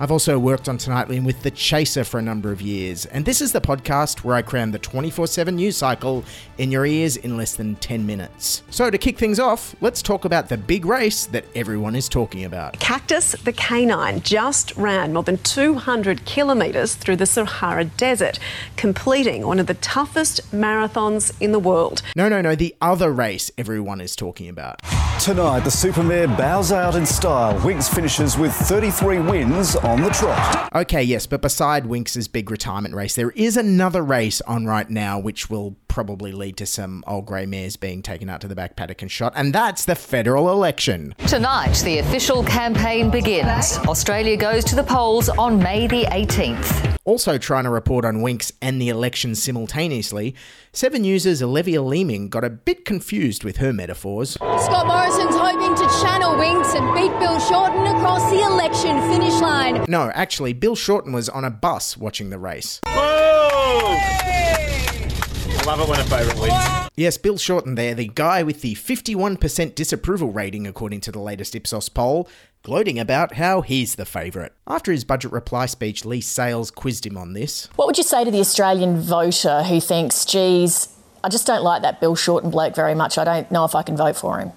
I've 0.00 0.12
also 0.12 0.38
worked 0.38 0.68
on 0.68 0.78
Tonightly 0.78 1.18
with 1.18 1.42
The 1.42 1.50
Chaser 1.50 2.04
for 2.04 2.20
a 2.20 2.22
number 2.22 2.52
of 2.52 2.62
years, 2.62 3.04
and 3.06 3.24
this 3.24 3.40
is 3.40 3.50
the 3.50 3.60
podcast 3.60 4.22
where 4.22 4.36
I 4.36 4.42
cram 4.42 4.70
the 4.70 4.78
24 4.78 5.26
7 5.26 5.56
news 5.56 5.76
cycle 5.76 6.24
in 6.56 6.70
your 6.70 6.86
ears 6.86 7.16
in 7.16 7.36
less 7.36 7.56
than 7.56 7.74
10 7.76 8.06
minutes. 8.06 8.62
So, 8.70 8.90
to 8.90 8.98
kick 8.98 9.18
things 9.18 9.40
off, 9.40 9.74
let's 9.80 10.00
talk 10.00 10.24
about 10.24 10.50
the 10.50 10.56
big 10.56 10.84
race 10.84 11.26
that 11.26 11.46
everyone 11.56 11.96
is 11.96 12.08
talking 12.08 12.44
about. 12.44 12.78
Cactus 12.78 13.32
the 13.42 13.52
canine 13.52 14.20
just 14.20 14.76
ran 14.76 15.12
more 15.12 15.24
than 15.24 15.38
200 15.38 16.24
kilometres 16.24 16.94
through 16.94 17.16
the 17.16 17.26
Sahara 17.26 17.84
Desert, 17.84 18.38
completing 18.76 19.48
one 19.48 19.58
of 19.58 19.66
the 19.66 19.74
toughest 19.74 20.48
marathons 20.52 21.32
in 21.40 21.50
the 21.50 21.58
world. 21.58 22.02
No, 22.14 22.28
no, 22.28 22.40
no, 22.40 22.54
the 22.54 22.76
other 22.80 23.10
race 23.12 23.50
everyone 23.58 24.00
is 24.00 24.14
talking 24.14 24.48
about. 24.48 24.80
Tonight, 25.20 25.60
the 25.60 25.70
Supermare 25.70 26.28
bows 26.38 26.70
out 26.70 26.94
in 26.94 27.04
style. 27.04 27.58
Winx 27.62 27.92
finishes 27.92 28.38
with 28.38 28.52
33 28.52 29.18
wins 29.18 29.74
on 29.88 30.02
the 30.02 30.10
trot. 30.10 30.68
Okay, 30.74 31.02
yes, 31.02 31.26
but 31.26 31.40
beside 31.40 31.84
Winx' 31.84 32.30
big 32.30 32.50
retirement 32.50 32.94
race, 32.94 33.14
there 33.14 33.30
is 33.30 33.56
another 33.56 34.02
race 34.02 34.40
on 34.42 34.66
right 34.66 34.88
now 34.88 35.18
which 35.18 35.48
will 35.48 35.76
probably 35.88 36.30
lead 36.30 36.56
to 36.58 36.66
some 36.66 37.02
old 37.06 37.24
grey 37.24 37.46
mares 37.46 37.76
being 37.76 38.02
taken 38.02 38.28
out 38.28 38.40
to 38.42 38.48
the 38.48 38.54
back 38.54 38.76
paddock 38.76 39.00
and 39.00 39.10
shot, 39.10 39.32
and 39.34 39.54
that's 39.54 39.86
the 39.86 39.94
federal 39.94 40.50
election. 40.50 41.14
Tonight, 41.26 41.80
the 41.84 41.98
official 41.98 42.44
campaign 42.44 43.10
begins. 43.10 43.78
Australia 43.88 44.36
goes 44.36 44.62
to 44.64 44.76
the 44.76 44.84
polls 44.84 45.28
on 45.30 45.58
May 45.58 45.86
the 45.86 46.04
18th. 46.04 46.96
Also 47.04 47.38
trying 47.38 47.64
to 47.64 47.70
report 47.70 48.04
on 48.04 48.18
Winx 48.18 48.52
and 48.60 48.80
the 48.80 48.90
election 48.90 49.34
simultaneously, 49.34 50.34
Seven 50.72 51.00
News' 51.02 51.42
Olivia 51.42 51.80
Leeming 51.80 52.28
got 52.28 52.44
a 52.44 52.50
bit 52.50 52.84
confused 52.84 53.42
with 53.42 53.56
her 53.56 53.72
metaphors. 53.72 54.32
Scott 54.34 54.86
Morrison's 54.86 55.34
hoping 55.34 55.74
to 55.74 55.88
channel 56.02 56.34
Winx 56.34 56.76
and 56.76 56.94
beat 56.94 57.18
Bill 57.18 57.40
Shorten 57.40 57.86
across 57.86 58.30
the 58.30 58.40
election 58.42 58.67
finish 59.12 59.40
line. 59.40 59.84
No, 59.88 60.10
actually, 60.14 60.52
Bill 60.52 60.76
Shorten 60.76 61.12
was 61.12 61.28
on 61.28 61.44
a 61.44 61.50
bus 61.50 61.96
watching 61.96 62.30
the 62.30 62.38
race. 62.38 62.80
I 62.84 62.94
love 65.66 65.80
it 65.80 65.88
when 65.88 66.00
a 66.00 66.04
favourite 66.04 66.40
wins. 66.40 66.88
Yes, 66.96 67.18
Bill 67.18 67.38
Shorten 67.38 67.74
there, 67.74 67.94
the 67.94 68.08
guy 68.08 68.42
with 68.42 68.62
the 68.62 68.74
51% 68.74 69.74
disapproval 69.74 70.32
rating 70.32 70.66
according 70.66 71.00
to 71.02 71.12
the 71.12 71.20
latest 71.20 71.54
Ipsos 71.54 71.88
poll, 71.88 72.28
gloating 72.62 72.98
about 72.98 73.34
how 73.34 73.60
he's 73.60 73.94
the 73.94 74.04
favourite. 74.04 74.52
After 74.66 74.90
his 74.90 75.04
budget 75.04 75.30
reply 75.30 75.66
speech, 75.66 76.04
Leigh 76.04 76.20
Sales 76.20 76.70
quizzed 76.70 77.06
him 77.06 77.16
on 77.16 77.34
this. 77.34 77.68
What 77.76 77.86
would 77.86 77.98
you 77.98 78.02
say 78.02 78.24
to 78.24 78.30
the 78.30 78.40
Australian 78.40 79.00
voter 79.00 79.62
who 79.62 79.80
thinks, 79.80 80.24
geez, 80.24 80.88
I 81.22 81.28
just 81.28 81.46
don't 81.46 81.62
like 81.62 81.82
that 81.82 82.00
Bill 82.00 82.16
Shorten 82.16 82.50
bloke 82.50 82.74
very 82.74 82.94
much. 82.94 83.18
I 83.18 83.24
don't 83.24 83.50
know 83.50 83.64
if 83.64 83.74
I 83.74 83.82
can 83.82 83.96
vote 83.96 84.16
for 84.16 84.40
him. 84.40 84.52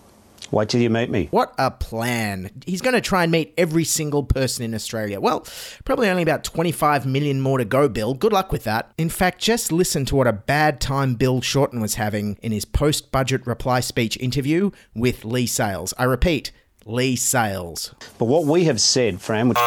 Wait 0.52 0.68
till 0.70 0.82
you 0.82 0.90
meet 0.90 1.10
me. 1.10 1.28
What 1.32 1.54
a 1.58 1.72
plan. 1.72 2.52
He's 2.66 2.82
going 2.82 2.94
to 2.94 3.02
try 3.02 3.24
and 3.24 3.32
meet 3.32 3.54
every 3.58 3.86
single 3.86 4.24
person 4.24 4.66
in 4.66 4.76
Australia. 4.76 5.22
Well, 5.22 5.46
probably 5.86 6.10
only 6.10 6.24
about 6.24 6.44
25 6.44 7.06
million 7.06 7.40
more 7.40 7.58
to 7.58 7.66
go, 7.66 7.88
Bill. 7.88 8.14
Good 8.14 8.34
luck 8.34 8.52
with 8.52 8.66
that. 8.66 8.92
In 8.98 9.10
fact, 9.10 9.40
just 9.40 9.72
listen 9.72 10.06
to 10.06 10.16
what 10.16 10.28
a 10.28 10.34
bad 10.34 10.82
time 10.82 11.16
Bill 11.16 11.42
Shorten 11.42 11.80
was 11.80 11.96
having 11.96 12.38
in 12.42 12.52
his 12.52 12.66
post 12.66 13.12
budget 13.12 13.48
reply 13.48 13.80
speech 13.80 14.18
interview 14.18 14.72
with 14.94 15.24
Leigh 15.24 15.46
Sales. 15.46 15.94
I 15.98 16.04
repeat, 16.04 16.52
Leigh 16.86 17.16
Sales. 17.16 17.94
But 18.18 18.26
what 18.26 18.46
we 18.46 18.66
have 18.66 18.82
said, 18.82 19.22
Fran, 19.22 19.50
which 19.50 19.58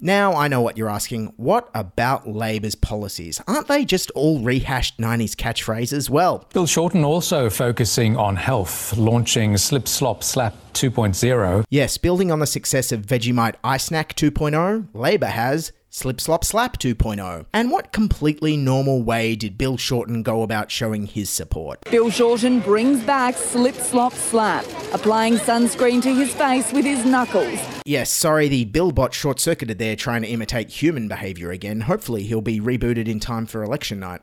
Now 0.00 0.34
I 0.34 0.48
know 0.48 0.60
what 0.60 0.76
you're 0.76 0.90
asking. 0.90 1.32
What 1.36 1.70
about 1.74 2.28
Labor's 2.28 2.74
policies? 2.74 3.40
Aren't 3.46 3.68
they 3.68 3.84
just 3.84 4.10
all 4.12 4.40
rehashed 4.40 4.98
90s 4.98 5.32
catchphrases? 5.34 6.10
Well, 6.10 6.46
Bill 6.52 6.66
Shorten 6.66 7.04
also 7.04 7.48
focusing 7.48 8.16
on 8.16 8.36
health, 8.36 8.96
launching 8.96 9.56
Slip 9.56 9.88
Slop 9.88 10.22
Slap 10.22 10.54
2.0. 10.74 11.64
yes, 11.70 11.96
building 11.98 12.30
on 12.30 12.40
the 12.40 12.46
success 12.46 12.90
of 12.92 13.02
Vegemite 13.02 13.54
iSnack 13.62 14.14
2.0, 14.14 14.88
Labor 14.92 15.26
has 15.26 15.72
Slip 15.96 16.20
Slop 16.20 16.44
Slap 16.44 16.76
2.0. 16.78 17.46
And 17.52 17.70
what 17.70 17.92
completely 17.92 18.56
normal 18.56 19.04
way 19.04 19.36
did 19.36 19.56
Bill 19.56 19.76
Shorten 19.76 20.24
go 20.24 20.42
about 20.42 20.72
showing 20.72 21.06
his 21.06 21.30
support? 21.30 21.78
Bill 21.88 22.10
Shorten 22.10 22.58
brings 22.58 23.00
back 23.04 23.36
Slip 23.36 23.76
Slop 23.76 24.12
Slap, 24.12 24.64
applying 24.92 25.34
sunscreen 25.34 26.02
to 26.02 26.12
his 26.12 26.34
face 26.34 26.72
with 26.72 26.84
his 26.84 27.04
knuckles. 27.04 27.60
Yes, 27.86 28.10
sorry, 28.10 28.48
the 28.48 28.64
Billbot 28.64 29.12
short 29.12 29.38
circuited 29.38 29.78
there 29.78 29.94
trying 29.94 30.22
to 30.22 30.28
imitate 30.28 30.68
human 30.68 31.06
behaviour 31.06 31.52
again. 31.52 31.82
Hopefully, 31.82 32.24
he'll 32.24 32.40
be 32.40 32.58
rebooted 32.58 33.06
in 33.06 33.20
time 33.20 33.46
for 33.46 33.62
election 33.62 34.00
night. 34.00 34.20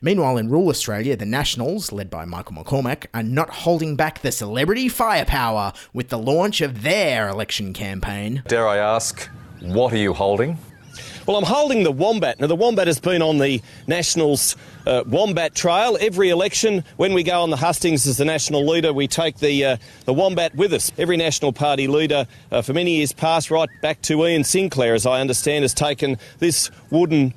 Meanwhile, 0.00 0.36
in 0.36 0.48
rural 0.48 0.68
Australia, 0.68 1.16
the 1.16 1.26
Nationals, 1.26 1.90
led 1.90 2.10
by 2.10 2.26
Michael 2.26 2.62
McCormack, 2.62 3.06
are 3.12 3.24
not 3.24 3.50
holding 3.50 3.96
back 3.96 4.20
the 4.20 4.30
celebrity 4.30 4.88
firepower 4.88 5.72
with 5.92 6.10
the 6.10 6.18
launch 6.18 6.60
of 6.60 6.84
their 6.84 7.28
election 7.28 7.72
campaign. 7.72 8.44
Dare 8.46 8.68
I 8.68 8.76
ask, 8.76 9.28
what 9.60 9.92
are 9.92 9.96
you 9.96 10.12
holding? 10.12 10.56
Well, 11.28 11.36
I'm 11.36 11.44
holding 11.44 11.82
the 11.82 11.92
Wombat. 11.92 12.40
Now, 12.40 12.46
the 12.46 12.56
Wombat 12.56 12.86
has 12.86 12.98
been 12.98 13.20
on 13.20 13.36
the 13.36 13.60
Nationals 13.86 14.56
uh, 14.86 15.04
Wombat 15.06 15.54
Trail. 15.54 15.98
Every 16.00 16.30
election, 16.30 16.84
when 16.96 17.12
we 17.12 17.22
go 17.22 17.42
on 17.42 17.50
the 17.50 17.56
hustings 17.58 18.06
as 18.06 18.16
the 18.16 18.24
national 18.24 18.66
leader, 18.66 18.94
we 18.94 19.08
take 19.08 19.36
the, 19.36 19.62
uh, 19.62 19.76
the 20.06 20.14
Wombat 20.14 20.54
with 20.54 20.72
us. 20.72 20.90
Every 20.96 21.18
National 21.18 21.52
Party 21.52 21.86
leader 21.86 22.26
uh, 22.50 22.62
for 22.62 22.72
many 22.72 22.96
years 22.96 23.12
past, 23.12 23.50
right 23.50 23.68
back 23.82 24.00
to 24.04 24.26
Ian 24.26 24.42
Sinclair, 24.42 24.94
as 24.94 25.04
I 25.04 25.20
understand, 25.20 25.64
has 25.64 25.74
taken 25.74 26.16
this 26.38 26.70
wooden 26.88 27.34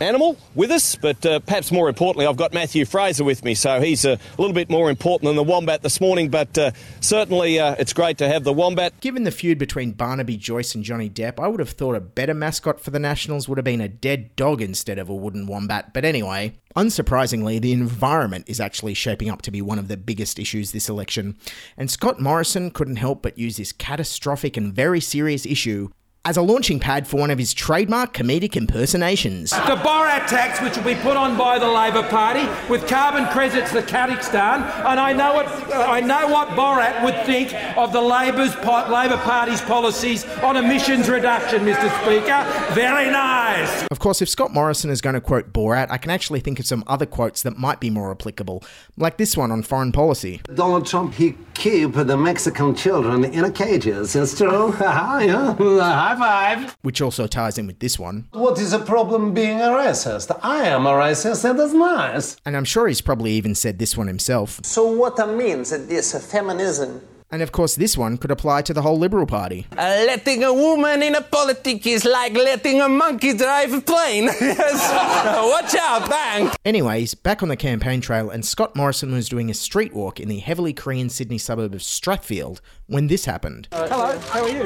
animal 0.00 0.36
with 0.54 0.70
us, 0.70 0.96
but 0.96 1.24
uh, 1.24 1.40
perhaps 1.40 1.72
more 1.72 1.88
importantly, 1.88 2.26
I've 2.26 2.36
got 2.36 2.52
Matthew 2.52 2.84
Fraser 2.84 3.24
with 3.24 3.44
me, 3.44 3.54
so 3.54 3.80
he's 3.80 4.04
a 4.04 4.18
little 4.38 4.54
bit 4.54 4.70
more 4.70 4.90
important 4.90 5.28
than 5.28 5.36
the 5.36 5.42
Wombat 5.42 5.82
this 5.82 6.00
morning, 6.00 6.28
but 6.28 6.56
uh, 6.56 6.70
certainly 7.00 7.58
uh, 7.58 7.74
it's 7.78 7.92
great 7.92 8.18
to 8.18 8.28
have 8.28 8.44
the 8.44 8.52
Wombat. 8.52 9.00
Given 9.00 9.24
the 9.24 9.30
feud 9.30 9.58
between 9.58 9.92
Barnaby 9.92 10.36
Joyce 10.36 10.74
and 10.74 10.84
Johnny 10.84 11.10
Depp, 11.10 11.42
I 11.42 11.48
would 11.48 11.60
have 11.60 11.70
thought 11.70 11.94
a 11.94 12.00
better 12.00 12.34
mascot 12.34 12.80
for 12.80 12.90
the 12.90 12.98
Nationals 12.98 13.48
would 13.48 13.58
have 13.58 13.64
been 13.64 13.80
a 13.80 13.88
dead 13.88 14.34
dog 14.36 14.60
instead 14.60 14.98
of 14.98 15.08
a 15.08 15.14
wooden 15.14 15.46
wombat. 15.46 15.92
But 15.92 16.04
anyway, 16.04 16.54
unsurprisingly, 16.76 17.60
the 17.60 17.72
environment 17.72 18.44
is 18.48 18.60
actually 18.60 18.94
shaping 18.94 19.30
up 19.30 19.42
to 19.42 19.50
be 19.50 19.62
one 19.62 19.78
of 19.78 19.88
the 19.88 19.96
biggest 19.96 20.38
issues 20.38 20.72
this 20.72 20.88
election. 20.88 21.36
And 21.76 21.90
Scott 21.90 22.20
Morrison 22.20 22.70
couldn't 22.70 22.96
help 22.96 23.22
but 23.22 23.38
use 23.38 23.56
this 23.56 23.72
catastrophic 23.72 24.56
and 24.56 24.72
very 24.72 25.00
serious 25.00 25.44
issue 25.44 25.90
as 26.28 26.36
a 26.36 26.42
launching 26.42 26.78
pad 26.78 27.08
for 27.08 27.16
one 27.16 27.30
of 27.30 27.38
his 27.38 27.54
trademark 27.54 28.12
comedic 28.12 28.54
impersonations. 28.54 29.48
The 29.48 29.76
Borat 29.76 30.26
tax, 30.26 30.60
which 30.60 30.76
will 30.76 30.84
be 30.84 30.94
put 31.00 31.16
on 31.16 31.38
by 31.38 31.58
the 31.58 31.66
Labor 31.66 32.06
Party, 32.06 32.46
with 32.68 32.86
carbon 32.86 33.24
credits 33.28 33.72
for 33.72 33.80
Kazakhstan, 33.80 34.60
and 34.84 35.00
I 35.00 35.14
know 35.14 35.32
what 35.32 35.46
I 35.74 36.00
know 36.00 36.28
what 36.28 36.48
Borat 36.48 37.02
would 37.02 37.24
think 37.24 37.54
of 37.78 37.94
the 37.94 38.02
Labor's 38.02 38.54
Labor 38.56 39.16
Party's 39.16 39.62
policies 39.62 40.26
on 40.42 40.58
emissions 40.58 41.08
reduction, 41.08 41.62
Mr. 41.62 41.88
Speaker. 42.02 42.74
Very 42.74 43.10
nice. 43.10 43.86
Of 43.90 43.98
course, 43.98 44.20
if 44.20 44.28
Scott 44.28 44.52
Morrison 44.52 44.90
is 44.90 45.00
going 45.00 45.14
to 45.14 45.22
quote 45.22 45.54
Borat, 45.54 45.90
I 45.90 45.96
can 45.96 46.10
actually 46.10 46.40
think 46.40 46.60
of 46.60 46.66
some 46.66 46.84
other 46.86 47.06
quotes 47.06 47.42
that 47.42 47.56
might 47.56 47.80
be 47.80 47.88
more 47.88 48.10
applicable, 48.10 48.62
like 48.98 49.16
this 49.16 49.34
one 49.34 49.50
on 49.50 49.62
foreign 49.62 49.92
policy. 49.92 50.42
Donald 50.54 50.86
Trump, 50.86 51.14
he 51.14 51.36
keep 51.54 51.94
the 51.94 52.16
Mexican 52.18 52.74
children 52.74 53.24
in 53.24 53.44
a 53.44 53.50
cages. 53.50 54.14
It's 54.14 54.36
true. 54.36 54.74
yeah. 54.78 55.54
High 56.18 56.28
five. 56.28 56.76
Which 56.82 57.00
also 57.00 57.26
ties 57.26 57.58
in 57.58 57.66
with 57.66 57.78
this 57.78 57.98
one. 57.98 58.28
What 58.32 58.58
is 58.58 58.72
the 58.72 58.78
problem 58.78 59.34
being 59.34 59.60
a 59.60 59.68
racist? 59.68 60.36
I 60.42 60.64
am 60.64 60.86
a 60.86 60.90
racist, 60.90 61.48
and 61.48 61.58
that's 61.58 61.72
nice. 61.72 62.36
And 62.44 62.56
I'm 62.56 62.64
sure 62.64 62.88
he's 62.88 63.00
probably 63.00 63.32
even 63.32 63.54
said 63.54 63.78
this 63.78 63.96
one 63.96 64.08
himself. 64.08 64.60
So 64.64 64.86
what 64.86 65.16
that 65.16 65.30
means 65.34 65.72
is 65.72 65.86
this 65.88 66.30
feminism. 66.30 67.00
And 67.30 67.42
of 67.42 67.52
course, 67.52 67.74
this 67.74 67.94
one 67.94 68.16
could 68.16 68.30
apply 68.30 68.62
to 68.62 68.72
the 68.72 68.80
whole 68.80 68.98
Liberal 68.98 69.26
Party. 69.26 69.66
Uh, 69.72 70.02
letting 70.06 70.42
a 70.44 70.52
woman 70.52 71.02
in 71.02 71.14
a 71.14 71.20
politics 71.20 71.86
is 71.86 72.04
like 72.06 72.32
letting 72.32 72.80
a 72.80 72.88
monkey 72.88 73.34
drive 73.34 73.74
a 73.74 73.82
plane. 73.82 74.24
yes. 74.40 74.90
Watch 75.36 75.74
out, 75.74 76.08
bang. 76.08 76.50
Anyways, 76.64 77.14
back 77.14 77.42
on 77.42 77.50
the 77.50 77.56
campaign 77.56 78.00
trail, 78.00 78.30
and 78.30 78.46
Scott 78.46 78.74
Morrison 78.74 79.12
was 79.12 79.28
doing 79.28 79.50
a 79.50 79.54
street 79.54 79.92
walk 79.92 80.18
in 80.18 80.28
the 80.28 80.38
heavily 80.38 80.72
Korean 80.72 81.10
Sydney 81.10 81.36
suburb 81.36 81.74
of 81.74 81.80
Strathfield 81.80 82.60
when 82.86 83.08
this 83.08 83.26
happened. 83.26 83.68
Hello, 83.72 84.18
how 84.18 84.44
are 84.44 84.48
you? 84.48 84.62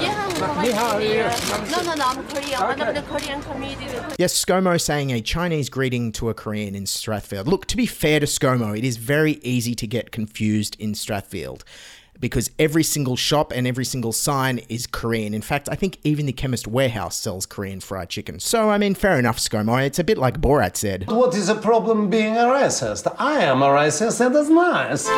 Yeah, 0.00 0.62
Ni 0.62 0.70
hao, 0.70 0.86
how 0.88 0.96
are 0.96 1.02
you? 1.02 1.70
No, 1.70 1.82
no, 1.82 1.94
no, 1.94 2.04
I'm 2.06 2.26
Korean. 2.28 2.60
One 2.62 2.80
of 2.80 2.94
the 2.94 3.02
Korean 3.02 3.42
comedians. 3.42 4.16
Yes, 4.18 4.42
ScoMo 4.42 4.80
saying 4.80 5.12
a 5.12 5.20
Chinese 5.20 5.68
greeting 5.68 6.12
to 6.12 6.30
a 6.30 6.34
Korean 6.34 6.74
in 6.74 6.84
Strathfield. 6.84 7.44
Look, 7.44 7.66
to 7.66 7.76
be 7.76 7.84
fair 7.84 8.18
to 8.18 8.24
ScoMo, 8.26 8.76
it 8.78 8.84
is 8.84 8.96
very 8.96 9.32
easy 9.42 9.74
to 9.74 9.86
get 9.86 10.10
confused 10.10 10.74
in 10.78 10.94
Strathfield 10.94 11.64
because 12.20 12.50
every 12.58 12.82
single 12.82 13.16
shop 13.16 13.52
and 13.54 13.66
every 13.66 13.84
single 13.84 14.12
sign 14.12 14.58
is 14.68 14.86
Korean. 14.86 15.34
In 15.34 15.42
fact, 15.42 15.68
I 15.70 15.74
think 15.74 15.98
even 16.04 16.26
the 16.26 16.32
Chemist 16.32 16.66
Warehouse 16.66 17.16
sells 17.16 17.46
Korean 17.46 17.80
fried 17.80 18.08
chicken. 18.08 18.40
So, 18.40 18.70
I 18.70 18.78
mean, 18.78 18.94
fair 18.94 19.18
enough, 19.18 19.38
ScoMo. 19.38 19.84
It's 19.84 19.98
a 19.98 20.04
bit 20.04 20.18
like 20.18 20.40
Borat 20.40 20.76
said. 20.76 21.10
What 21.10 21.34
is 21.34 21.46
the 21.48 21.54
problem 21.54 22.10
being 22.10 22.36
a 22.36 22.44
racist? 22.44 23.12
I 23.18 23.42
am 23.42 23.62
a 23.62 23.66
racist, 23.66 24.24
and 24.24 24.34
that's 24.34 24.48
nice. 24.48 25.08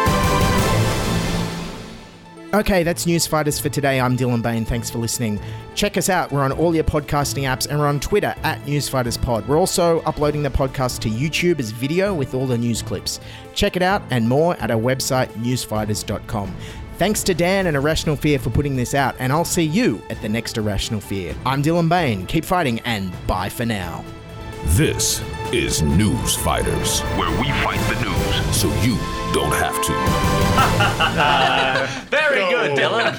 Okay, 2.52 2.82
that's 2.82 3.06
News 3.06 3.28
Fighters 3.28 3.60
for 3.60 3.68
today. 3.68 4.00
I'm 4.00 4.16
Dylan 4.16 4.42
Bain. 4.42 4.64
Thanks 4.64 4.90
for 4.90 4.98
listening. 4.98 5.38
Check 5.76 5.96
us 5.96 6.08
out. 6.08 6.32
We're 6.32 6.42
on 6.42 6.50
all 6.50 6.74
your 6.74 6.82
podcasting 6.82 7.44
apps 7.44 7.68
and 7.68 7.78
we're 7.78 7.86
on 7.86 8.00
Twitter 8.00 8.34
at 8.42 8.60
NewsFightersPod. 8.66 9.46
We're 9.46 9.56
also 9.56 10.00
uploading 10.00 10.42
the 10.42 10.50
podcast 10.50 10.98
to 11.02 11.08
YouTube 11.08 11.60
as 11.60 11.70
video 11.70 12.12
with 12.12 12.34
all 12.34 12.46
the 12.46 12.58
news 12.58 12.82
clips. 12.82 13.20
Check 13.54 13.76
it 13.76 13.82
out 13.82 14.02
and 14.10 14.28
more 14.28 14.56
at 14.56 14.72
our 14.72 14.80
website, 14.80 15.28
newsfighters.com. 15.34 16.56
Thanks 17.00 17.22
to 17.22 17.32
Dan 17.32 17.66
and 17.66 17.78
A 17.78 17.80
Rational 17.80 18.14
Fear 18.14 18.38
for 18.40 18.50
putting 18.50 18.76
this 18.76 18.92
out, 18.92 19.16
and 19.18 19.32
I'll 19.32 19.42
see 19.42 19.62
you 19.62 20.02
at 20.10 20.20
the 20.20 20.28
next 20.28 20.58
A 20.58 20.60
Rational 20.60 21.00
Fear. 21.00 21.34
I'm 21.46 21.62
Dylan 21.62 21.88
Bain. 21.88 22.26
Keep 22.26 22.44
fighting, 22.44 22.78
and 22.80 23.10
bye 23.26 23.48
for 23.48 23.64
now. 23.64 24.04
This 24.76 25.22
is 25.50 25.80
News 25.80 26.36
Fighters, 26.36 27.00
where 27.16 27.30
we 27.40 27.48
fight 27.64 27.80
the 27.88 28.04
news 28.04 28.54
so 28.54 28.68
you 28.82 28.98
don't 29.32 29.54
have 29.54 29.82
to. 29.82 29.92
Very 32.10 32.40
good, 32.50 32.76
Dylan. 32.76 33.16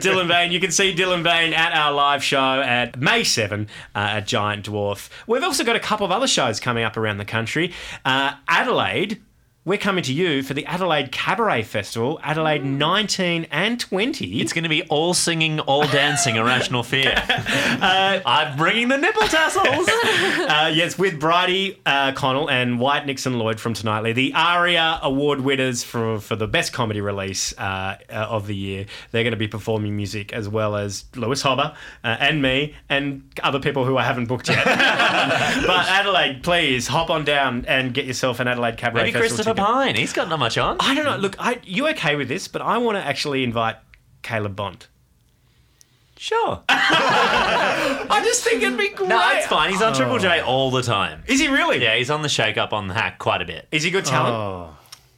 Dylan 0.00 0.26
Bain. 0.26 0.50
You 0.50 0.58
can 0.58 0.72
see 0.72 0.92
Dylan 0.92 1.22
Bain 1.22 1.54
at 1.54 1.72
our 1.72 1.92
live 1.92 2.24
show 2.24 2.60
at 2.62 2.98
May 2.98 3.22
7 3.22 3.68
uh, 3.94 3.98
at 3.98 4.26
Giant 4.26 4.68
Dwarf. 4.68 5.08
We've 5.28 5.44
also 5.44 5.62
got 5.62 5.76
a 5.76 5.80
couple 5.80 6.04
of 6.04 6.10
other 6.10 6.26
shows 6.26 6.58
coming 6.58 6.82
up 6.82 6.96
around 6.96 7.18
the 7.18 7.24
country. 7.24 7.72
Uh, 8.04 8.32
Adelaide. 8.48 9.22
We're 9.64 9.78
coming 9.78 10.02
to 10.02 10.12
you 10.12 10.42
for 10.42 10.54
the 10.54 10.66
Adelaide 10.66 11.12
Cabaret 11.12 11.62
Festival, 11.62 12.18
Adelaide 12.24 12.64
19 12.64 13.46
and 13.48 13.78
20. 13.78 14.40
It's 14.40 14.52
going 14.52 14.64
to 14.64 14.68
be 14.68 14.82
all 14.88 15.14
singing, 15.14 15.60
all 15.60 15.86
dancing, 15.86 16.34
Irrational 16.34 16.82
Fear. 16.82 17.14
I'm 17.16 18.56
bringing 18.56 18.88
the 18.88 18.98
nipple 18.98 19.28
tassels. 19.28 19.88
uh, 19.88 20.72
yes, 20.74 20.98
with 20.98 21.20
Bridie 21.20 21.78
uh, 21.86 22.10
Connell 22.10 22.50
and 22.50 22.80
Wyatt 22.80 23.06
Nixon 23.06 23.38
Lloyd 23.38 23.60
from 23.60 23.72
Tonightly, 23.72 24.12
the 24.12 24.34
ARIA 24.34 24.98
award 25.00 25.42
winners 25.42 25.84
for, 25.84 26.18
for 26.18 26.34
the 26.34 26.48
best 26.48 26.72
comedy 26.72 27.00
release 27.00 27.56
uh, 27.56 27.98
uh, 28.10 28.14
of 28.14 28.48
the 28.48 28.56
year. 28.56 28.86
They're 29.12 29.22
going 29.22 29.30
to 29.30 29.36
be 29.36 29.46
performing 29.46 29.94
music 29.94 30.32
as 30.32 30.48
well 30.48 30.74
as 30.74 31.04
Lewis 31.14 31.40
Hobba 31.40 31.76
uh, 32.02 32.16
and 32.18 32.42
me 32.42 32.74
and 32.88 33.22
other 33.44 33.60
people 33.60 33.84
who 33.84 33.96
I 33.96 34.02
haven't 34.02 34.26
booked 34.26 34.48
yet. 34.48 34.64
but 34.64 35.86
Adelaide, 35.88 36.42
please 36.42 36.88
hop 36.88 37.10
on 37.10 37.24
down 37.24 37.64
and 37.68 37.94
get 37.94 38.06
yourself 38.06 38.40
an 38.40 38.48
Adelaide 38.48 38.76
Cabaret 38.76 39.04
Maybe 39.04 39.12
Festival 39.12 39.36
Christopher 39.36 39.51
ticket. 39.56 39.66
Pyne. 39.66 39.94
He's 39.96 40.12
got 40.12 40.28
not 40.28 40.38
much 40.38 40.58
on. 40.58 40.76
I 40.80 40.94
don't 40.94 41.04
know. 41.04 41.16
Look, 41.16 41.36
I, 41.38 41.60
you 41.64 41.88
okay 41.88 42.16
with 42.16 42.28
this? 42.28 42.48
But 42.48 42.62
I 42.62 42.78
want 42.78 42.96
to 42.96 43.04
actually 43.04 43.44
invite 43.44 43.76
Caleb 44.22 44.56
Bond. 44.56 44.86
Sure. 46.16 46.62
I 46.68 48.22
just 48.24 48.44
think 48.44 48.62
it'd 48.62 48.78
be 48.78 48.90
great. 48.90 49.08
No, 49.08 49.20
it's 49.32 49.46
fine. 49.46 49.70
He's 49.70 49.82
on 49.82 49.92
Triple 49.92 50.18
J 50.20 50.40
all 50.40 50.70
the 50.70 50.82
time. 50.82 51.24
Is 51.26 51.40
he 51.40 51.48
really? 51.48 51.82
Yeah, 51.82 51.96
he's 51.96 52.10
on 52.10 52.22
the 52.22 52.28
shake 52.28 52.56
up 52.56 52.72
on 52.72 52.86
the 52.86 52.94
hack 52.94 53.18
quite 53.18 53.42
a 53.42 53.44
bit. 53.44 53.66
Is 53.72 53.82
he 53.82 53.90
good 53.90 54.04
talent? 54.04 54.72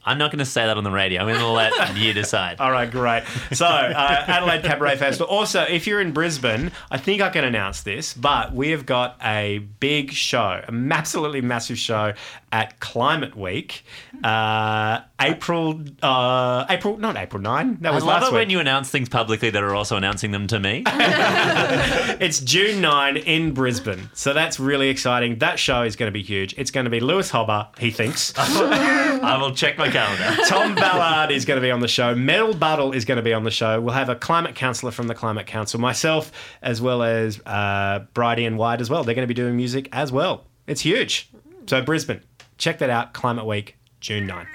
I'm 0.06 0.18
not 0.18 0.30
going 0.30 0.38
to 0.40 0.44
say 0.44 0.66
that 0.66 0.76
on 0.76 0.84
the 0.84 0.90
radio. 0.90 1.20
I'm 1.22 1.28
going 1.28 1.40
to 1.40 1.46
let 1.48 1.96
you 1.96 2.12
decide. 2.12 2.60
All 2.60 2.70
right, 2.70 2.90
great. 2.90 3.24
So, 3.52 3.64
uh, 3.66 4.24
Adelaide 4.26 4.62
Cabaret 4.62 4.96
Festival. 4.96 5.34
Also, 5.34 5.62
if 5.62 5.86
you're 5.86 6.00
in 6.00 6.12
Brisbane, 6.12 6.72
I 6.90 6.98
think 6.98 7.22
I 7.22 7.30
can 7.30 7.44
announce 7.44 7.82
this, 7.82 8.12
but 8.12 8.52
we 8.52 8.70
have 8.70 8.84
got 8.84 9.16
a 9.24 9.58
big 9.80 10.12
show, 10.12 10.62
an 10.66 10.92
absolutely 10.92 11.40
massive 11.40 11.78
show 11.78 12.12
at 12.54 12.78
Climate 12.78 13.34
Week, 13.36 13.84
uh, 14.22 15.00
April, 15.20 15.80
uh, 16.00 16.64
April, 16.70 16.96
not 16.98 17.16
April 17.16 17.42
9. 17.42 17.78
That 17.80 17.90
I 17.90 17.94
was 17.96 18.04
love 18.04 18.20
last 18.20 18.28
it 18.28 18.32
week. 18.32 18.42
when 18.42 18.50
you 18.50 18.60
announce 18.60 18.90
things 18.90 19.08
publicly 19.08 19.50
that 19.50 19.60
are 19.60 19.74
also 19.74 19.96
announcing 19.96 20.30
them 20.30 20.46
to 20.46 20.60
me. 20.60 20.84
it's 20.86 22.38
June 22.38 22.80
9 22.80 23.16
in 23.16 23.54
Brisbane. 23.54 24.08
So 24.14 24.32
that's 24.32 24.60
really 24.60 24.88
exciting. 24.88 25.40
That 25.40 25.58
show 25.58 25.82
is 25.82 25.96
going 25.96 26.06
to 26.06 26.12
be 26.12 26.22
huge. 26.22 26.54
It's 26.56 26.70
going 26.70 26.84
to 26.84 26.90
be 26.90 27.00
Lewis 27.00 27.32
Hobba, 27.32 27.76
he 27.76 27.90
thinks. 27.90 28.32
I 28.38 29.36
will 29.40 29.52
check 29.52 29.76
my 29.76 29.90
calendar. 29.90 30.40
Tom 30.46 30.76
Ballard 30.76 31.32
is 31.32 31.44
going 31.44 31.56
to 31.56 31.66
be 31.66 31.72
on 31.72 31.80
the 31.80 31.88
show. 31.88 32.14
Mel 32.14 32.54
Buttle 32.54 32.92
is 32.92 33.04
going 33.04 33.16
to 33.16 33.22
be 33.22 33.34
on 33.34 33.42
the 33.42 33.50
show. 33.50 33.80
We'll 33.80 33.94
have 33.94 34.08
a 34.08 34.14
climate 34.16 34.54
counsellor 34.54 34.92
from 34.92 35.08
the 35.08 35.14
Climate 35.16 35.48
Council, 35.48 35.80
myself, 35.80 36.30
as 36.62 36.80
well 36.80 37.02
as 37.02 37.40
uh, 37.46 38.04
Bridie 38.14 38.44
and 38.44 38.56
Wyatt 38.56 38.80
as 38.80 38.88
well. 38.88 39.02
They're 39.02 39.16
going 39.16 39.26
to 39.26 39.34
be 39.34 39.34
doing 39.34 39.56
music 39.56 39.88
as 39.92 40.12
well. 40.12 40.46
It's 40.68 40.82
huge. 40.82 41.32
So, 41.66 41.82
Brisbane, 41.82 42.20
check 42.58 42.78
that 42.78 42.90
out. 42.90 43.12
Climate 43.14 43.46
Week, 43.46 43.76
June 44.00 44.26
9. 44.26 44.46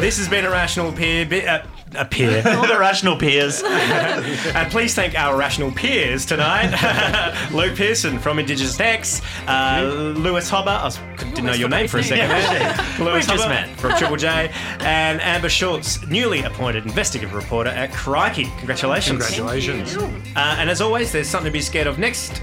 This 0.00 0.18
has 0.18 0.28
been 0.28 0.44
a 0.44 0.50
rational 0.50 0.92
peer. 0.92 1.24
Bi- 1.24 1.46
uh, 1.46 1.66
a 1.94 2.04
peer. 2.04 2.42
All 2.46 2.66
the 2.66 2.78
rational 2.78 3.16
peers. 3.16 3.62
and 3.64 4.70
please 4.70 4.94
thank 4.94 5.14
our 5.18 5.36
rational 5.36 5.70
peers 5.72 6.26
tonight 6.26 6.70
Luke 7.52 7.76
Pearson 7.76 8.18
from 8.18 8.38
Indigenous 8.38 8.78
X, 8.78 9.22
uh, 9.46 10.12
Lewis 10.16 10.50
Hobba, 10.50 10.66
I 10.68 11.24
didn't 11.30 11.44
know 11.44 11.52
your 11.52 11.68
name 11.68 11.88
for 11.88 11.98
a 11.98 12.02
second 12.02 12.28
there. 12.28 12.74
Lewis 12.98 13.28
We've 13.28 13.38
Hobba 13.38 13.48
met. 13.48 13.78
from 13.78 13.96
Triple 13.96 14.16
J, 14.16 14.50
and 14.80 15.20
Amber 15.20 15.48
Schultz, 15.48 16.04
newly 16.06 16.42
appointed 16.42 16.84
investigative 16.84 17.34
reporter 17.34 17.70
at 17.70 17.92
Crikey. 17.92 18.44
Congratulations. 18.58 19.24
Congratulations. 19.24 19.96
Uh, 19.96 20.56
and 20.58 20.68
as 20.68 20.80
always, 20.80 21.12
there's 21.12 21.28
something 21.28 21.50
to 21.50 21.52
be 21.52 21.60
scared 21.62 21.86
of 21.86 21.98
next 21.98 22.42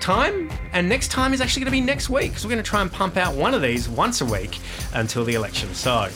time, 0.00 0.50
and 0.72 0.88
next 0.88 1.08
time 1.08 1.32
is 1.32 1.40
actually 1.40 1.60
going 1.60 1.72
to 1.72 1.78
be 1.78 1.80
next 1.80 2.10
week 2.10 2.30
because 2.30 2.44
we're 2.44 2.50
going 2.50 2.62
to 2.62 2.68
try 2.68 2.82
and 2.82 2.90
pump 2.90 3.16
out 3.16 3.34
one 3.34 3.54
of 3.54 3.62
these 3.62 3.88
once 3.88 4.20
a 4.20 4.24
week 4.24 4.58
until 4.94 5.24
the 5.24 5.34
election. 5.34 5.72
So 5.74 6.08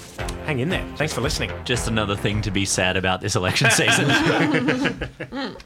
hang 0.46 0.60
in 0.60 0.68
there. 0.68 0.86
Thanks 0.96 1.12
for 1.12 1.20
listening. 1.20 1.50
Just 1.64 1.88
another 1.88 2.16
thing 2.16 2.42
to 2.42 2.50
be 2.50 2.64
sad 2.64 2.96
about 2.96 3.20
this 3.20 3.36
election 3.36 3.70
season. 3.70 4.08